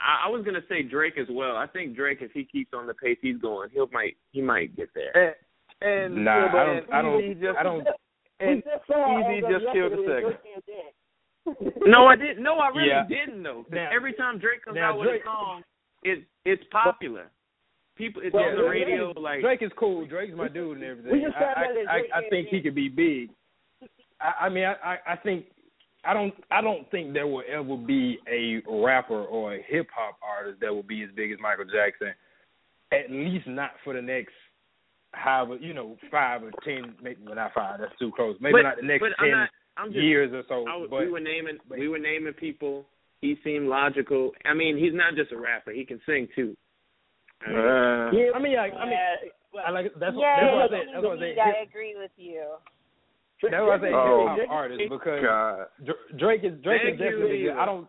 [0.00, 1.56] I, I was gonna say Drake as well.
[1.56, 4.74] I think Drake, if he keeps on the pace he's going, he'll might he might
[4.76, 5.12] get there.
[5.16, 5.34] And
[5.82, 7.86] and Nah, yeah, I don't- and I don't- just, I don't-
[8.40, 10.22] And We just EZ just killed a second.
[10.22, 11.72] Drake and Dan.
[11.86, 12.42] No, I didn't.
[12.42, 13.04] No, I really Yeah.
[13.08, 13.62] didn't know.
[13.64, 15.62] 'Cause Now- every time Drake comes now out with Drake- a song,
[16.02, 17.30] it it's popular.
[17.96, 19.12] People, it's Yeah, on the Drake- radio.
[19.16, 20.04] Like Drake is cool.
[20.06, 21.12] Drake's my dude and everything.
[21.12, 23.30] We just found I, I, I, I think he could be big.
[24.20, 25.46] I, I mean, I, I, I think
[26.04, 30.18] I don't I don't think there will ever be a rapper or a hip hop
[30.22, 32.14] artist that will be as big as Michael Jackson.
[32.90, 34.32] At least not for the next
[35.14, 37.80] however you know five or ten, maybe well, not five.
[37.80, 38.36] That's too close.
[38.40, 40.66] Maybe but, not the next but ten I'm not, I'm just, years or so.
[40.68, 42.86] I was, but we were naming we were naming people.
[43.20, 44.32] He seemed logical.
[44.44, 45.72] I mean, he's not just a rapper.
[45.72, 46.56] He can sing too.
[47.46, 48.98] I mean, Uh, Yeah, I mean, yeah, I mean,
[49.66, 50.86] I like that's yeah, that's what I said.
[50.92, 51.54] That's what I indeed, said.
[51.56, 52.44] I agree with you.
[53.42, 55.66] That's what I say Oh, hip hop artist because God.
[56.18, 57.50] Drake is Drake Thank is you, definitely.
[57.50, 57.88] I don't.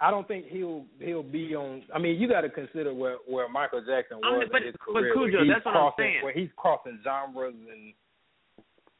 [0.00, 1.82] I don't think he'll he'll be on.
[1.92, 4.66] I mean, you got to consider where where Michael Jackson I mean, was but- in
[4.68, 5.14] his but career.
[5.14, 6.22] Khujoe, where he's that's what I'm saying.
[6.22, 7.92] Where he's crossing genres and.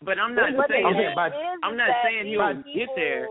[0.02, 0.84] but I'm not But saying.
[0.86, 1.30] I'm thing saying by-
[1.62, 3.28] I'm not saying he'll get there.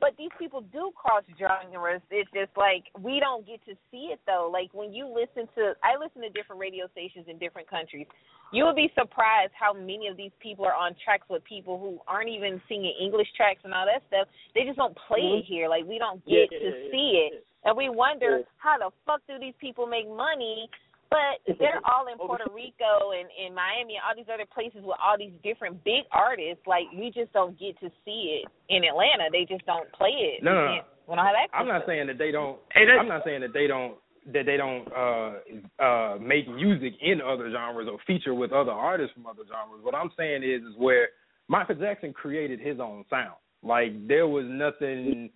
[0.00, 2.00] But these people do cross genres.
[2.10, 4.50] It's just like we don't get to see it though.
[4.50, 8.06] Like when you listen to, I listen to different radio stations in different countries.
[8.52, 12.00] You would be surprised how many of these people are on tracks with people who
[12.08, 14.26] aren't even singing English tracks and all that stuff.
[14.54, 15.52] They just don't play it mm-hmm.
[15.52, 15.68] here.
[15.68, 18.44] Like we don't get yeah, to yeah, see it, and we wonder Yeah.
[18.56, 20.68] how the fuck do these people make money
[21.10, 24.96] but they're all in Puerto Rico and in Miami and all these other places with
[25.02, 26.62] all these different big artists.
[26.66, 29.26] Like we just don't get to see it in Atlanta.
[29.30, 30.42] They just don't play it.
[30.42, 30.72] No, no, no.
[30.74, 31.58] can't- We don't have access.
[31.58, 32.58] I'm not saying that they don't.
[32.72, 33.98] Hey, that's- I'm not saying that they don't
[34.32, 39.14] that they don't uh uh make music in other genres or feature with other artists
[39.14, 39.82] from other genres.
[39.82, 41.08] What I'm saying is is where
[41.48, 43.34] Michael Jackson created his own sound.
[43.62, 45.30] Like there was nothing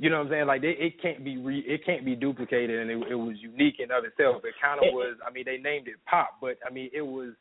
[0.00, 0.46] you know what I'm saying?
[0.46, 3.76] Like they, it can't be re, it can't be duplicated and it, it was unique
[3.80, 4.42] in of itself.
[4.44, 7.34] It kind of was I mean they named it pop, but I mean it was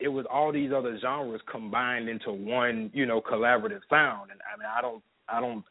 [0.00, 4.30] it was all these other genres combined into one, you know, collaborative sound.
[4.30, 5.62] And I mean I don't I don't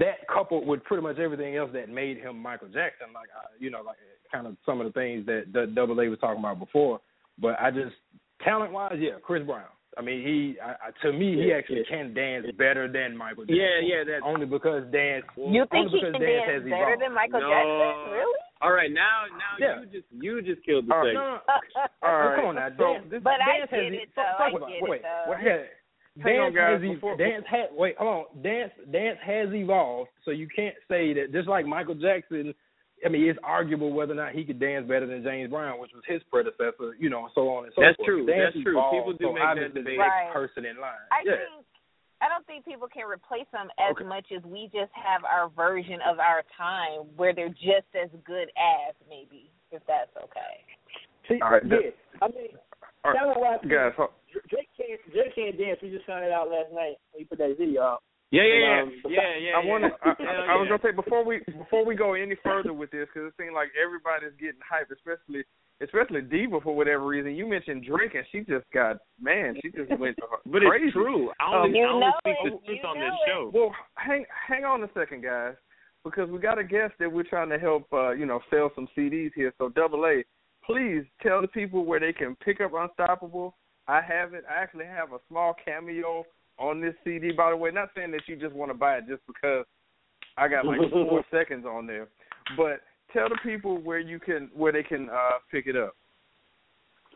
[0.00, 3.70] that coupled with pretty much everything else that made him Michael Jackson, like uh, you
[3.70, 3.98] know, like
[4.32, 7.00] kind of some of the things that the Double A was talking about before.
[7.38, 7.94] But I just
[8.42, 9.62] talent wise, yeah, Chris Brown.
[9.98, 13.56] I mean, he I, I, to me he actually can dance better than Michael Jackson.
[13.56, 14.04] Yeah, yeah.
[14.04, 14.20] That.
[14.26, 15.24] Only because dance.
[15.36, 17.02] You think he can dance dance better evolved.
[17.02, 17.48] than Michael No.
[17.48, 18.12] Jackson?
[18.12, 18.40] Really?
[18.60, 19.80] All right, now now Yeah.
[19.80, 21.14] you just you just killed the uh, All right.
[21.14, 21.38] No, no,
[22.02, 23.06] All come on now, So dance.
[23.10, 24.22] this- But I get has it, though.
[24.22, 25.30] talk I about- get it, though.
[25.32, 25.62] wait, yeah.
[26.24, 28.42] Hang on, guys, has before- dance has wait, hold on.
[28.42, 32.54] Dance dance has evolved, so you can't say that just like Michael Jackson.
[33.04, 35.92] I mean, it's arguable whether or not he could dance better than James Brown, which
[35.92, 36.96] was his predecessor.
[36.98, 37.92] You know, so on and so forth.
[37.92, 38.06] That's forth.
[38.08, 38.22] true.
[38.24, 38.72] That's true.
[38.78, 39.98] evolved, People do so make that obviously debate.
[40.00, 40.32] next Right.
[40.32, 41.06] person in line.
[41.12, 41.36] I yeah.
[41.36, 41.66] think
[42.24, 44.04] I don't think people can replace them as Okay.
[44.08, 48.48] much as we just have our version of our time where they're just as good
[48.56, 50.64] as maybe, if that's okay.
[51.28, 51.92] See, All right, yeah.
[51.92, 52.56] that- I mean,
[53.04, 53.92] All right, talent wise, guys,
[54.48, 55.78] Jake can't Drake can't dance.
[55.82, 58.02] We just found it out last night when he put that video out.
[58.30, 59.52] Yeah, yeah, yeah, Um, yeah, yeah.
[59.56, 59.90] I want to.
[60.02, 60.50] I, yeah.
[60.50, 63.34] I was gonna say before we before we go any further with this, because it
[63.38, 65.44] seems like everybody's getting hype, especially
[65.80, 67.36] especially Diva for whatever reason.
[67.36, 70.16] You mentioned Drake, and she just got man, she just went
[70.46, 70.86] But crazy.
[70.86, 71.30] it's true.
[71.38, 72.44] I Um, only, You I only know speak it.
[72.44, 73.28] the truth You on know this it.
[73.30, 73.50] show.
[73.54, 75.54] Well, hang hang on a second, guys,
[76.02, 77.86] because we got a guest that we're trying to help.
[77.92, 79.52] Uh, you know, sell some CDs here.
[79.58, 80.24] So Double A,
[80.64, 83.54] please tell the people where they can pick up Unstoppable.
[83.86, 84.42] I have it.
[84.50, 86.24] I actually have a small cameo
[86.58, 87.32] on this CD.
[87.32, 89.64] By the way, not saying that you just want to buy it just because
[90.36, 92.08] I got like four seconds on there,
[92.56, 92.80] but
[93.12, 95.94] tell the people where you can where they can uh pick it up.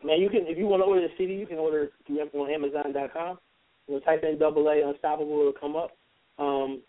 [0.03, 2.49] Man, you can if you want to order the CD, you can order it on
[2.51, 3.39] Amazon.com.
[3.87, 5.91] You know, type in Double A Unstoppable, it'll come up.
[6.39, 6.81] Um,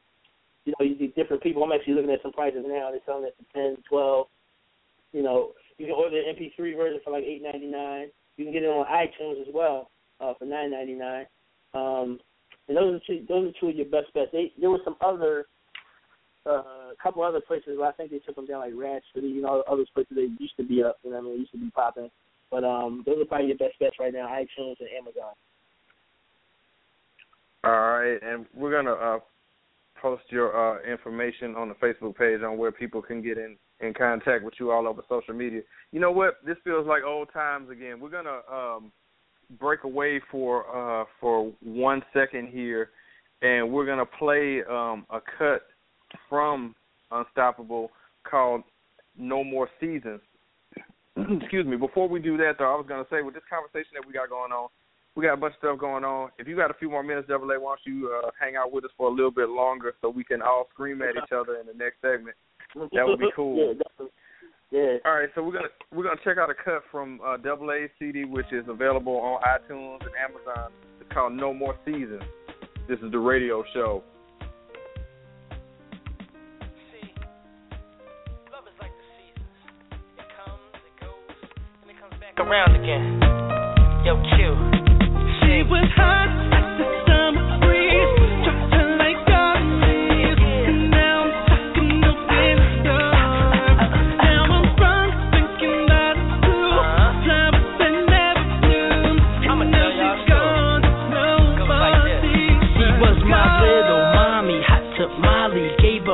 [0.64, 1.62] you know, you see different people.
[1.62, 2.90] I'm actually looking at some prices now.
[2.90, 4.28] They're selling it for ten, twelve.
[5.12, 8.08] You know, you can order the MP3 version for like eight ninety nine.
[8.36, 11.26] You can get it on iTunes as well uh, for nine ninety nine.
[11.74, 12.20] Um,
[12.68, 14.30] and those are two, those are two of your best bets.
[14.32, 15.46] They, there were some other,
[16.46, 17.78] uh, a couple other places.
[17.78, 19.28] Where I think they took them down like Ratch City.
[19.28, 20.98] You know, the other places they used to be up.
[21.02, 22.10] You know, what I mean, used to be popping.
[22.50, 25.32] But um, those are probably your best bets right now: iTunes and Amazon.
[27.64, 29.18] All right, and we're gonna uh,
[30.00, 33.94] post your uh, information on the Facebook page on where people can get in in
[33.94, 35.62] contact with you all over social media.
[35.92, 36.44] You know what?
[36.44, 38.00] This feels like old times again.
[38.00, 38.92] We're gonna um,
[39.60, 40.64] break away for
[41.02, 42.90] uh, for one second here,
[43.42, 45.62] and we're gonna play um, a cut
[46.28, 46.74] from
[47.10, 47.90] Unstoppable
[48.28, 48.62] called
[49.18, 50.20] "No More Seasons."
[51.40, 51.76] Excuse me.
[51.76, 54.30] Before we do that, though, I was gonna say with this conversation that we got
[54.30, 54.68] going on,
[55.14, 56.30] we got a bunch of stuff going on.
[56.38, 58.72] If you got a few more minutes, Double A, why don't you uh, hang out
[58.72, 61.56] with us for a little bit longer so we can all scream at each other
[61.56, 62.36] in the next segment?
[62.74, 63.74] That would be cool.
[64.00, 64.06] yeah,
[65.04, 67.88] all right, so we're gonna we're gonna check out a cut from uh, Double A
[67.98, 70.72] CD, which is available on iTunes and Amazon.
[71.00, 72.22] It's called No More Seasons.
[72.88, 74.02] This is the radio show.
[82.38, 83.20] around again.
[84.04, 84.52] Yo, Q.
[85.40, 86.51] She was hot.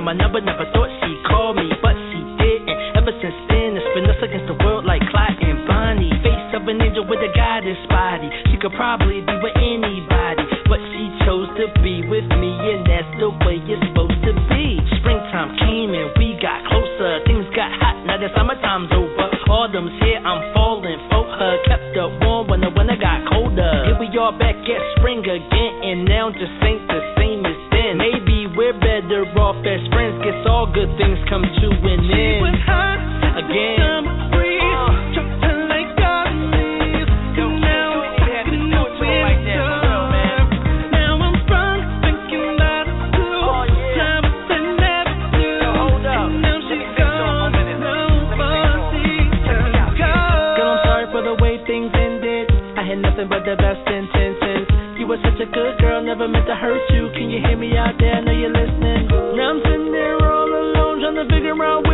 [0.08, 2.96] My number, never thought she'd call me, but she didn't.
[2.96, 6.08] Ever since then, it's been us against the world like Clyde and Bonnie.
[6.24, 8.32] Face of an angel with a goddess body.
[8.48, 13.12] She could probably be with anybody, but she chose to be with me, and that's
[13.20, 14.80] the way it's supposed to be.
[14.96, 17.20] Springtime came and we got closer.
[17.28, 19.28] Things got hot, now the summertime's over.
[19.52, 21.52] Autumn's here, I'm falling for her.
[21.68, 23.92] Kept up warm when the winter got colder.
[23.92, 27.17] Here we are back at spring again, and now just ain't the same
[28.58, 30.18] we're better off as friends.
[30.26, 32.58] Guess all good things come to an end.
[33.38, 34.07] Again.
[55.18, 57.10] Were such a good girl, never meant to hurt you.
[57.14, 58.14] Can you hear me out there?
[58.14, 59.08] I know you're listening.
[59.08, 61.87] Now I'm sitting there all alone, trying to figure out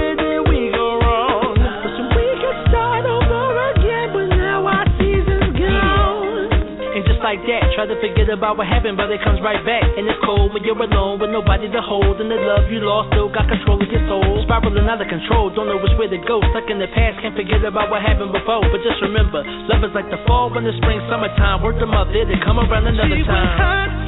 [7.74, 9.82] try to forget about what happened, but it comes right back.
[9.82, 12.22] And it's cold when you're alone with nobody to hold.
[12.22, 14.42] And the love you lost still got control of your soul.
[14.46, 16.38] Spiraling out of control, don't know which way to go.
[16.54, 18.62] Stuck in the past, can't forget about what happened before.
[18.70, 21.60] But just remember, love is like the fall, winter, spring, summertime.
[21.66, 24.03] Work the mother, they come around another time.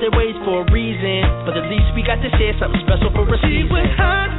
[0.00, 3.28] Parted ways for a reason, but at least we got to share something special for
[3.28, 4.29] a She season.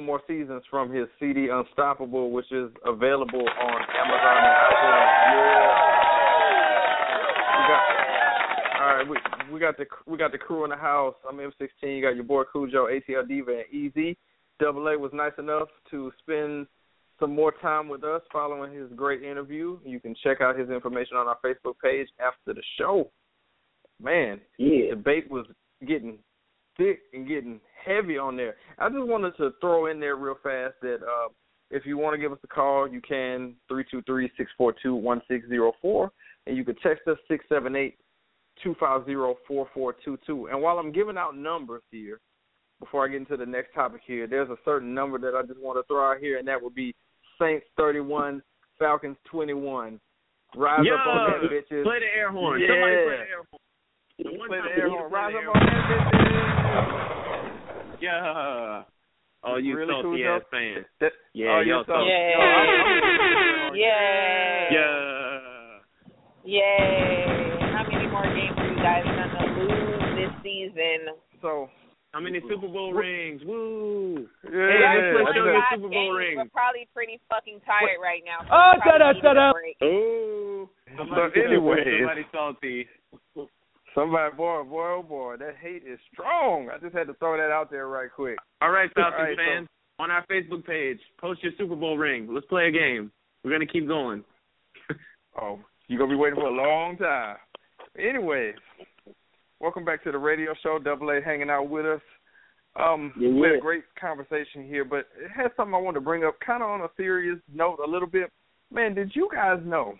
[0.00, 5.10] No more seasons from his CD Unstoppable, which is available on Amazon and iTunes.
[5.36, 5.66] Yeah.
[7.52, 7.82] We got
[8.80, 9.06] all right.
[9.06, 9.16] We
[9.52, 11.16] we got the we got the crew in the house.
[11.28, 11.82] I'm M16.
[11.82, 14.16] You got your boy Khujoe, ATL Diva, and EZ.
[14.58, 16.66] Double A was nice enough to spend
[17.18, 19.78] some more time with us following his great interview.
[19.84, 23.10] You can check out his information on our Facebook page after the show.
[24.02, 24.94] Man, Yeah.
[24.94, 25.44] debate was
[25.86, 26.20] getting
[26.76, 28.56] thick and getting heavy on there.
[28.78, 31.28] I just wanted to throw in there real fast that uh,
[31.70, 34.74] if you want to give us a call, you can three two three six four
[34.82, 36.10] two one six zero four,
[36.46, 37.96] and you can text us six seven eight
[38.62, 40.48] two five zero four four two two.
[40.48, 42.20] And while I'm giving out numbers here,
[42.80, 45.60] before I get into the next topic here, there's a certain number that I just
[45.60, 46.94] want to throw out here, and that would be
[47.40, 48.42] Saints thirty one,
[48.78, 50.00] Falcons twenty one.
[50.56, 51.84] Rise Yo, up on that, bitches.
[51.84, 52.60] play the air horn.
[52.60, 52.68] Yeah.
[52.68, 53.60] Somebody play the air horn.
[54.18, 55.12] The Play the air horn.
[55.12, 56.59] Rise up on that, bitches.
[58.00, 58.82] Yeah.
[59.42, 60.36] Oh, you Really, salty Khujoe?
[60.36, 60.86] ass fans.
[61.00, 62.10] That- Yeah, oh, y'all salty.
[62.10, 62.10] salty.
[62.10, 62.36] Yeah.
[62.36, 64.72] No, I'm- I'm- Yeah.
[64.72, 65.78] Yeah.
[66.44, 67.58] Yay.
[67.72, 71.14] How many more games are you guys gonna lose this season?
[71.42, 71.70] So
[72.12, 73.44] How many Super Bowl rings?
[73.44, 74.28] Woo.
[74.44, 76.36] yeah, Hey, yeah, show your Super Bowl games, ring.
[76.38, 78.38] We're probably pretty fucking tired right now.
[78.50, 79.54] Ah, so Oh, shut up, shut up.
[79.54, 79.76] break.
[79.84, 80.68] Ooh.
[80.88, 82.88] So Somebody, anyways, somebody salty.
[83.94, 86.68] Somebody, boy, boy, oh boy, that hate is strong.
[86.72, 88.38] I just had to throw that out there right quick.
[88.60, 89.68] All right, Falcons All right, so- fans.
[89.98, 90.98] on our Facebook page.
[91.20, 92.28] Post your Super Bowl ring.
[92.32, 93.10] Let's play a game.
[93.44, 94.22] We're gonna keep going.
[95.40, 97.36] oh, you're gonna be waiting for a long time.
[97.98, 98.54] Anyways,
[99.60, 100.78] welcome back to the radio show.
[100.78, 102.00] Double A hanging out with us.
[102.76, 106.04] Um, yeah, we had a great conversation here, but it has something I wanted to
[106.04, 108.30] bring up, kind of on a serious note, a little bit.
[108.72, 109.94] Man, did you guys know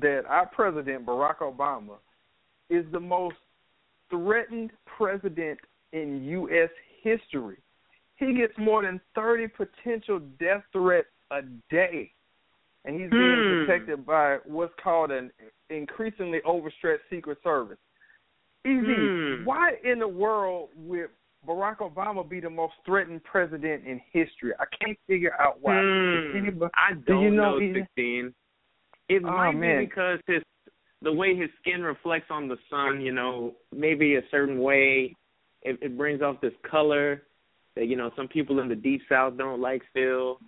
[0.00, 1.96] that our president Barack Obama
[2.70, 3.36] is the most
[4.10, 5.58] threatened president
[5.92, 6.70] in U.S.
[7.02, 7.56] history?
[8.16, 12.10] He gets more than 30 potential death threats a day,
[12.84, 13.66] and he's being Hmm.
[13.66, 15.30] protected by what's called an
[15.70, 17.78] increasingly overstretched Secret Service.
[18.64, 18.84] EZ.
[18.86, 19.44] Hmm.
[19.44, 21.10] Why in the world would
[21.46, 24.52] Barack Obama be the most threatened president in history?
[24.58, 25.74] I can't figure out why.
[25.80, 28.34] Does anybody- I do don't you know, know, sixteen.
[29.08, 29.80] It Oh, might man.
[29.80, 30.42] be because his
[31.02, 35.14] the way his skin reflects on the sun, you know, maybe a certain way
[35.62, 37.22] it, it brings off this color
[37.74, 40.38] that, you know, some people in the deep south don't like still.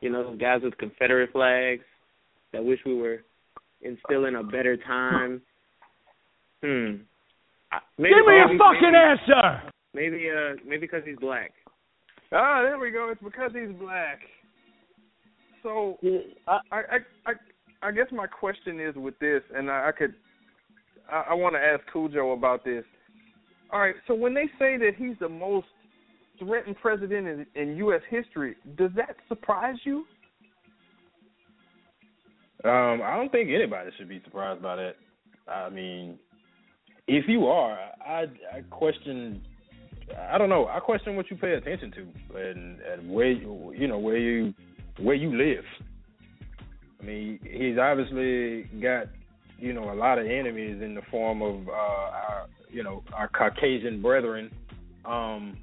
[0.00, 1.84] You know, those guys with Confederate flags
[2.52, 3.24] that wish we were
[3.80, 5.40] in still in a better time.
[6.62, 6.96] Hmm.
[7.98, 9.62] Maybe, Give me a fucking maybe, answer.
[9.94, 11.52] Maybe uh maybe because he's black.
[12.32, 13.10] Ah, there we go.
[13.10, 14.20] It's because he's black.
[15.62, 15.98] So
[16.46, 16.80] I, I,
[17.26, 17.32] I,
[17.84, 20.14] I guess my question is with this, and I, I could,
[21.12, 22.84] I, I want to ask Khujoe about this.
[23.70, 25.66] All right, so when they say that he's the most
[26.38, 28.00] threatened president in, in U.S.
[28.08, 30.06] history, does that surprise you?
[32.64, 34.94] Um, I don't think anybody should be surprised by that.
[35.46, 36.18] I mean,
[37.06, 38.24] if you are, I
[38.54, 39.42] I question.
[40.30, 40.66] I don't know.
[40.66, 44.54] I question what you pay attention to and and where you you know where you
[44.98, 45.64] where you live.
[47.04, 49.08] I mean, he's obviously got
[49.58, 53.28] you know a lot of enemies in the form of uh, our you know our
[53.28, 54.50] Caucasian brethren.
[55.04, 55.58] Um,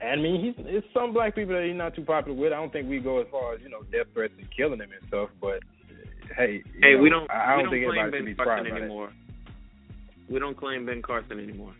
[0.00, 2.52] I mean, he's it's some black people that he's not too popular with.
[2.52, 4.90] I don't think we go as far as you know death threats and killing them
[4.92, 5.30] and stuff.
[5.40, 5.60] But
[6.36, 8.34] hey, Hey, know, we don't I I don't don't think claim anybody should Ben be
[8.36, 8.84] Carson surprised by that.
[8.84, 9.12] anymore.
[10.30, 11.74] We don't claim Ben Carson anymore.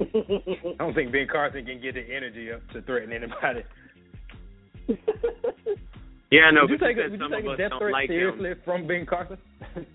[0.00, 3.64] I don't think Ben Carson can get the energy up to threaten anybody.
[6.30, 8.14] Yeah, no, would you take you a, would you take a death threat like him.
[8.38, 9.38] seriously from Ben Carson?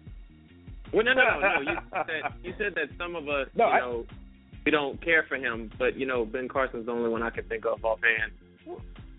[0.94, 1.60] Well, no, no, no.
[1.72, 4.06] You said you said that some of us, No, you I- know,
[4.66, 7.44] we don't care for him, but you know, Ben Carson's the only one I can
[7.50, 8.32] think of offhand.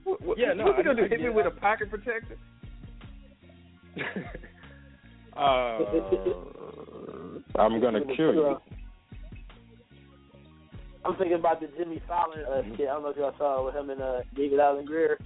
[0.05, 1.09] What, what, Yeah, no, What you gonna do?
[1.09, 2.38] Hit yeah, me with I- a pocket protector?
[5.36, 5.78] uh,
[7.59, 8.56] I'm gonna kill you.
[11.05, 12.88] I'm thinking about the Jimmy Fallon uh, skit.
[12.88, 15.18] I don't know if y'all saw it with him and uh, David Alan Grier,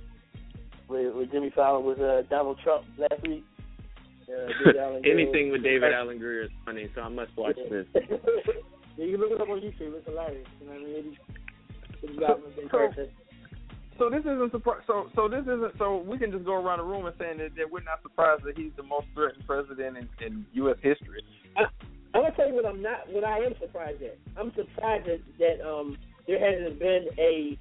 [0.90, 3.44] where, where Jimmy Fallon was uh, Donald Trump last week.
[4.28, 7.56] Uh, David Alan Grier Anything with David Alan Grier is funny, so I must watch
[7.70, 7.86] this.
[7.94, 9.94] yeah, you can look it up on YouTube.
[9.96, 10.46] It's hilarious.
[10.60, 10.96] You know what I mean?
[11.12, 11.40] It's-
[12.02, 13.10] it's about Ben
[13.98, 14.80] So this isn't surprise.
[14.86, 15.76] So so this isn't.
[15.78, 18.44] So we can just go around the room and saying that, that we're not surprised
[18.44, 20.76] that he's the most threatened president in, in U.S.
[20.80, 21.22] history.
[21.56, 23.08] I'm gonna tell you what I'm not.
[23.12, 24.16] What I am surprised at.
[24.36, 25.96] I'm surprised that, that um
[26.26, 27.58] there hasn't been a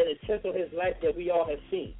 [0.00, 1.94] an attempt on his life that we all have seen.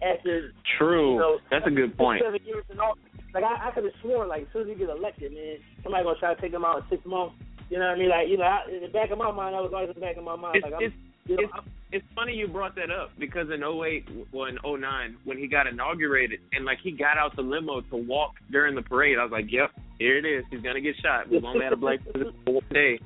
[0.00, 1.12] After True.
[1.12, 2.22] you know, That's a good point.
[2.24, 2.96] Seven years and all.
[3.34, 6.04] Like I, I could have sworn, like as soon as he get elected, man, somebody
[6.04, 7.34] gonna try to take him out in six months.
[7.68, 8.08] You know what I mean?
[8.08, 10.00] Like you know, I, in the back of my mind, I was always in the
[10.00, 10.56] back of my mind.
[10.56, 10.94] It's, like I'm, it's,
[11.26, 15.16] you know, it's, it's funny you brought that up because in 08, well, in 09,
[15.24, 18.82] when he got inaugurated and like he got out the limo to walk during the
[18.82, 20.44] parade, I was like, yep, here it is.
[20.50, 21.28] He's gonna get shot.
[21.30, 22.98] We've only had a black president for one day.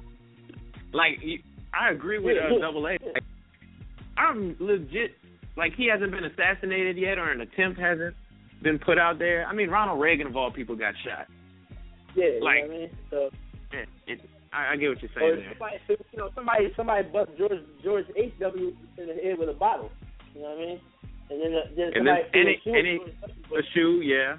[0.92, 1.20] Like,
[1.74, 2.92] I agree with uh, Double A.
[2.92, 3.24] Like,
[4.18, 5.12] I'm legit.
[5.56, 8.14] Like, he hasn't been assassinated yet, or an attempt hasn't
[8.62, 9.46] been put out there.
[9.46, 11.26] I mean, Ronald Reagan of all people got shot.
[12.14, 12.90] yeah, like- you know I mean?
[13.10, 13.30] So.
[13.70, 14.20] It, it,
[14.52, 15.30] I, I get what you're saying.
[15.30, 15.50] Or saying there.
[15.58, 15.76] somebody,
[16.12, 18.32] you know, somebody, somebody bust George George H.
[18.40, 18.72] W.
[18.96, 19.90] in the head with a bottle.
[20.34, 20.80] You know what I mean?
[21.30, 24.36] And then, uh, then And then somebody any a shoe any at a shoe, yeah.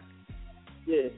[0.88, 1.10] Yeah.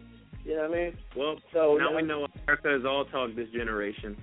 [0.44, 0.98] You know what I mean?
[1.16, 4.18] Well, So now now- we know America is all talk this generation.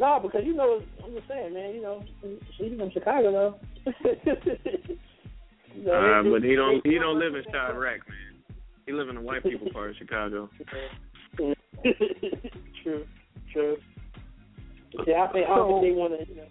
[0.00, 1.74] No, because you know, I'm just saying, man.
[1.74, 2.04] You know,
[2.56, 3.58] she's from Chicago, though.
[5.74, 8.54] you know, Uh, they- but he don't he don't live in Chiraq, man.
[8.86, 10.48] He live in the white people part of Chicago.
[12.82, 13.04] true,
[13.52, 13.76] true.
[15.06, 16.26] Yeah, I think I don't think they want to.
[16.28, 16.46] You know.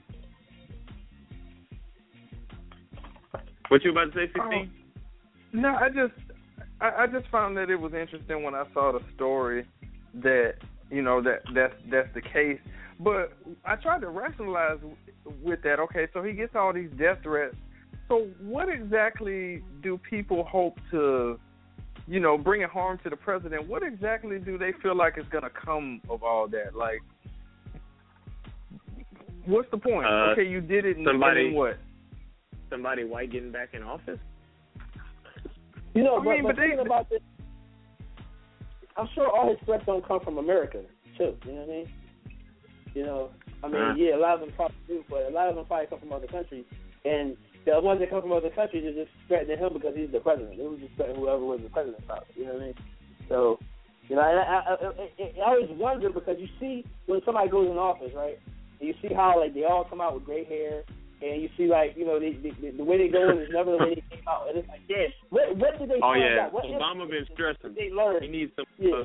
[3.69, 4.71] What you about to say, Oh, sixteen?
[5.53, 6.13] No, I just
[6.79, 9.65] I, I just found that it was interesting when I saw the story
[10.21, 10.55] that
[10.89, 12.59] you know that that's that's the case.
[12.99, 13.33] But
[13.65, 14.79] I tried to rationalize
[15.43, 15.79] with that.
[15.79, 17.55] Okay, so he gets all these death threats.
[18.07, 21.37] So what exactly do people hope to,
[22.07, 23.67] you know, bring harm to the president?
[23.67, 26.73] What exactly do they feel like is going to come of all that?
[26.75, 27.01] Like,
[29.45, 30.05] What's the point?
[30.05, 30.97] Uh, okay, you did it.
[30.97, 31.77] And, somebody- and what?
[32.69, 34.19] Somebody white getting back in office?
[35.95, 37.21] You know, I but, mean, but but they- thinking about this,
[38.97, 40.81] I'm sure all his threats don't come from America
[41.17, 41.35] too.
[41.45, 41.89] You know what I mean?
[42.93, 43.29] You know,
[43.63, 45.87] I mean, yeah, a lot of them probably do, but a lot of them probably
[45.87, 46.65] come from other countries.
[47.05, 50.19] And the ones that come from other countries are just threatening him because he's the
[50.19, 50.57] president.
[50.57, 52.05] They were just threatening whoever was the president.
[52.07, 52.75] Probably, you know what I mean?
[53.29, 53.59] So,
[54.07, 57.49] you know, and I, I, I, I, I always wonder because you see when somebody
[57.49, 58.39] goes in office, right?
[58.79, 60.83] And you see how like they all come out with gray hair,
[61.21, 63.71] and you see like you know they, they, the way they go in is never
[63.71, 66.45] the way they came out, and it's like, damn, what what did they Oh yeah,
[66.45, 66.53] out?
[66.53, 67.73] What Obama been stressing.
[67.75, 68.21] they learn?
[68.23, 68.65] He needs some.
[68.77, 68.95] Yeah.
[68.95, 69.03] Uh,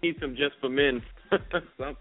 [0.00, 1.02] he needs some just for men.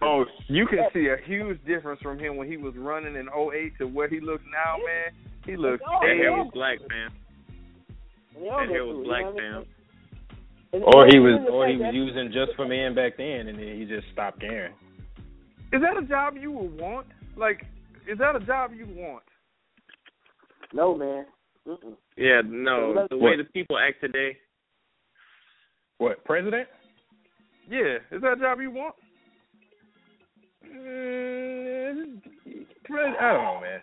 [0.02, 3.78] Oh, you can see a huge difference from him when he was running in 08
[3.78, 5.14] to where he looks now, man.
[5.46, 7.12] He looks Oh, that hair was black, man.
[8.36, 9.34] And That hair was black, man.
[9.34, 9.64] what I mean?
[9.64, 9.66] fam.
[10.74, 13.78] And- Or he was, or he was using just for men back then, and then
[13.80, 14.74] he just stopped caring.
[15.72, 17.08] Is that a job you would want?
[17.38, 17.66] Like,
[18.12, 19.24] is that a job you want?
[20.74, 21.26] No, man.
[21.68, 21.96] Mm-mm.
[22.18, 23.06] Yeah, no.
[23.10, 24.38] The way the people act today.
[25.98, 26.68] What president?
[27.70, 28.96] Yeah, is that a job you want?
[30.66, 32.22] Mm,
[32.90, 33.80] I don't know, man.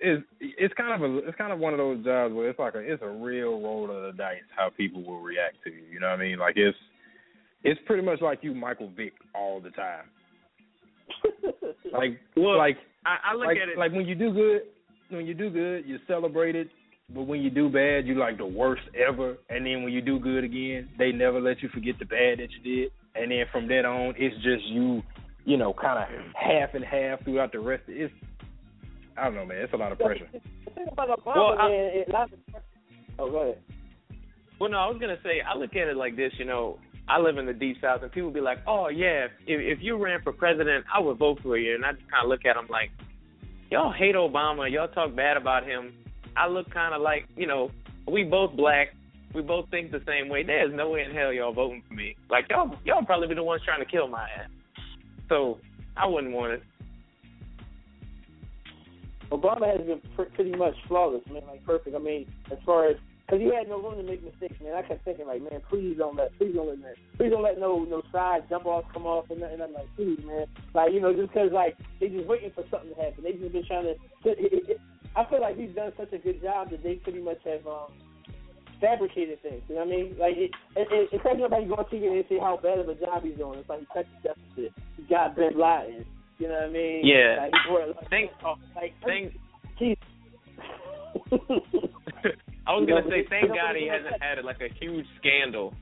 [0.00, 2.74] It's it's kind of a it's kind of one of those jobs where it's like
[2.74, 5.82] a it's a real roll of the dice how people will react to you.
[5.92, 6.38] You know what I mean?
[6.38, 6.76] Like it's
[7.62, 10.04] it's pretty much like you Michael Vick all the time.
[11.92, 13.76] Like Well, like I, I look like, at it.
[13.78, 14.62] like when you do good,
[15.12, 16.68] when you do good, you celebrate it.
[17.14, 19.36] But when you do bad, you like the worst ever.
[19.50, 22.48] And then when you do good again, they never let you forget the bad that
[22.52, 22.92] you did.
[23.14, 25.02] And then from then on, it's just you,
[25.44, 27.82] you know, kind of half and half throughout the rest.
[27.88, 28.14] Of, it's
[29.16, 29.58] I don't know, man.
[29.58, 30.26] It's a lot of pressure.
[30.32, 32.30] The thing about Obama, Well, I- man, it, not,
[33.18, 33.58] oh, go ahead.
[34.58, 36.32] Well, no, I was gonna say I look at it like this.
[36.38, 36.78] You know,
[37.08, 39.96] I live in the deep south, and people be like, "Oh yeah, if if you
[39.96, 42.54] ran for president, I would vote for you." And I just kind of look at
[42.54, 42.90] them like,
[43.72, 44.70] "Y'all hate Obama.
[44.70, 45.94] Y'all talk bad about him."
[46.36, 47.70] I look kind of like, you know,
[48.06, 48.88] we both black.
[49.34, 50.42] We both think the same way.
[50.42, 52.16] There's no way in hell y'all voting for me.
[52.28, 54.50] Like y'all, y'all probably be the ones trying to kill my ass.
[55.28, 55.58] So
[55.96, 56.62] I wouldn't want it.
[59.30, 61.96] Obama has been pr- pretty much flawless, man, like perfect.
[61.96, 62.96] I mean, as far as
[63.26, 64.74] because you had no room to make mistakes, man.
[64.74, 67.58] I kept thinking like, man, please don't let, please don't let, man, please don't let
[67.58, 69.60] no no side jump offs come off and nothing.
[69.62, 72.94] I'm like, please, man, like you know, just because like they just waiting for something
[72.94, 73.24] to happen.
[73.24, 73.90] They just been trying to.
[74.28, 74.80] It, it, it,
[75.16, 77.92] I feel like he's done such a good job that they pretty much have um
[78.80, 79.62] fabricated things.
[79.68, 80.16] You know what I mean?
[80.18, 82.88] Like it, it, it, it's like nobody go on TV and say how bad of
[82.88, 83.60] a job he's doing.
[83.60, 84.72] It's like he cut the deficit.
[84.96, 86.04] He got Bin Laden.
[86.38, 87.00] You know what I mean?
[87.04, 87.36] Yeah.
[87.38, 88.30] Like, he brought, like, Thank,
[88.74, 89.32] like thank.
[89.78, 89.96] He's
[92.66, 95.74] I was gonna say, thank God he hasn't had like a huge scandal.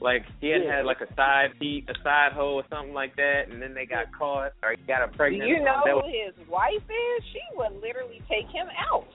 [0.00, 0.76] Like he hadn't Yeah.
[0.76, 3.84] had like a side heat, a side hoe, or something like that, and then they
[3.86, 7.24] got caught or he got her Do you know who was- his wife is?
[7.32, 9.08] She would literally take him out.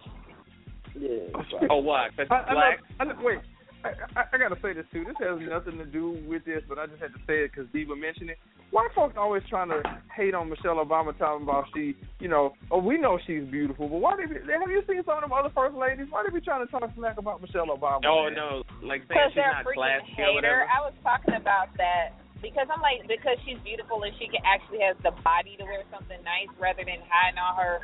[0.99, 1.67] yeah.
[1.69, 2.09] oh, why?
[2.17, 2.79] 'Cause I, he's I black.
[2.81, 3.39] know, I know, wait,
[3.83, 5.03] I, I, I gotta say this too.
[5.03, 7.67] This has nothing to do with this, but I just had to say it because
[7.71, 8.39] Diva mentioned it.
[8.71, 9.83] Why folks always trying to
[10.15, 13.99] hate on Michelle Obama, talking about she, you know, oh we know she's beautiful, but
[13.99, 16.07] why they be, have you seen some of them other first ladies?
[16.09, 18.01] Why they be trying to talk smack about Michelle Obama?
[18.07, 18.33] Oh man?
[18.33, 20.33] no, like saying she's they're a not freaking classy or hater.
[20.33, 20.63] whatever.
[20.65, 24.79] I was talking about that because I'm like because she's beautiful and she can actually
[24.83, 27.83] has the body to wear something nice rather than hiding on her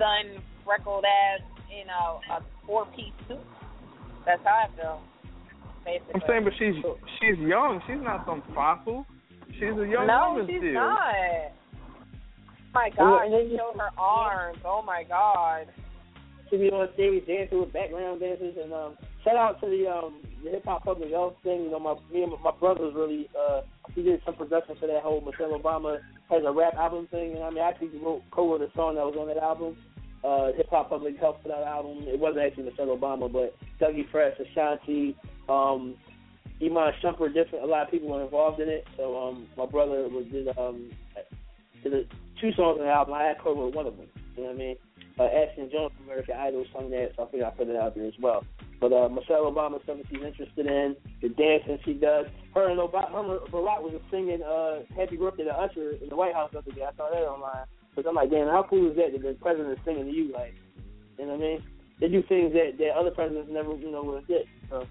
[0.00, 2.04] sun freckled ass in a,
[2.34, 3.40] a four piece suit.
[4.26, 5.00] That's how I feel.
[5.86, 6.14] Basically.
[6.14, 6.74] I'm saying, but she's
[7.22, 7.80] she's young.
[7.86, 9.06] She's not some fossil.
[9.54, 10.74] She's a young no, woman she's still.
[10.74, 11.54] not.
[12.74, 14.58] My God, and then she you- showed her arms.
[14.64, 15.68] Oh my God.
[16.50, 20.20] to be on stage dancing with background dancers and um shout out to the um
[20.44, 21.62] the hip hop public health thing.
[21.64, 23.62] You know, my me and my brothers really uh
[23.94, 25.98] he did some production for that whole Michelle Obama
[26.30, 28.96] has a rap album thing and I mean I actually wrote co wrote a song
[28.96, 29.76] that was on that album.
[30.24, 32.04] Uh hip hop public health for that album.
[32.06, 35.16] It wasn't actually Michelle Obama but Dougie Fresh, Ashanti,
[35.48, 35.96] um
[36.62, 38.86] Iman Shumpert, different a lot of people were involved in it.
[38.96, 40.90] So um my brother was did um
[41.82, 42.02] did a,
[42.40, 43.14] two songs on the album.
[43.14, 44.08] I had co wrote one of them.
[44.36, 44.76] You know what I mean?
[45.18, 47.94] uh, Ashthon Jones from American Idol sung that, so I think I put it out
[47.94, 48.44] there as well.
[48.80, 52.26] But uh, Michelle Obama, something she's interested in, the dancing she does.
[52.54, 56.34] Her and Obama, her Barack was singing uh, "Happy Birthday" to Usher in the White
[56.34, 56.82] House the other day.
[56.82, 57.64] I saw that online.
[57.96, 60.30] Because I'm like, damn, how cool is that that the president is singing to you?
[60.32, 60.54] Like,
[61.18, 61.62] you know what I mean?
[61.98, 64.46] They do things that that other presidents never, you know, would have did.
[64.68, 64.86] So.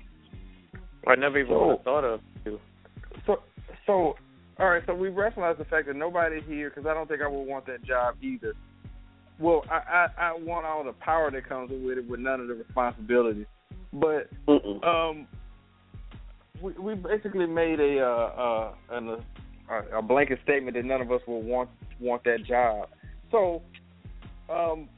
[1.08, 2.22] I never even So- thought of.
[2.46, 2.60] to.
[3.28, 3.44] So,
[3.86, 4.16] so,
[4.60, 4.82] all right.
[4.88, 7.68] So we rationalize the fact that nobody here, because I don't think I would want
[7.68, 8.54] that job either.
[9.40, 12.48] Well, I, I I want all the power that comes with it, with none of
[12.48, 13.46] the responsibility.
[13.94, 15.28] But um,
[16.62, 19.18] we we basically made a uh, uh an,
[19.70, 21.70] a, a blanket statement that none of us will want
[22.00, 22.90] want that job.
[23.32, 23.62] So,
[24.50, 24.90] um,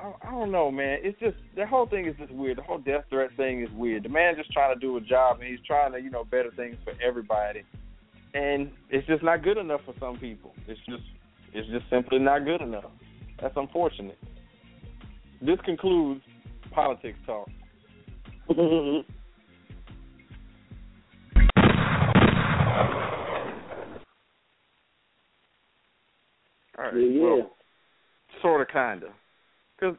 [0.00, 0.98] I, I don't know, man.
[1.02, 2.58] It's just the whole thing is just weird.
[2.58, 4.04] The whole death threat thing is weird.
[4.04, 6.50] The man just trying to do a job, and he's trying to, you know, better
[6.56, 7.62] things for everybody,
[8.34, 10.52] and it's just not good enough for some people.
[10.66, 11.02] It's just,
[11.52, 12.90] it's just simply not good enough.
[13.40, 14.18] That's unfortunate.
[15.40, 16.22] This concludes
[16.72, 17.48] politics talk.
[26.78, 26.94] All right.
[26.94, 27.22] Yeah.
[27.22, 27.50] Well,
[28.42, 29.10] sort of, kind of.
[29.78, 29.96] Because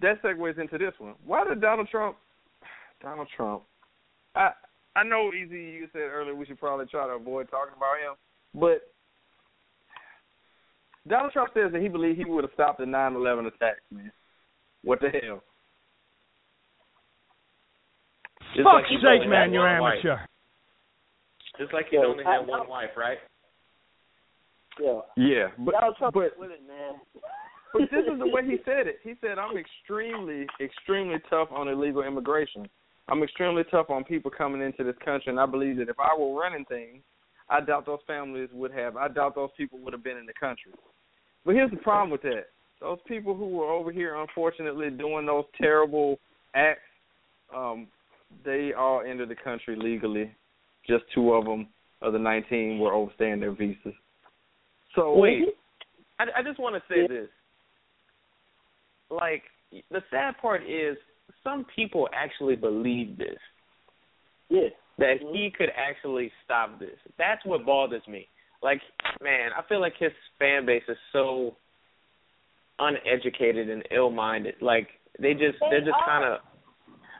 [0.00, 1.14] that segues into this one.
[1.24, 2.16] Why did Donald Trump?
[3.02, 3.62] Donald Trump.
[4.34, 4.50] I
[4.96, 8.14] I know, EZ, you said earlier we should probably try to avoid talking about him,
[8.54, 8.82] but
[11.08, 13.80] Donald Trump says that he believes he would have stopped the 9/11 attacks.
[13.90, 14.10] Man,
[14.84, 15.42] what the hell?
[18.54, 19.98] Just Fuck's like he's sake, only man, you're one wife.
[20.04, 20.20] amateur.
[21.58, 23.18] Just like he Yo, only I- had one wife, right?
[24.80, 25.00] Yeah.
[25.16, 26.94] Yeah, but Trump but with it, man.
[27.72, 28.98] but this is the way he said it.
[29.02, 32.68] He said, "I'm extremely, extremely tough on illegal immigration.
[33.08, 36.18] I'm extremely tough on people coming into this country, and I believe that if I
[36.18, 37.02] were running things,
[37.48, 38.96] I doubt those families would have.
[38.96, 40.72] I doubt those people would have been in the country.
[41.44, 42.46] But here's the problem with that:
[42.80, 46.18] those people who were over here, unfortunately, doing those terrible
[46.54, 46.80] acts,
[47.54, 47.86] um,
[48.44, 50.30] they all entered the country legally.
[50.86, 51.68] Just two of them
[52.02, 53.94] of the 19 were overstaying their visas.
[54.94, 55.20] So mm-hmm.
[55.20, 55.42] Wait,
[56.18, 57.28] I, I just want to say this.
[59.10, 59.42] Like,
[59.90, 60.96] the sad part is
[61.42, 63.38] some people actually believe this.
[64.48, 64.68] Yeah.
[64.98, 65.34] That mm-hmm.
[65.34, 66.96] he could actually stop this.
[67.18, 68.28] That's what bothers me.
[68.62, 68.80] Like,
[69.22, 71.56] man, I feel like his fan base is so
[72.78, 74.54] uneducated and ill-minded.
[74.60, 74.88] Like,
[75.20, 76.40] they just they're just kind of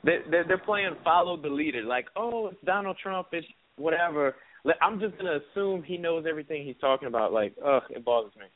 [0.05, 1.83] they they're, they're playing follow the leader.
[1.83, 3.29] Like, oh, it's Donald Trump.
[3.33, 3.47] It's
[3.77, 4.35] whatever.
[4.65, 7.33] Like, I'm just gonna assume he knows everything he's talking about.
[7.33, 8.49] Like, ugh, it bothers me.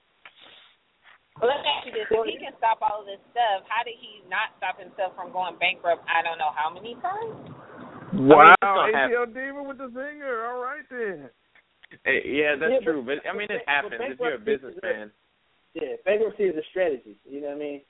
[1.40, 3.84] Well, let me ask you this: If he can stop all of this stuff, how
[3.84, 6.02] did he not stop himself from going bankrupt?
[6.08, 7.36] I don't know how many times.
[8.16, 10.48] Wow, I mean, it's ATL Demon with the zinger.
[10.48, 11.28] All right then.
[12.08, 13.04] Eh, yeah, that's Yeah, true.
[13.04, 15.12] But I mean, it happens if you're a bankruptcy is businessman.
[15.74, 17.20] Yeah, bankruptcy is a strategy.
[17.28, 17.80] You know what I mean?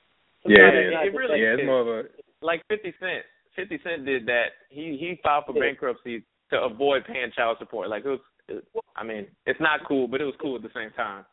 [0.45, 2.09] Yeah, Sometimes it it's it really yeah, it's more of a
[2.41, 3.23] Like Fifty Cent.
[3.55, 4.59] Fifty Cent did that.
[4.69, 5.71] He he filed for Yeah.
[5.71, 7.89] bankruptcy to avoid paying child support.
[7.89, 8.19] Like it was.
[8.47, 8.65] It,
[8.95, 11.23] I mean, it's not cool, but it was cool at the same time.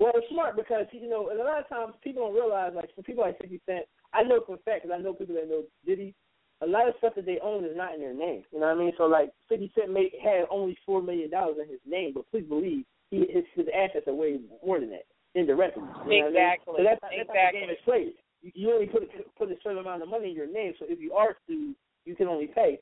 [0.00, 2.94] Well, it's smart because you know, and a lot of times people don't realize, like
[2.94, 5.48] for people like Fifty Cent, I know for a fact because I know people that
[5.48, 6.14] know Diddy.
[6.62, 8.42] A lot of stuff that they own is not in their name.
[8.50, 8.92] You know what I mean?
[8.96, 12.46] So like Fifty Cent may had only four million dollars in his name, but please
[12.48, 15.82] believe he his his assets are way more than that indirectly.
[15.82, 16.24] You know what I mean?
[16.26, 16.74] Exactly.
[16.78, 17.60] So that's, that's how the Exactly.
[17.60, 18.14] game is played.
[18.42, 19.02] You, you only put
[19.36, 20.72] put a certain amount of money in your name.
[20.78, 21.74] So if you are sued,
[22.06, 22.78] you can only pay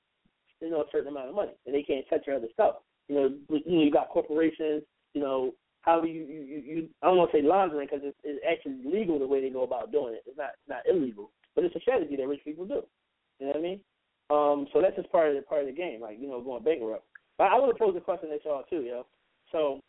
[0.63, 2.77] you know a certain amount of money, and they can't touch your other stuff.
[3.09, 4.83] You know, you know, you got corporations.
[5.15, 5.53] You know,
[5.83, 8.81] how you you you, you I don't want to say laundering because it's, it's actually
[8.85, 10.23] legal the way they go about doing it.
[10.27, 12.83] It's not not illegal, but it's a strategy that rich people do.
[13.39, 13.81] You know what I mean?
[14.31, 16.63] Um, so that's just part of the part of the game, like you know, going
[16.63, 17.05] bankrupt.
[17.37, 19.05] But I want to pose a question to y'all too, yo.
[19.51, 19.81] So,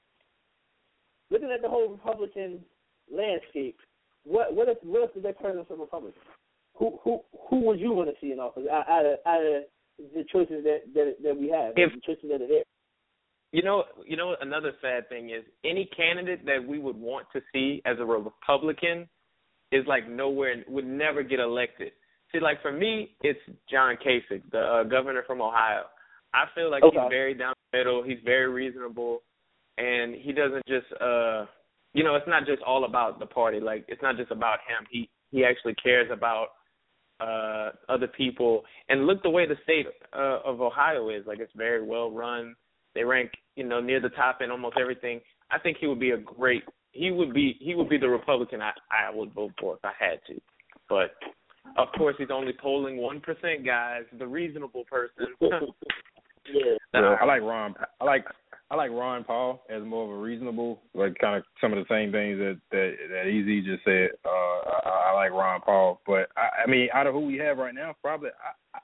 [1.29, 2.59] looking at the whole Republican
[3.13, 3.77] landscape,
[4.25, 6.21] what what if what if the president's a Republican?
[6.75, 9.63] Who who who would you want to see in office out of out of
[9.97, 12.63] the choices that that that we have, If- the choices that are there?
[13.51, 17.41] You know, you know, another sad thing is any candidate that we would want to
[17.53, 19.07] see as a Republican
[19.71, 21.91] is like nowhere would never get elected.
[22.31, 23.39] See, like for me, it's
[23.69, 25.83] John Kasich, the uh, governor from Ohio.
[26.33, 26.97] I feel like Okay.
[26.97, 28.01] he's very down the middle.
[28.01, 29.21] He's very reasonable,
[29.77, 31.45] and he doesn't just, uh
[31.93, 33.59] you know, it's not just all about the party.
[33.59, 34.87] Like it's not just about him.
[34.89, 36.47] He he actually cares about
[37.19, 38.63] uh other people.
[38.89, 41.25] And look the way the state uh, of Ohio is.
[41.25, 42.55] Like it's very well run.
[42.95, 45.19] They rank, you know, near the top in almost everything.
[45.51, 46.63] I think he would be a great.
[46.91, 49.91] He would be he would be the Republican I I would vote for if I
[49.97, 50.39] had to.
[50.89, 51.11] But
[51.77, 54.03] of course, he's only polling one percent, guys.
[54.17, 55.27] The reasonable person.
[55.41, 56.75] yeah.
[56.93, 57.73] I like Ron.
[57.99, 58.25] I like
[58.71, 61.93] I like Ron Paul as more of a reasonable, like kind of some of the
[61.93, 64.09] same things that that that EZ just said.
[64.25, 67.57] Uh, I, I like Ron Paul, but I, I mean, out of who we have
[67.57, 68.29] right now, probably.
[68.29, 68.81] I, I,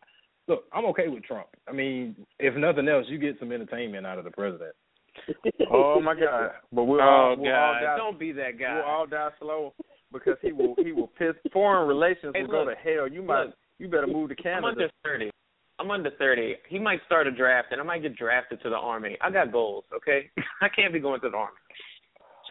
[0.47, 1.47] look, I'm okay with Trump.
[1.67, 4.75] I mean, if nothing else, you get some entertainment out of the president.
[5.71, 6.51] Oh my God!
[6.71, 7.97] But we'll oh all we'll all die.
[7.97, 8.75] Don't be that guy.
[8.75, 9.73] We'll all die slow
[10.11, 11.35] because he will he will piss.
[11.53, 13.07] Foreign relations Hey, will go to hell.
[13.07, 14.67] You might look, you better move to I'm Canada.
[14.67, 15.29] under thirty.
[15.79, 16.55] I'm under thirty.
[16.67, 19.17] He might start a draft, and I might get drafted to the army.
[19.21, 20.29] I got goals, okay?
[20.61, 21.57] I can't be going to the army.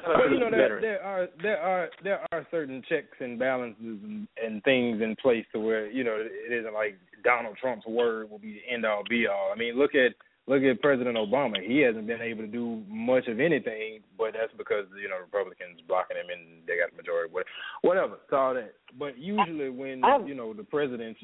[0.07, 3.99] Well, you know the there, there are there are there are certain checks and balances
[4.03, 8.31] and, and things in place to where you know it isn't like Donald Trump's word
[8.31, 9.51] will be the end all be all.
[9.53, 10.13] I mean, look at
[10.49, 11.63] look at President Obama.
[11.63, 15.81] He hasn't been able to do much of anything, but that's because you know Republicans
[15.87, 17.31] blocking him and they got the majority.
[17.33, 17.45] But
[17.83, 18.75] Whatever, it's all that.
[18.99, 21.17] But usually when you know the president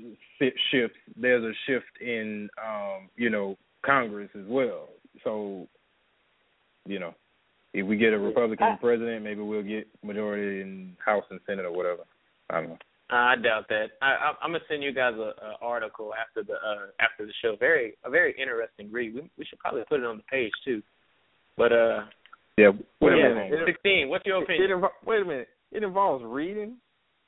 [0.70, 4.88] shifts, there's a shift in um, you know Congress as well.
[5.24, 5.66] So
[6.86, 7.14] you know
[7.72, 11.72] if we get a Republican president, maybe we'll get majority in House and Senate or
[11.72, 12.02] whatever.
[12.50, 12.78] I don't know.
[13.10, 13.86] I doubt that.
[14.00, 17.32] I, I, I'm gonna send you guys a, a article after the uh, after the
[17.42, 17.56] show.
[17.58, 19.14] Very a very interesting read.
[19.14, 20.82] We, we should probably put it on the page too.
[21.56, 22.04] But uh,
[22.56, 22.70] yeah.
[23.00, 23.60] Wait yeah, a minute.
[23.66, 24.08] Sixteen.
[24.08, 24.64] What's your opinion?
[24.64, 25.48] It, it invo- wait a minute.
[25.70, 26.76] It involves reading.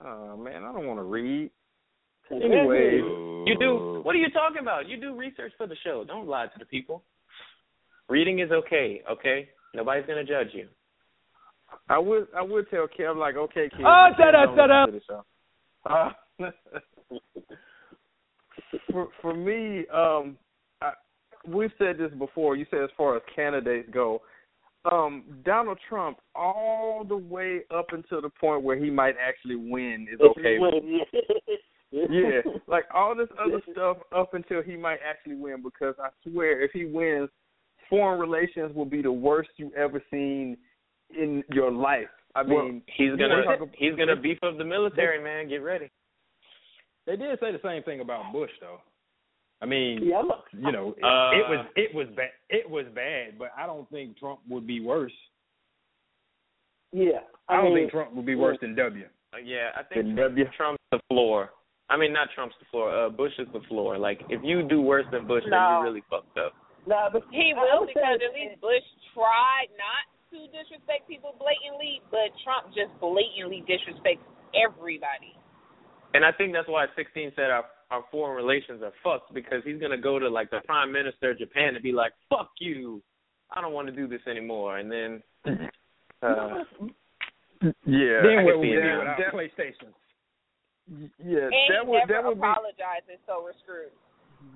[0.05, 1.51] Oh man, I don't want to read.
[2.31, 2.97] Anyway,
[3.47, 4.01] you do.
[4.03, 4.89] What are you talking about?
[4.89, 6.05] You do research for the show.
[6.07, 7.03] Don't lie to the people.
[8.09, 9.03] Reading is okay.
[9.11, 10.69] Okay, nobody's gonna judge you.
[11.89, 13.85] I would I would tell Kev like, okay, kid.
[13.85, 15.27] Oh, shut up, shut up.
[15.89, 16.11] Uh,
[18.91, 20.37] for for me, um,
[20.81, 20.93] I,
[21.47, 22.57] we've said this before.
[22.57, 24.23] You said as far as candidates go,
[24.91, 30.07] um, Donald Trump, all the way up until the point where he might actually win,
[30.13, 30.59] is okay.
[31.91, 35.63] yeah, like all this other stuff up until he might actually win.
[35.63, 37.29] Because I swear, if he wins,
[37.89, 40.57] foreign relations will be the worst you ever seen
[41.17, 42.09] in your life.
[42.37, 45.49] I mean, well, he's gonna wanna he's gonna beef up the military, man.
[45.49, 45.91] Get ready.
[47.07, 48.81] They did say the same thing about Bush, though.
[49.63, 52.31] I mean, Yeah, I'm you know, it, Uh, it was it was bad.
[52.51, 55.17] It was bad, but I don't think Trump would be worse.
[56.93, 59.05] Yeah, I, don't mean, think Trump would be worse than W.
[59.33, 60.45] Uh, yeah, I think Then W.
[60.57, 61.51] Trump's the floor.
[61.89, 62.95] I mean, not Trump's the floor.
[62.95, 63.99] Uh, Bush is the floor.
[63.99, 66.53] Like, if you do worse than Bush, then you really fucked up.
[66.87, 68.85] No, but He I- I will because at least Bush
[69.15, 70.05] tried not
[70.45, 75.33] to disrespect people blatantly, but Trump just blatantly disrespects everybody.
[76.15, 79.81] And I think that's why 16 said our our foreign relations are fucked because he's
[79.81, 83.01] gonna go to like the prime minister of Japan and be like, "Fuck you,
[83.53, 85.23] I don't want to do this anymore," and then.
[86.23, 86.65] Uh,
[87.85, 88.99] yeah, then I where can would we it be now.
[89.01, 89.93] without That- PlayStation?
[91.25, 93.93] yeah, and that he would never that would be apologizes, so we're screwed.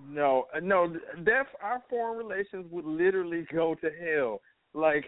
[0.09, 0.89] No, uh, no,
[1.25, 4.41] that our foreign relations would literally go to hell.
[4.75, 5.05] Like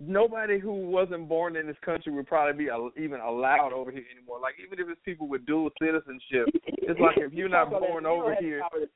[0.00, 4.04] nobody who wasn't born in this country would probably be al- even allowed over here
[4.16, 4.40] anymore.
[4.40, 8.08] Like even if it's people with dual citizenship, it's like if you're not born that,
[8.10, 8.88] over here, power to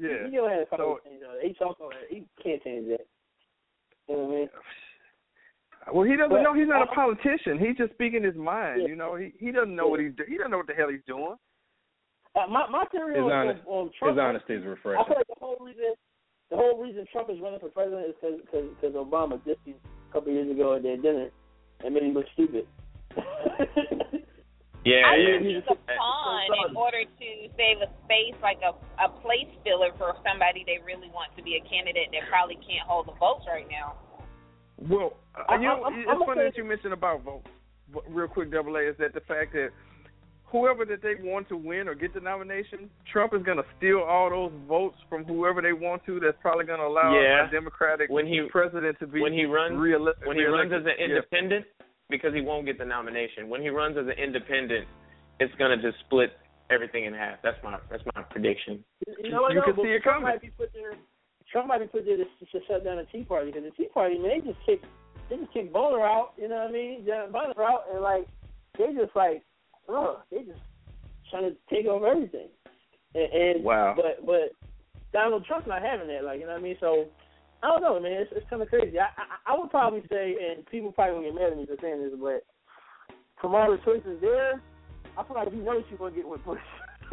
[0.00, 0.26] yeah.
[0.30, 1.46] He don't have the power So- to change that.
[1.48, 2.06] He talks on that.
[2.08, 3.06] He can't change that.
[4.08, 4.48] You know what I mean?
[5.94, 6.52] Well, he doesn't But- know.
[6.52, 7.58] He's not a politician.
[7.58, 8.82] He's just speaking his mind.
[8.82, 8.88] Yeah.
[8.88, 10.90] You know, he he doesn't know what he's do- he doesn't know what the hell
[10.90, 11.34] he's doing.
[12.36, 14.16] Uh, my my theory His on, honest, on Trump.
[14.16, 15.04] his honesty is I refreshing.
[15.06, 15.94] feel like the whole reason
[16.50, 19.74] the whole reason Trump is running for president is because because Obama dissed him
[20.10, 21.28] a couple years ago at their dinner
[21.84, 22.66] and made him look stupid.
[24.84, 25.38] yeah, I yeah.
[25.38, 28.72] think he's a pawn in order to save a space, like a
[29.02, 32.86] a place filler for somebody they really want to be a candidate that probably can't
[32.88, 33.96] hold the votes right now.
[34.78, 36.50] Well, uh, I- you know, I'm- it's I'm funny okay.
[36.50, 37.48] that you mentioned about votes.
[38.08, 39.70] Real quick, double A is that the fact that
[40.50, 44.00] whoever that they want to win or get the nomination, Trump is going to steal
[44.00, 46.18] all those votes from whoever they want to.
[46.20, 47.48] That's probably going to allow Yeah.
[47.48, 50.84] a Democratic When he- president to be when he runs reele- when he runs as
[50.86, 51.66] an independent,
[52.08, 53.48] because he won't get the nomination.
[53.48, 54.86] When he runs as an independent,
[55.40, 56.32] it's gonna just split
[56.70, 57.40] everything in half.
[57.42, 58.82] That's my that's my prediction.
[59.20, 59.48] You know?
[59.50, 59.72] You though?
[59.72, 60.34] can see it Trump coming.
[60.34, 60.92] Might be put there,
[61.52, 63.88] Trump might be put there to, to shut down the Tea Party because the Tea
[63.92, 64.80] Party, man, they just kick,
[65.28, 66.32] they just kick Boehner out.
[66.38, 67.04] You know what I mean?
[67.06, 68.26] John Boehner out, and like
[68.78, 69.42] they just like,
[69.88, 70.60] ugh, they just
[71.30, 72.48] trying to take over everything.
[73.14, 73.94] And, and Wow.
[73.96, 74.52] But but
[75.12, 76.24] Donald Trump's not having that.
[76.24, 76.76] Like you know what I mean?
[76.80, 77.06] So
[77.62, 78.12] I don't know, man.
[78.22, 78.98] It's, it's kind of crazy.
[78.98, 81.76] I, I I would probably say, and people probably gonna get mad at me for
[81.80, 82.44] saying this, but
[83.40, 84.60] from all the choices there,
[85.16, 86.60] I feel like you know you're gonna get with Bush.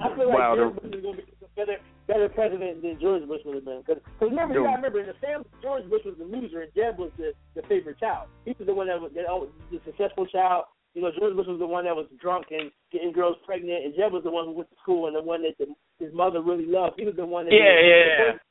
[0.00, 2.98] I feel like Wow, George the- Bush is gonna be a better better president than
[3.00, 3.82] George Bush would have been.
[3.86, 6.98] Because remember, you gotta remember in the family, George Bush was the loser and Jeb
[6.98, 8.28] was the the favorite child.
[8.44, 10.64] He was the one that was always- the successful child.
[10.94, 13.94] You know, George Bush was the one that was drunk and getting girls pregnant, and
[13.94, 15.66] Jeb was the one who went to school and the one that the,
[16.04, 16.98] his mother really loved.
[16.98, 18.38] He was the one that Yeah, yeah, yeah.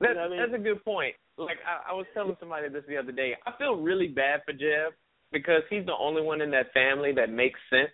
[0.00, 0.38] You That's, know I mean?
[0.40, 1.14] that's a good point.
[1.38, 3.34] Like I, I was telling somebody this the other day.
[3.46, 4.92] I feel really bad for Jeb
[5.32, 7.90] because he's the only one in that family that makes sense,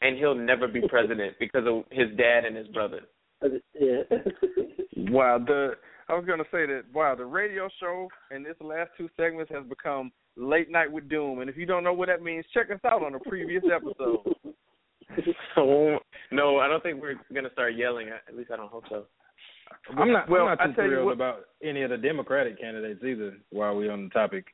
[0.00, 3.00] and he'll never be president because of his dad and his brother.
[3.78, 4.02] Yeah.
[4.94, 5.72] Wow, the
[6.12, 9.50] I was going to say that wow, the radio show and this last two segments
[9.52, 11.40] has become late night with doom.
[11.40, 14.20] And if you don't know what that means, check us out on a previous episode.
[15.54, 15.98] So
[16.30, 18.08] no, I don't think we're gonna start yelling.
[18.08, 19.04] At least I don't hope so.
[19.94, 20.30] I'm not.
[20.30, 23.36] Well, I'm not too thrilled what- about any of the Democratic candidates either.
[23.50, 24.46] While we're on the topic,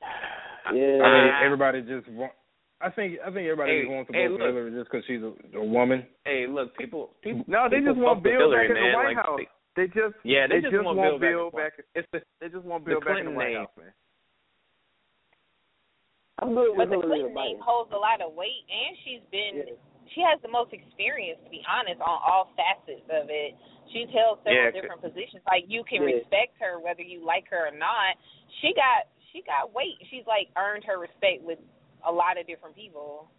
[0.00, 0.66] Yeah.
[0.66, 2.32] I mean, everybody just want.
[2.80, 4.46] I think I think everybody Hey, just wants to hey, vote for.
[4.46, 6.06] Hillary just because she's a, a woman.
[6.24, 7.44] Hey, look, people, people.
[7.46, 8.94] No, they people just want Bill Hillary, back in the man.
[8.96, 9.38] White like, House.
[9.38, 11.76] they- They just yeah, they, they just, want want Bill, Bill back.
[11.78, 11.86] back.
[11.94, 13.62] It's the They just want The Bill back in the Clinton White name.
[13.62, 13.94] House, man.
[16.40, 19.76] I'm good But with the Clinton name holds a lot of weight, and she's been
[20.14, 23.54] she has the most experience, to be honest, on all facets of it.
[23.94, 25.46] She's held several Yeah, different positions.
[25.46, 26.18] Like you can Yeah.
[26.18, 28.18] respect her whether you like her or not.
[28.60, 30.02] She got she got weight.
[30.10, 31.62] She's like earned her respect with
[32.02, 33.30] a lot of different people.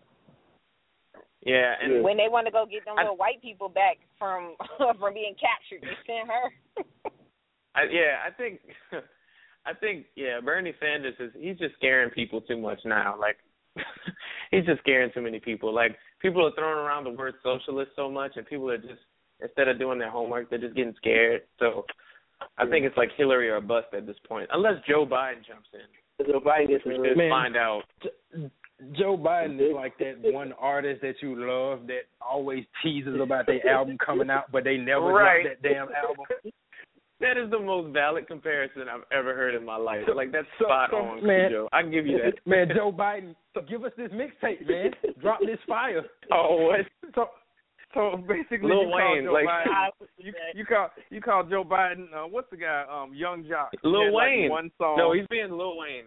[1.44, 4.56] Yeah, and When they want to go get them I- little white people back from
[5.00, 7.12] from being captured, they send her.
[7.76, 8.60] I, yeah, I think,
[9.66, 13.16] I think, yeah, Bernie Sanders is he's just scaring people too much now.
[13.20, 13.38] Like,
[14.52, 15.74] he's just scaring too many people.
[15.74, 19.00] Like, people are throwing around the word socialist so much, and people are just
[19.42, 21.44] instead of doing their homework, they're just getting scared.
[21.60, 21.86] So,
[22.58, 26.26] I think it's like Hillary or bust at this point, unless Joe Biden jumps in.
[26.28, 27.30] Joe Biden gets We in should there.
[27.30, 27.84] find out.
[28.94, 33.68] Joe Biden is like that one artist that you love that always teases about their
[33.70, 35.44] album coming out, but they never Right.
[35.44, 36.26] drop that damn album.
[37.22, 40.02] That is the most valid comparison I've ever heard in my life.
[40.16, 41.70] Like that's So- spot so, on, man- Joe.
[41.72, 42.34] I can give you that.
[42.50, 43.36] Man, Joe Biden,
[43.70, 44.90] give us this mixtape, man.
[45.22, 46.02] Drop this fire.
[46.32, 46.80] Oh, what?
[47.14, 47.30] So
[47.94, 52.06] so basically, Lil you call Joe like- Biden, you you call you call Joe Biden.
[52.12, 52.86] Uh, what's the guy?
[52.92, 53.68] Um, Yung Joc.
[53.84, 54.50] Lil had, like, Wayne.
[54.50, 54.98] one song.
[54.98, 56.06] No, he's being Lil Wayne.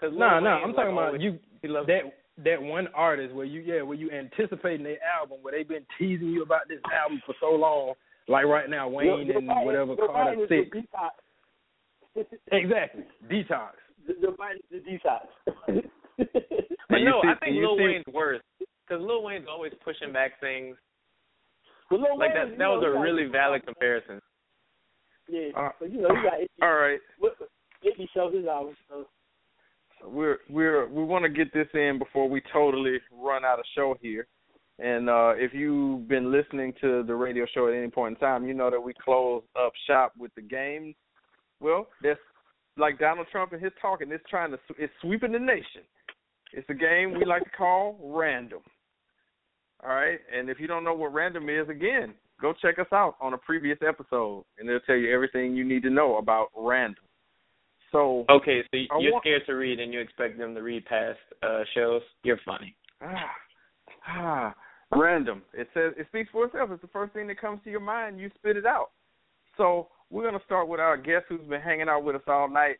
[0.00, 1.38] Cause Lil No, no, I'm like, talking about always- you.
[1.62, 2.02] He loves That
[2.42, 6.28] that one artist where you yeah where you anticipating their album where they've been teasing
[6.28, 7.94] you about this album for so long.
[8.28, 10.76] Like right now, Wayne Joe and Biden- whatever Joe Carter Biden is Six.
[10.76, 12.24] detox.
[12.52, 13.72] Exactly, detox.
[14.06, 15.82] The, Biden is the detox.
[16.88, 20.40] But no, see- I think Lil see- Wayne's worse because Lil Wayne's always pushing back
[20.40, 20.76] things.
[21.88, 22.50] But Lil Like Wayne, that.
[22.52, 24.20] That know, was he a got- really valid comparison.
[25.28, 26.98] Yeah, Uh, but you know, he got All right.
[27.84, 28.76] Iggy shows his album.
[28.88, 29.06] So.
[30.06, 33.96] We're we're we want to get this in before we totally run out of show
[34.00, 34.26] here.
[34.78, 38.46] And uh if you've been listening to the radio show at any point in time,
[38.46, 40.94] you know that we close up shop with the games.
[41.60, 42.20] Well, that's
[42.76, 44.10] like Donald Trump and his talking.
[44.10, 45.82] It's trying to it's sweeping the nation.
[46.52, 48.60] It's a game we like to call random.
[49.82, 53.14] All right, and if you don't know what random is, again, go check us out
[53.18, 57.02] on a previous episode, and it'll tell you everything you need to know about random.
[57.92, 60.84] So Okay, so I you're want- scared to read and you expect them to read
[60.86, 62.02] past uh shows.
[62.22, 62.74] You're funny.
[63.02, 63.30] Ah,
[64.06, 64.54] ah,
[64.94, 65.42] random.
[65.52, 66.70] It says it speaks for itself.
[66.72, 68.20] It's the first thing that comes to your mind.
[68.20, 68.90] You spit it out.
[69.56, 72.76] So we're gonna start with our guest who's been hanging out with us all night,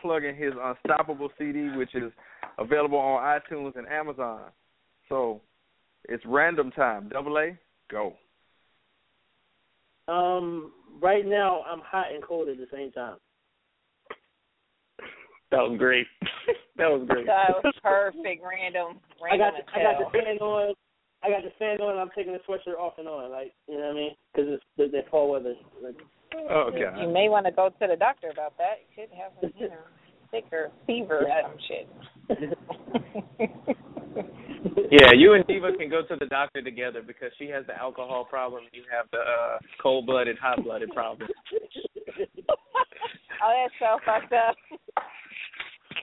[0.00, 2.12] plugging his Unstoppable CD, which is
[2.58, 4.50] available on iTunes and Amazon.
[5.08, 5.40] So
[6.08, 7.08] it's random time.
[7.08, 7.56] Double A,
[7.90, 8.14] go.
[10.08, 13.16] Um, right now I'm hot and cold at the same time.
[15.50, 16.06] That was great.
[16.76, 17.26] that was great.
[17.26, 20.24] That was perfect, random, I got random the, I got the hell.
[20.26, 20.74] fan on.
[21.22, 21.90] I got the fan on.
[21.92, 24.10] and I'm taking the sweatshirt off and on, like you know what I mean?
[24.34, 25.54] Because it's the, the fall weather.
[25.82, 25.94] Like,
[26.50, 28.82] Oh You may want to go to the doctor about that.
[28.90, 29.86] You could have a you know
[30.32, 30.44] sick
[30.86, 31.86] fever or some shit.
[34.90, 38.24] Yeah, you and Diva can go to the doctor together because she has the alcohol
[38.24, 38.64] problem.
[38.72, 41.28] You have the uh cold-blooded, hot-blooded problem.
[43.42, 44.56] Oh, that's so fucked up.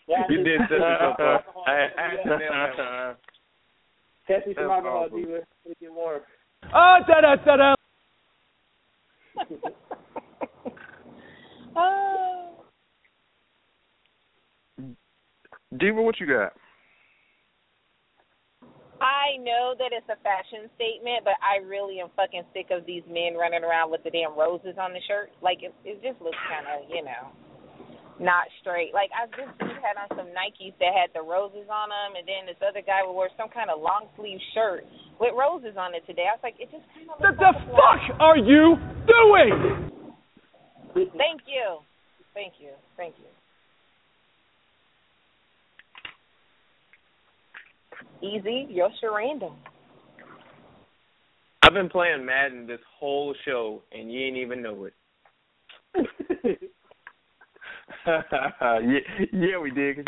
[0.07, 1.45] You did set yourself up.
[1.65, 1.73] I, I
[2.09, 3.15] had to nail that one.
[4.27, 5.17] Pass me some That's alcohol, awesome.
[5.17, 5.39] diva.
[5.67, 6.21] Make it warm.
[6.73, 7.75] Ah, da da da da.
[11.75, 12.49] oh.
[15.77, 16.53] Diva, what you got?
[19.01, 23.03] I know that it's a fashion statement, but I really am fucking sick of these
[23.11, 25.31] men running around with the damn roses on the shirt.
[25.41, 27.27] Like it, it just looks kind of, you know,
[28.19, 28.94] not straight.
[28.94, 32.26] Like I this dude had on some Nikes that had the roses on them, and
[32.27, 34.85] then this other guy would wear some kind of long sleeve shirt
[35.19, 36.30] with roses on it today.
[36.30, 38.77] I was like, it just kind of What the like a fuck are you
[39.10, 39.90] doing?
[40.94, 41.81] Thank you,
[42.34, 43.30] thank you, thank you.
[48.23, 49.53] EZ, you're sure random.
[51.64, 54.94] I've been playing Madden this whole show, and you ain't even know it.
[58.07, 58.99] yeah,
[59.31, 59.95] yeah, we did.
[59.97, 60.05] 'cause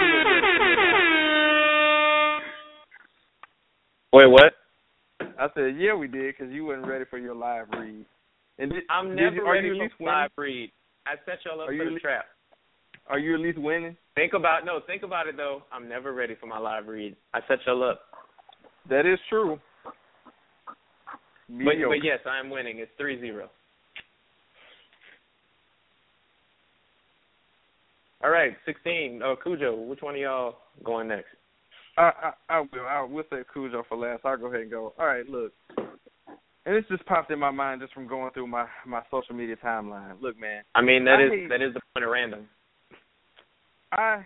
[4.13, 4.53] Wait, what?
[5.37, 8.05] I said, yeah, we did, because you wasn't ready for your live read.
[8.59, 9.89] And did, I'm did never you, ready for winning?
[9.99, 10.71] live read.
[11.05, 12.25] I set y'all up Are for the least- trap.
[13.07, 13.95] Are you at least winning?
[14.15, 14.79] Think about no.
[14.87, 15.61] Think about it though.
[15.71, 17.15] I'm never ready for my live read.
[17.35, 18.01] I set y'all up.
[18.89, 19.59] That is true.
[21.47, 22.79] But, but yes, I am winning.
[22.79, 23.49] It's three zero.
[28.25, 29.21] All right, sixteen.
[29.23, 31.27] Oh, Khujoe, which one of y'all going next?
[31.95, 32.87] I, I I will.
[32.89, 34.25] I will say Khujoe for last.
[34.25, 34.95] I'll go ahead and go.
[34.97, 35.53] All right, look.
[35.77, 39.55] And this just popped in my mind just from going through my my social media
[39.63, 40.19] timeline.
[40.19, 40.63] Look, man.
[40.73, 42.47] I mean that I is hate- that is the point of random.
[43.91, 44.25] I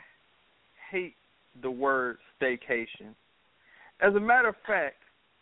[0.90, 1.16] hate
[1.62, 3.14] the word staycation.
[4.00, 4.96] As a matter of fact,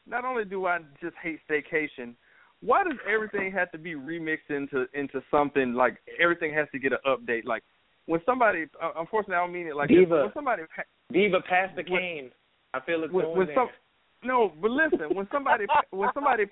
[0.07, 2.15] not only do I just hate staycation,
[2.61, 6.91] why does everything have to be remixed into into something like everything has to get
[6.91, 7.45] an update?
[7.45, 7.61] Like
[8.07, 10.09] when somebody, uh, unfortunately, I don't mean it like Diva.
[10.09, 12.31] but when somebody pa- Diva pass the When- cane.
[12.73, 13.55] I feel it's when, going when there.
[13.55, 13.69] some
[14.23, 16.45] no, but listen, when somebody when somebody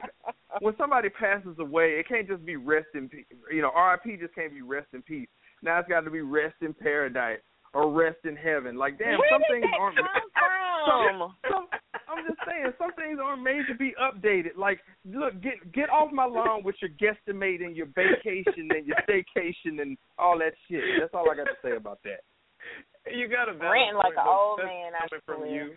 [0.61, 3.25] when somebody passes away, it can't just be rest in peace.
[3.51, 4.17] You know, R.I.P.
[4.17, 5.27] just can't be rest in peace.
[5.63, 7.39] Now it's got to be rest in paradise
[7.73, 8.77] or rest in heaven.
[8.77, 9.97] Like damn, Where some did things that aren't.
[9.97, 10.05] come
[10.37, 11.35] from?
[11.51, 11.74] Some, some,
[12.15, 14.55] I'm just saying, some things aren't made to be updated.
[14.57, 18.97] Like, look, get get off my lawn with your guesstimate and your vacation and your
[19.07, 20.81] staycation and all that shit.
[20.99, 22.23] That's all I got to say about that.
[23.11, 25.75] You got a valid Ranting like an old that's man, I coming from you.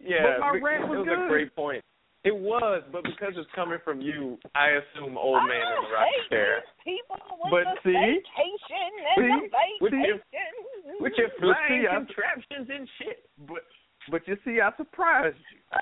[0.00, 1.84] Yeah, But my bec- rant it was was a great point.
[2.22, 6.04] It was, but because it's coming from you, I assume old man in the I
[6.04, 6.60] rocking chair.
[6.84, 7.16] people
[7.48, 7.96] with But the see?
[7.96, 9.48] vacation and See?
[9.48, 11.00] the With your- vacation.
[11.00, 13.24] With your flying contraptions and shit.
[13.48, 13.64] But
[14.10, 15.58] but you see, I surprised you.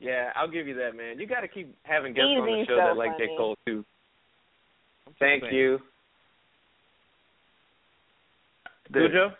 [0.00, 1.20] Yeah, I'll give you that, man.
[1.20, 3.26] You got to keep having guests on the show so that like J.
[3.26, 3.36] funny.
[3.38, 3.84] Cole too.
[5.20, 5.54] Thank saying.
[5.54, 5.78] you,
[8.90, 9.32] That- Khujoe.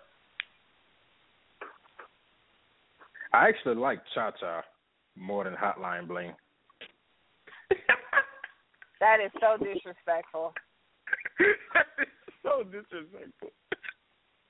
[3.34, 4.62] I actually like Cha Cha
[5.16, 6.32] more than Hotline Bling.
[9.00, 10.54] That is so disrespectful.
[12.44, 13.50] so disrespectful.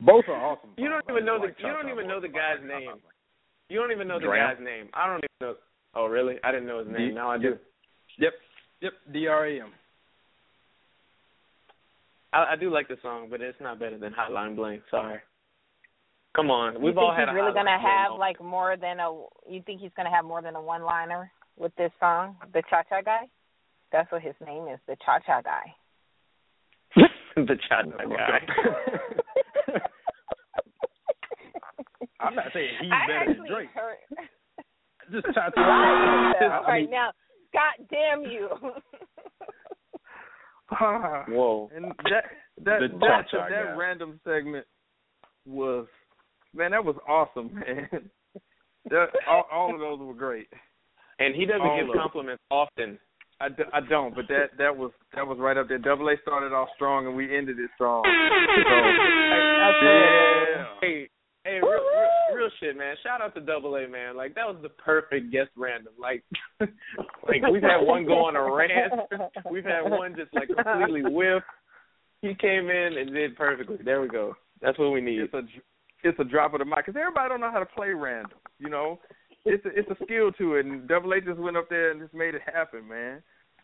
[0.04, 0.70] Both are awesome.
[0.76, 2.90] You don't even know the like you don't even know the guy's name.
[3.68, 4.56] You don't even know the DRAM?
[4.56, 4.88] guy's name.
[4.94, 5.54] I don't even know.
[5.94, 6.36] Oh, really?
[6.42, 7.10] I didn't know his name.
[7.10, 7.56] D- now I do.
[8.18, 8.32] Yep,
[8.80, 9.72] yep, D R A M.
[12.32, 14.82] I, I do like the song, but it's not better than Hotline Bling.
[14.90, 15.20] Sorry.
[16.34, 18.98] Come on, we've think all had he's a really Hotline gonna have like more than
[19.00, 19.10] a?
[19.48, 23.02] You think he's gonna have more than a one-liner with this song, the Cha Cha
[23.02, 23.28] guy?
[23.92, 25.74] That's what his name is, the Cha Cha guy.
[27.36, 29.16] the Cha Cha guy.
[32.22, 33.68] I'm not saying he's I better than Drake.
[33.74, 33.96] heard.
[35.12, 36.62] Just Cha Lie to Cha.
[36.66, 37.10] I right mean, now.
[37.52, 38.48] God damn you.
[40.70, 41.24] Ah.
[41.28, 41.70] Whoa.
[41.74, 42.24] And that
[42.64, 44.66] that The that, Cha-Cha that random segment
[45.46, 45.86] was
[46.54, 47.88] man, that was awesome, man.
[48.90, 50.48] that, all, all of those were great.
[51.18, 51.98] And he doesn't All give of it.
[51.98, 52.98] compliments often.
[53.40, 55.78] I, d- I don't, but that that was that was right up there.
[55.78, 58.04] Double A started off strong and we ended it strong.
[58.04, 58.60] So,
[59.82, 60.64] yeah.
[60.80, 61.08] Hey,
[61.44, 62.96] hey, real, real, real shit, man.
[63.02, 64.16] Shout out to Double A, man.
[64.16, 65.92] Like that was the perfect guest random.
[66.00, 66.24] Like,
[66.60, 68.92] like we've had one go on a rant.
[69.50, 71.42] We've had one just like completely whiff.
[72.20, 73.78] He came in and did perfectly.
[73.84, 74.34] There we go.
[74.60, 75.20] That's what we need.
[75.20, 75.42] It's a
[76.04, 78.38] it's a drop of the mic because everybody don't know how to play random.
[78.58, 79.00] You know,
[79.44, 82.00] it's a, it's a skill to it, and Double A just went up there and
[82.00, 83.22] just made it happen, man.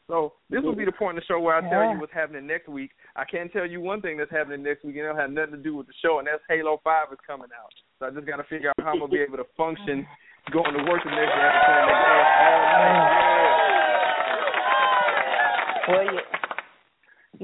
[0.08, 1.92] So this will be the point in the show where I tell Yeah.
[1.92, 2.92] you what's happening next week.
[3.14, 5.62] I can tell you one thing that's happening next week, and it'll have nothing to
[5.62, 7.68] do with the show, and that's Halo Five is coming out.
[8.00, 10.06] So I just got to figure out how I'm gonna be able to function
[10.50, 13.28] going to work the next day after playing that game all night.
[15.88, 16.20] well, you,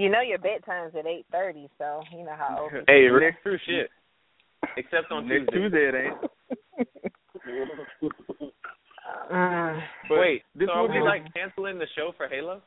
[0.04, 2.72] you know your bedtime's at eight thirty, so you know how old.
[2.88, 3.12] Hey, are.
[3.18, 3.90] Rick, true shit.
[4.78, 5.60] Except on Next Tuesday.
[5.60, 6.16] Tuesday it ain't.
[10.08, 12.60] But Wait, this so are will we be like canceling the show for Halo?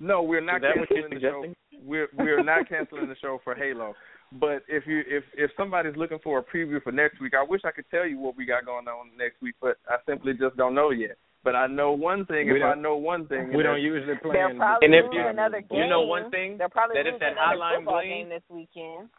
[0.00, 1.78] No, we're not Is that what canceling you're the show.
[1.84, 3.94] We're we're not canceling the show for Halo.
[4.32, 7.60] But if you if if somebody's looking for a preview for next week, I wish
[7.64, 10.56] I could tell you what we got going on next week, but I simply just
[10.56, 11.16] don't know yet.
[11.44, 12.48] But I know one thing.
[12.48, 14.32] We if I don't- know one thing, We don't usually play.
[14.32, 15.78] They'll probably And if you- another game.
[15.82, 18.42] you know one thing, they'll probably that if that another hotline football bling- game this
[18.48, 19.10] weekend.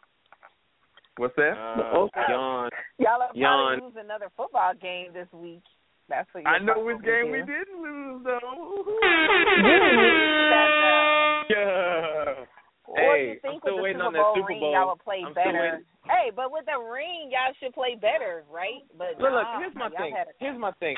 [1.18, 1.56] What's that?
[1.56, 2.70] Uh, yawn.
[2.98, 3.78] Y'all will probably Yawn.
[3.80, 5.62] lose another football game this week.
[6.08, 7.32] That's what I you'll know which probably game do.
[7.32, 8.40] we didn't lose though.
[8.46, 12.44] You lose that, Yeah.
[12.86, 14.46] What Hey, do you think I'm still with waiting the on Super that Bowl Super
[14.46, 15.80] ring, y'all would play I'm better.
[16.06, 18.86] Hey, but with the ring, y'all should play better, right?
[18.96, 20.14] But Look, look, here's my thing.
[20.14, 20.94] a- Here's my thing.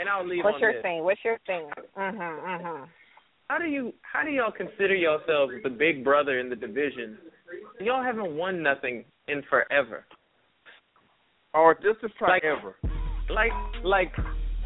[0.00, 0.82] And I'll leave What's on your this.
[0.82, 1.04] thing?
[1.04, 1.70] What's your thing?
[1.96, 2.88] Mhm, mhm.
[3.48, 7.16] How do you how do y'all consider yourselves the big brother in the division?
[7.78, 10.04] Y'all haven't won nothing in forever.
[11.52, 12.74] Or just to try Like- ever.
[13.30, 13.52] Like
[13.82, 14.12] like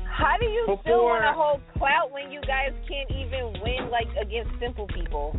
[0.06, 4.08] How do you still want to hold clout when you guys can't even win like
[4.20, 5.38] against simple people?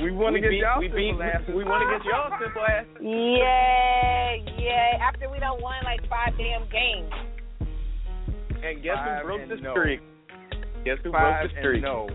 [0.00, 1.54] We want to get beat y'all we beat simple asses.
[1.54, 2.86] we want to get y'all simple ass.
[2.98, 4.98] Yeah, yeah.
[5.06, 7.12] After we don't won like five damn games.
[8.64, 9.70] And guess Five who broke and the no.
[9.76, 10.00] streak?
[10.84, 11.82] Guess who Five broke the streak?
[11.82, 12.08] no.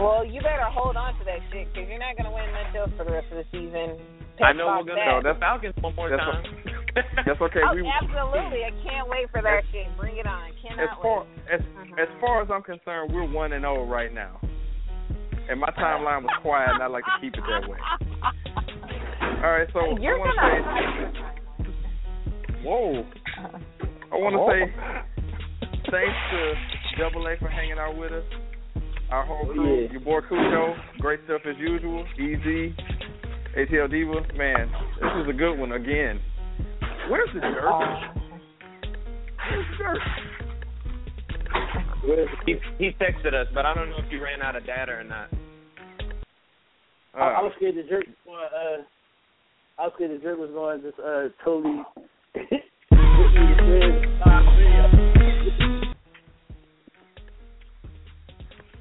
[0.00, 2.90] Well, you better hold on to that shit because you're not gonna win much else
[2.96, 4.00] for the rest of the season.
[4.40, 5.22] I know talk we're gonna that.
[5.24, 6.44] go the Falcons one more That's time.
[7.26, 7.60] That's okay.
[7.64, 8.64] oh, we absolutely.
[8.64, 9.90] I can't wait for that game.
[9.98, 10.50] Bring it on.
[10.62, 11.28] Cannot as far wait.
[11.54, 12.02] as uh-huh.
[12.02, 14.40] as far as I'm concerned, we're one and zero right now.
[15.48, 17.78] And my timeline was quiet, and I like to keep it that way.
[19.44, 21.12] All right, so You're I want gonna.
[21.62, 21.70] say,
[22.64, 23.04] whoa.
[24.10, 24.50] I want to Oh.
[24.50, 24.72] say
[25.90, 26.54] thanks to
[26.98, 28.24] Double A for hanging out with us.
[29.10, 29.90] Our whole oh, crew, Yeah.
[29.92, 32.04] your boy Khujoe, great stuff as usual.
[32.18, 32.74] EZ,
[33.56, 36.18] ATL Diva, man, this was a good one again.
[37.08, 37.64] Where's the jerk?
[39.48, 39.98] Where's the jerk?
[42.46, 45.04] He he texted us, but I don't know if he ran out of data or
[45.04, 45.28] not.
[47.14, 48.04] I, I was scared the jerk.
[48.06, 48.82] was going, Uh,
[49.82, 51.82] I was scared the jerk was going to just uh, totally.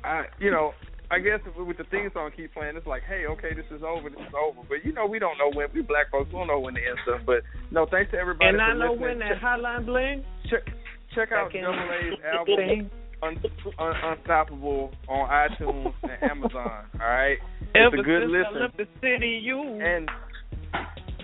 [0.04, 0.74] I, you know,
[1.12, 4.10] I guess with the theme song keep playing, it's like, hey, okay, this is over,
[4.10, 4.62] this is over.
[4.68, 5.68] But you know, we don't know when.
[5.74, 7.22] We black folks, we don't know when to end stuff.
[7.26, 8.50] But no, thanks to everybody.
[8.50, 9.02] And for I know listening.
[9.02, 10.24] when that hotline bling.
[10.50, 10.66] Check,
[11.14, 12.90] check out Double A's album
[13.24, 13.38] Un,
[13.80, 16.86] Un, Unstoppable on iTunes and Amazon.
[16.94, 18.62] All right, it's Ever a good since I listen.
[18.62, 20.10] left the city, you And,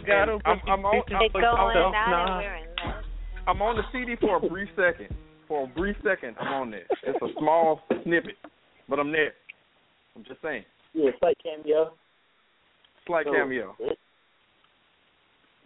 [0.08, 1.04] and I'm, I'm on.
[1.14, 3.02] I'm, It's going I'm, out and we're.
[3.48, 5.14] I'm on the CD for a brief second.
[5.48, 6.86] For a brief second, I'm on there.
[7.04, 8.36] It's a small snippet,
[8.88, 9.34] but I'm there.
[10.22, 10.64] I'm just saying.
[10.94, 11.94] Yeah, slight cameo.
[13.08, 13.76] Slight So, cameo.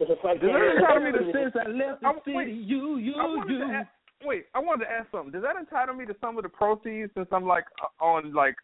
[0.00, 0.64] It's a slight Does cameo.
[0.64, 3.88] that entitle me to Since I left the city, you, you, I wanted ask,
[4.24, 5.30] wait, I wanted to ask something.
[5.30, 8.54] Does that entitle me to some of the proceeds since I'm like uh, on like,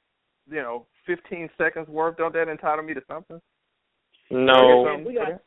[0.48, 2.16] you know, 15 seconds worth?
[2.16, 3.40] Don't that entitle me to something?
[4.30, 5.02] No.
[5.06, 5.42] We got, that?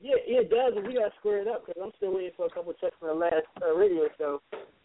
[0.00, 2.30] Yeah, yeah, it does, and we got to square it up because I'm still waiting
[2.36, 4.40] for a couple checks from the last uh, radio show.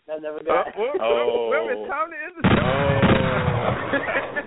[0.07, 0.77] that I never Uh, got.
[0.77, 1.49] well, Oh.
[1.49, 2.65] well, it's time to end the show.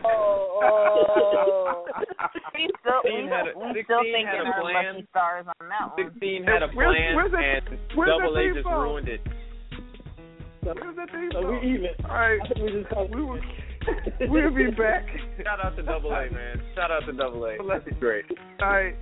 [0.04, 1.84] Oh, oh.
[2.54, 4.94] we still, we, 16 had a- we 16 still had thinking a plan.
[4.94, 5.98] lucky stars on that one.
[6.10, 8.82] Sixteen had a plan, where's that- and where's Double A just song?
[8.82, 9.20] ruined it.
[10.64, 11.30] So, Where's that thing?
[11.32, 11.86] So we even.
[12.04, 13.40] All right, we just called we will,
[14.28, 15.06] we'll be back.
[15.42, 16.60] Shout out to Double A, man.
[16.74, 17.56] Shout out to Double A.
[17.62, 17.92] Bless you.
[18.00, 18.24] Great.
[18.60, 18.94] All right,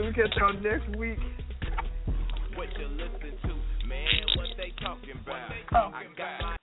[0.00, 1.18] so we catch y'all next week.
[2.54, 4.06] What you listen to, man?
[4.36, 5.50] What they talking about?
[5.74, 5.92] Oh.
[5.94, 6.59] I got my